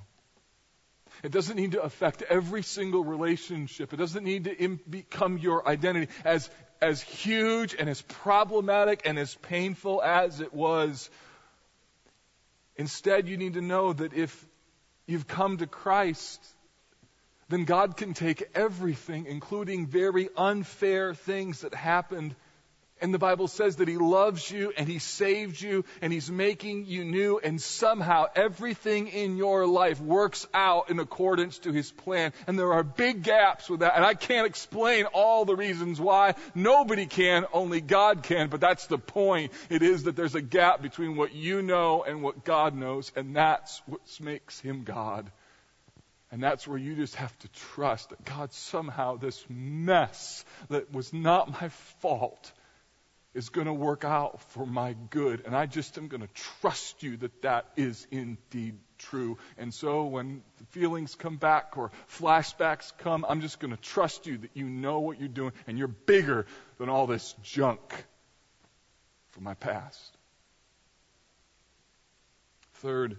It 1.22 1.32
doesn't 1.32 1.56
need 1.56 1.74
to 1.74 1.82
affect 1.82 2.22
every 2.24 2.64
single 2.64 3.04
relationship. 3.04 3.94
It 3.94 3.98
doesn't 3.98 4.24
need 4.24 4.46
to 4.46 4.58
Im- 4.58 4.80
become 4.90 5.38
your 5.38 5.68
identity. 5.68 6.12
As, 6.26 6.50
as 6.82 7.02
huge 7.02 7.76
and 7.78 7.90
as 7.90 8.02
problematic 8.02 9.04
and 9.06 9.20
as 9.20 9.36
painful 9.36 10.02
as 10.02 10.42
it 10.42 10.54
was, 10.54 11.10
instead 12.76 13.28
you 13.28 13.38
need 13.38 13.54
to 13.54 13.62
know 13.62 13.94
that 13.94 14.14
if 14.14 14.46
you've 15.06 15.28
come 15.28 15.58
to 15.58 15.68
Christ, 15.68 16.44
then 17.50 17.66
God 17.66 17.98
can 17.98 18.14
take 18.14 18.50
everything, 18.56 19.26
including 19.28 19.88
very 19.88 20.30
unfair 20.36 21.14
things 21.14 21.62
that 21.62 21.74
happened, 21.74 22.36
and 23.04 23.14
the 23.14 23.20
Bible 23.20 23.50
says 23.50 23.76
that 23.76 23.90
He 23.90 23.98
loves 23.98 24.50
you 24.50 24.72
and 24.78 24.88
He 24.88 24.98
saved 24.98 25.62
you 25.62 25.84
and 26.02 26.14
He's 26.14 26.32
making 26.32 26.86
you 26.86 27.04
new 27.04 27.38
and 27.38 27.62
somehow 27.62 28.28
everything 28.34 29.10
in 29.10 29.36
your 29.36 29.68
life 29.68 30.00
works 30.00 30.48
out 30.54 30.90
in 30.90 31.00
accordance 31.00 31.60
to 31.60 31.74
His 31.74 31.92
plan. 31.92 32.32
And 32.48 32.58
there 32.58 32.72
are 32.72 32.84
big 32.84 33.22
gaps 33.22 33.70
with 33.70 33.82
that. 33.82 33.98
And 33.98 34.06
I 34.06 34.14
can't 34.14 34.48
explain 34.48 35.06
all 35.08 35.44
the 35.44 35.56
reasons 35.56 36.00
why. 36.00 36.36
Nobody 36.56 37.06
can, 37.06 37.46
only 37.52 37.82
God 37.82 38.24
can. 38.24 38.48
But 38.48 38.62
that's 38.62 38.88
the 38.88 38.98
point. 38.98 39.52
It 39.70 39.82
is 39.82 40.04
that 40.04 40.16
there's 40.16 40.36
a 40.36 40.42
gap 40.42 40.82
between 40.82 41.18
what 41.18 41.36
you 41.36 41.62
know 41.62 42.04
and 42.04 42.24
what 42.24 42.46
God 42.46 42.74
knows. 42.74 43.12
And 43.18 43.36
that's 43.36 43.82
what 43.86 44.00
makes 44.22 44.62
Him 44.62 44.86
God. 44.86 45.30
And 46.32 46.42
that's 46.42 46.66
where 46.66 46.78
you 46.78 46.96
just 46.96 47.16
have 47.16 47.38
to 47.40 47.50
trust 47.50 48.12
that 48.12 48.24
God 48.24 48.54
somehow 48.54 49.18
this 49.18 49.44
mess 49.50 50.46
that 50.70 50.94
was 50.94 51.12
not 51.12 51.52
my 51.52 51.68
fault 52.00 52.54
is 53.34 53.50
going 53.50 53.68
to 53.68 53.74
work 53.74 54.04
out 54.06 54.42
for 54.52 54.66
my 54.66 54.96
good. 55.10 55.44
And 55.46 55.56
I 55.56 55.66
just 55.66 55.98
am 55.98 56.08
going 56.08 56.22
to 56.22 56.30
trust 56.62 57.02
you 57.04 57.18
that 57.18 57.42
that 57.42 57.66
is 57.76 58.06
indeed 58.12 58.78
true. 58.98 59.38
And 59.58 59.74
so 59.74 60.06
when 60.06 60.44
feelings 60.70 61.16
come 61.16 61.38
back 61.38 61.74
or 61.76 61.92
flashbacks 62.20 62.92
come, 63.00 63.26
I'm 63.28 63.42
just 63.42 63.60
going 63.60 63.76
to 63.76 63.82
trust 63.82 64.28
you 64.28 64.38
that 64.38 64.52
you 64.54 64.66
know 64.66 65.00
what 65.00 65.20
you're 65.20 65.28
doing 65.28 65.54
and 65.68 65.78
you're 65.78 65.88
bigger 65.88 66.46
than 66.78 66.90
all 66.90 67.08
this 67.08 67.34
junk 67.44 68.06
from 69.32 69.44
my 69.44 69.56
past. 69.56 70.18
Third, 72.76 73.18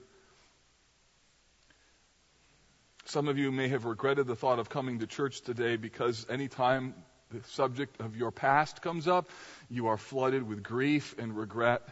some 3.06 3.28
of 3.28 3.38
you 3.38 3.50
may 3.50 3.68
have 3.68 3.84
regretted 3.84 4.26
the 4.26 4.36
thought 4.36 4.58
of 4.58 4.68
coming 4.68 5.00
to 5.00 5.06
church 5.06 5.40
today 5.40 5.76
because 5.76 6.26
anytime 6.30 6.94
the 7.34 7.48
subject 7.50 8.00
of 8.00 8.16
your 8.16 8.30
past 8.30 8.80
comes 8.82 9.08
up, 9.08 9.28
you 9.68 9.88
are 9.88 9.96
flooded 9.96 10.46
with 10.46 10.62
grief 10.62 11.14
and 11.18 11.36
regret 11.36 11.82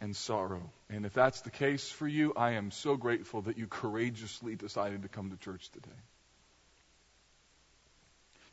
and 0.00 0.14
sorrow. 0.14 0.70
And 0.90 1.06
if 1.06 1.14
that's 1.14 1.40
the 1.40 1.50
case 1.50 1.90
for 1.90 2.06
you, 2.06 2.32
I 2.36 2.52
am 2.52 2.70
so 2.70 2.96
grateful 2.96 3.42
that 3.42 3.56
you 3.56 3.66
courageously 3.66 4.56
decided 4.56 5.02
to 5.02 5.08
come 5.08 5.30
to 5.30 5.36
church 5.36 5.70
today. 5.70 5.90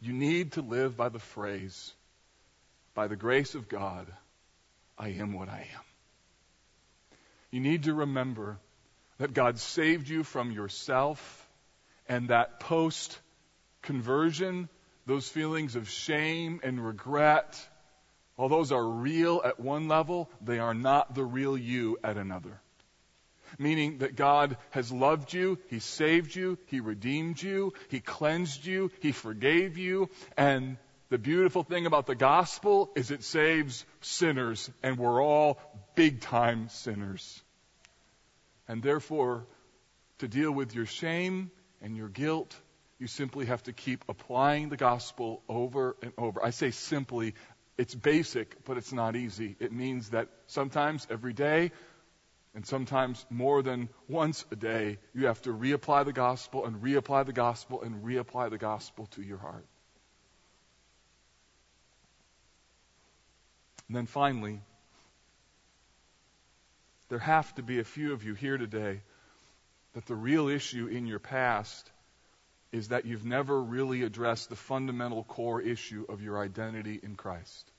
You 0.02 0.14
need 0.14 0.54
to 0.54 0.62
live 0.62 0.96
by 0.96 1.10
the 1.10 1.20
phrase, 1.20 1.94
by 2.94 3.08
the 3.08 3.18
grace 3.18 3.56
of 3.56 3.68
God, 3.68 4.08
I 4.98 5.10
am 5.10 5.34
what 5.34 5.50
I 5.50 5.68
am. 5.74 5.82
You 7.52 7.60
need 7.60 7.84
to 7.84 7.94
remember 7.94 8.58
that 9.18 9.34
God 9.34 9.60
saved 9.60 10.08
you 10.08 10.24
from 10.24 10.52
yourself 10.52 11.48
and 12.08 12.30
that 12.30 12.60
post 12.60 13.18
conversion, 13.82 14.70
those 15.10 15.28
feelings 15.28 15.76
of 15.76 15.90
shame 15.90 16.60
and 16.64 16.86
regret, 16.86 17.60
while 18.36 18.48
those 18.48 18.72
are 18.72 18.88
real 18.88 19.42
at 19.44 19.60
one 19.60 19.88
level, 19.88 20.30
they 20.40 20.60
are 20.60 20.76
not 20.76 21.16
the 21.16 21.26
real 21.26 21.58
you 21.58 21.98
at 22.04 22.16
another. 22.16 22.62
Meaning 23.58 23.98
that 23.98 24.16
God 24.16 24.56
has 24.70 24.92
loved 24.92 25.34
you, 25.34 25.58
He 25.68 25.80
saved 25.80 26.36
you, 26.36 26.60
He 26.68 26.80
redeemed 26.80 27.42
you, 27.42 27.74
He 27.88 28.00
cleansed 28.00 28.64
you, 28.64 28.92
He 29.00 29.12
forgave 29.12 29.80
you, 29.80 30.12
and 30.38 30.78
the 31.10 31.18
beautiful 31.18 31.64
thing 31.64 31.88
about 31.88 32.06
the 32.06 32.14
gospel 32.14 32.92
is 32.96 33.10
it 33.10 33.24
saves 33.24 33.84
sinners, 34.02 34.70
and 34.84 35.00
we're 35.00 35.24
all 35.24 35.60
big 35.96 36.22
time 36.22 36.70
sinners. 36.70 37.42
And 38.68 38.84
therefore, 38.84 39.48
to 40.20 40.28
deal 40.28 40.52
with 40.52 40.76
your 40.76 40.86
shame 40.86 41.50
and 41.82 41.98
your 41.98 42.10
guilt, 42.10 42.56
you 43.00 43.08
simply 43.08 43.46
have 43.46 43.64
to 43.64 43.74
keep 43.74 44.04
applying 44.10 44.70
the 44.70 44.78
gospel 44.78 45.42
over 45.48 45.96
and 46.02 46.12
over. 46.18 46.44
I 46.44 46.50
say 46.50 46.72
simply, 46.72 47.34
it's 47.78 47.96
basic, 47.96 48.66
but 48.66 48.78
it's 48.78 48.92
not 48.92 49.16
easy. 49.16 49.56
It 49.60 49.72
means 49.72 50.10
that 50.10 50.28
sometimes 50.48 51.08
every 51.10 51.32
day, 51.32 51.72
and 52.54 52.66
sometimes 52.66 53.26
more 53.30 53.62
than 53.62 53.88
once 54.10 54.44
a 54.52 54.56
day, 54.56 54.98
you 55.14 55.28
have 55.28 55.42
to 55.44 55.52
reapply 55.52 56.04
the 56.04 56.12
gospel 56.12 56.66
and 56.66 56.82
reapply 56.82 57.26
the 57.26 57.34
gospel 57.34 57.82
and 57.82 58.04
reapply 58.04 58.50
the 58.50 58.58
gospel 58.58 59.06
to 59.12 59.22
your 59.22 59.38
heart. 59.38 59.66
And 63.88 63.96
then 63.96 64.08
finally, 64.08 64.60
there 67.08 67.20
have 67.20 67.56
to 67.56 67.64
be 67.64 67.80
a 67.80 67.84
few 67.84 68.12
of 68.14 68.24
you 68.24 68.34
here 68.34 68.58
today 68.58 69.02
that 69.94 70.06
the 70.06 70.16
real 70.16 70.50
issue 70.50 70.88
in 70.88 71.08
your 71.08 71.20
past 71.20 71.90
is 72.72 72.90
that 72.90 73.06
you've 73.06 73.26
never 73.26 73.62
really 73.62 74.04
addressed 74.04 74.50
the 74.50 74.56
fundamental 74.56 75.24
core 75.24 75.62
issue 75.62 76.06
of 76.08 76.22
your 76.22 76.40
identity 76.40 77.00
in 77.02 77.16
Christ. 77.16 77.72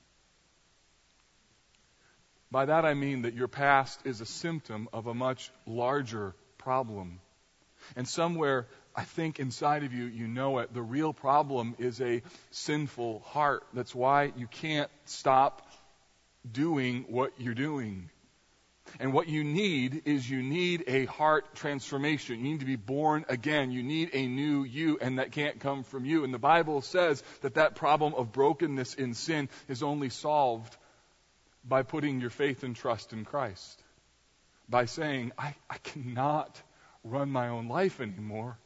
By 2.50 2.66
that 2.66 2.84
I 2.84 2.94
mean 2.94 3.22
that 3.22 3.34
your 3.34 3.46
past 3.46 4.00
is 4.04 4.20
a 4.20 4.26
symptom 4.26 4.88
of 4.92 5.06
a 5.06 5.14
much 5.14 5.52
larger 5.66 6.34
problem. 6.58 7.20
And 7.94 8.08
somewhere, 8.08 8.66
I 8.94 9.04
think 9.04 9.38
inside 9.38 9.84
of 9.84 9.92
you, 9.92 10.04
you 10.04 10.26
know 10.26 10.58
it. 10.58 10.74
The 10.74 10.82
real 10.82 11.12
problem 11.12 11.76
is 11.78 12.00
a 12.00 12.22
sinful 12.50 13.20
heart. 13.26 13.62
That's 13.72 13.94
why 13.94 14.32
you 14.36 14.48
can't 14.48 14.90
stop 15.04 15.66
doing 16.50 17.04
what 17.08 17.32
you're 17.38 17.54
doing. 17.54 18.10
And 18.98 19.12
what 19.12 19.28
you 19.28 19.44
need 19.44 20.02
is 20.04 20.28
you 20.28 20.42
need 20.42 20.84
a 20.86 21.04
heart 21.06 21.54
transformation. 21.54 22.38
You 22.38 22.52
need 22.52 22.60
to 22.60 22.66
be 22.66 22.76
born 22.76 23.24
again. 23.28 23.70
You 23.70 23.82
need 23.82 24.10
a 24.12 24.26
new 24.26 24.64
you, 24.64 24.98
and 25.00 25.18
that 25.18 25.32
can't 25.32 25.60
come 25.60 25.84
from 25.84 26.04
you. 26.04 26.24
And 26.24 26.34
the 26.34 26.38
Bible 26.38 26.82
says 26.82 27.22
that 27.42 27.54
that 27.54 27.76
problem 27.76 28.14
of 28.14 28.32
brokenness 28.32 28.94
in 28.94 29.14
sin 29.14 29.48
is 29.68 29.82
only 29.82 30.08
solved 30.08 30.76
by 31.64 31.82
putting 31.82 32.20
your 32.20 32.30
faith 32.30 32.62
and 32.62 32.74
trust 32.74 33.12
in 33.12 33.24
Christ. 33.24 33.82
By 34.68 34.86
saying, 34.86 35.32
I, 35.38 35.54
I 35.68 35.78
cannot 35.78 36.60
run 37.04 37.30
my 37.30 37.48
own 37.48 37.68
life 37.68 38.00
anymore 38.00 38.58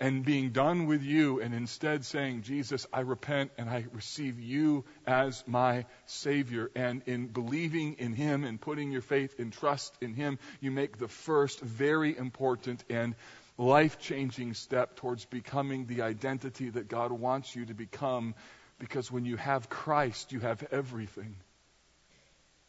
and 0.00 0.24
being 0.24 0.50
done 0.50 0.86
with 0.86 1.02
you 1.02 1.40
and 1.40 1.54
instead 1.54 2.04
saying, 2.04 2.42
Jesus, 2.42 2.86
I 2.92 3.00
repent 3.00 3.50
and 3.58 3.68
I 3.68 3.86
receive 3.92 4.38
you 4.38 4.84
as 5.06 5.42
my 5.46 5.86
Savior. 6.06 6.70
And 6.74 7.02
in 7.06 7.26
believing 7.26 7.94
in 7.94 8.12
Him 8.12 8.44
and 8.44 8.60
putting 8.60 8.92
your 8.92 9.02
faith 9.02 9.38
and 9.38 9.52
trust 9.52 9.94
in 10.00 10.14
Him, 10.14 10.38
you 10.60 10.70
make 10.70 10.98
the 10.98 11.08
first 11.08 11.60
very 11.60 12.16
important 12.16 12.84
and 12.88 13.14
life 13.56 13.98
changing 13.98 14.54
step 14.54 14.96
towards 14.96 15.24
becoming 15.24 15.86
the 15.86 16.02
identity 16.02 16.70
that 16.70 16.88
God 16.88 17.10
wants 17.10 17.54
you 17.56 17.66
to 17.66 17.74
become. 17.74 18.34
Because 18.78 19.10
when 19.10 19.24
you 19.24 19.36
have 19.36 19.68
Christ, 19.68 20.30
you 20.30 20.40
have 20.40 20.64
everything. 20.70 21.34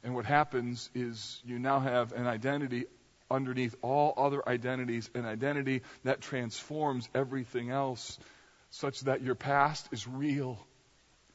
And 0.04 0.16
what 0.16 0.26
happens 0.26 0.90
is 0.96 1.42
you 1.46 1.60
now 1.60 1.80
have 1.80 2.14
an 2.14 2.26
identity 2.26 2.86
underneath 3.32 3.76
all 3.82 4.14
other 4.18 4.48
identities, 4.48 5.10
an 5.14 5.26
identity 5.26 5.82
that 6.04 6.22
transforms 6.22 7.08
everything 7.14 7.70
else, 7.70 8.20
such 8.72 9.02
that 9.02 9.22
your 9.22 9.36
past 9.36 9.88
is 9.92 10.08
real. 10.08 10.60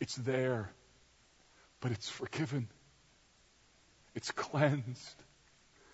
It's 0.01 0.17
there. 0.17 0.71
But 1.81 1.93
it's 1.93 2.09
forgiven. 2.09 2.69
It's 4.15 4.31
cleansed. 4.31 5.25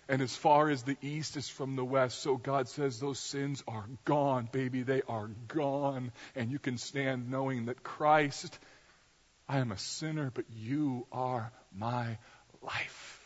And 0.07 0.21
as 0.21 0.35
far 0.35 0.69
as 0.69 0.83
the 0.83 0.97
east 1.01 1.37
is 1.37 1.47
from 1.47 1.75
the 1.75 1.85
west, 1.85 2.19
so 2.19 2.35
God 2.35 2.67
says 2.67 2.99
those 2.99 3.19
sins 3.19 3.63
are 3.67 3.85
gone, 4.03 4.49
baby. 4.51 4.83
They 4.83 5.01
are 5.07 5.29
gone. 5.47 6.11
And 6.35 6.51
you 6.51 6.59
can 6.59 6.77
stand 6.77 7.29
knowing 7.29 7.65
that 7.67 7.81
Christ, 7.81 8.57
I 9.47 9.59
am 9.59 9.71
a 9.71 9.77
sinner, 9.77 10.29
but 10.33 10.45
you 10.49 11.07
are 11.11 11.51
my 11.73 12.17
life. 12.61 13.20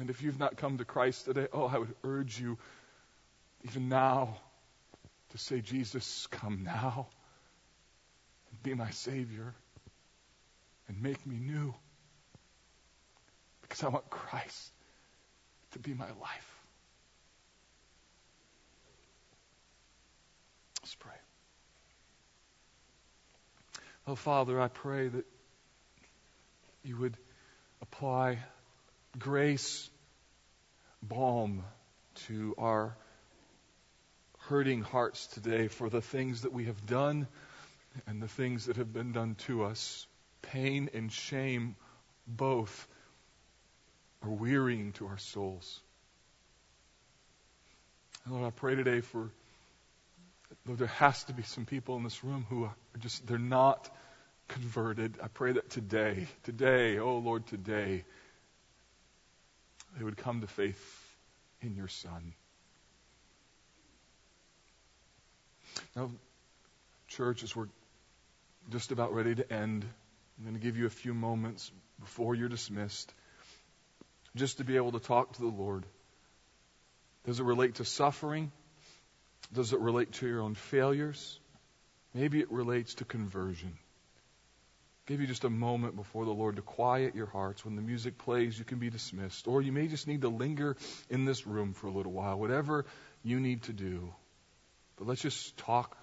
And 0.00 0.10
if 0.10 0.22
you've 0.22 0.40
not 0.40 0.56
come 0.56 0.78
to 0.78 0.84
Christ 0.84 1.26
today, 1.26 1.46
oh, 1.52 1.66
I 1.66 1.78
would 1.78 1.94
urge 2.02 2.38
you, 2.38 2.58
even 3.62 3.88
now, 3.88 4.36
to 5.30 5.38
say, 5.38 5.60
Jesus, 5.60 6.26
come 6.30 6.64
now 6.64 7.06
and 8.50 8.62
be 8.62 8.74
my 8.74 8.90
Savior 8.90 9.54
and 10.88 11.02
make 11.02 11.24
me 11.26 11.36
new. 11.36 11.74
Because 13.62 13.82
I 13.84 13.88
want 13.88 14.10
Christ 14.10 14.72
to 15.72 15.78
be 15.78 15.94
my 15.94 16.06
life. 16.06 16.50
Let's 20.82 20.94
pray. 20.96 21.12
Oh, 24.06 24.16
Father, 24.16 24.60
I 24.60 24.68
pray 24.68 25.08
that 25.08 25.24
you 26.82 26.96
would 26.98 27.16
apply 27.80 28.38
grace 29.18 29.88
balm 31.02 31.64
to 32.26 32.54
our 32.58 32.96
hurting 34.48 34.82
hearts 34.82 35.26
today 35.28 35.68
for 35.68 35.88
the 35.88 36.00
things 36.00 36.42
that 36.42 36.52
we 36.52 36.64
have 36.64 36.86
done 36.86 37.26
and 38.06 38.22
the 38.22 38.28
things 38.28 38.66
that 38.66 38.76
have 38.76 38.92
been 38.92 39.12
done 39.12 39.36
to 39.46 39.64
us. 39.64 40.06
Pain 40.42 40.90
and 40.92 41.10
shame 41.10 41.76
both 42.26 42.88
are 44.22 44.30
wearying 44.30 44.92
to 44.92 45.06
our 45.06 45.18
souls. 45.18 45.80
Lord, 48.28 48.44
I 48.44 48.50
pray 48.50 48.74
today 48.74 49.00
for, 49.00 49.30
Lord, 50.66 50.78
there 50.78 50.86
has 50.88 51.24
to 51.24 51.34
be 51.34 51.42
some 51.42 51.66
people 51.66 51.96
in 51.96 52.04
this 52.04 52.24
room 52.24 52.46
who 52.48 52.64
are 52.64 52.74
just, 53.00 53.26
they're 53.26 53.38
not 53.38 53.90
converted. 54.48 55.18
I 55.22 55.28
pray 55.28 55.52
that 55.52 55.70
today, 55.70 56.26
today, 56.44 56.98
oh 56.98 57.18
Lord, 57.18 57.46
today, 57.46 58.04
they 59.96 60.04
would 60.04 60.16
come 60.16 60.40
to 60.40 60.46
faith 60.46 61.16
in 61.60 61.74
your 61.74 61.88
Son. 61.88 62.34
Now, 65.96 66.10
church, 67.08 67.42
as 67.42 67.54
we're 67.54 67.68
just 68.70 68.92
about 68.92 69.14
ready 69.14 69.34
to 69.34 69.52
end, 69.52 69.84
I'm 70.38 70.44
going 70.44 70.56
to 70.56 70.60
give 70.60 70.76
you 70.76 70.86
a 70.86 70.90
few 70.90 71.14
moments 71.14 71.70
before 72.00 72.34
you're 72.34 72.48
dismissed 72.48 73.12
just 74.36 74.58
to 74.58 74.64
be 74.64 74.76
able 74.76 74.92
to 74.92 74.98
talk 74.98 75.32
to 75.34 75.40
the 75.40 75.48
Lord. 75.48 75.84
Does 77.24 77.40
it 77.40 77.44
relate 77.44 77.76
to 77.76 77.84
suffering? 77.84 78.50
Does 79.52 79.72
it 79.72 79.80
relate 79.80 80.12
to 80.14 80.26
your 80.26 80.40
own 80.40 80.54
failures? 80.54 81.38
Maybe 82.12 82.40
it 82.40 82.50
relates 82.50 82.94
to 82.94 83.04
conversion. 83.04 83.78
Give 85.06 85.20
you 85.20 85.26
just 85.26 85.44
a 85.44 85.50
moment 85.50 85.96
before 85.96 86.24
the 86.24 86.32
Lord 86.32 86.56
to 86.56 86.62
quiet 86.62 87.14
your 87.14 87.26
hearts. 87.26 87.64
When 87.64 87.76
the 87.76 87.82
music 87.82 88.18
plays, 88.18 88.58
you 88.58 88.64
can 88.64 88.78
be 88.78 88.90
dismissed. 88.90 89.46
Or 89.46 89.60
you 89.60 89.72
may 89.72 89.86
just 89.86 90.06
need 90.06 90.22
to 90.22 90.28
linger 90.28 90.76
in 91.10 91.24
this 91.24 91.46
room 91.46 91.74
for 91.74 91.88
a 91.88 91.90
little 91.90 92.12
while, 92.12 92.38
whatever 92.38 92.86
you 93.22 93.40
need 93.40 93.64
to 93.64 93.72
do. 93.72 94.12
But 94.96 95.06
let's 95.06 95.20
just 95.20 95.56
talk 95.58 95.96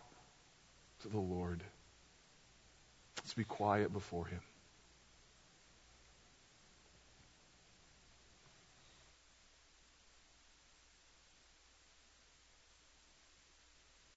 to 1.02 1.10
the 1.10 1.20
Lord. 1.20 1.64
Let's 3.18 3.34
be 3.34 3.44
quiet 3.44 3.92
before 3.92 4.26
Him. 4.26 4.42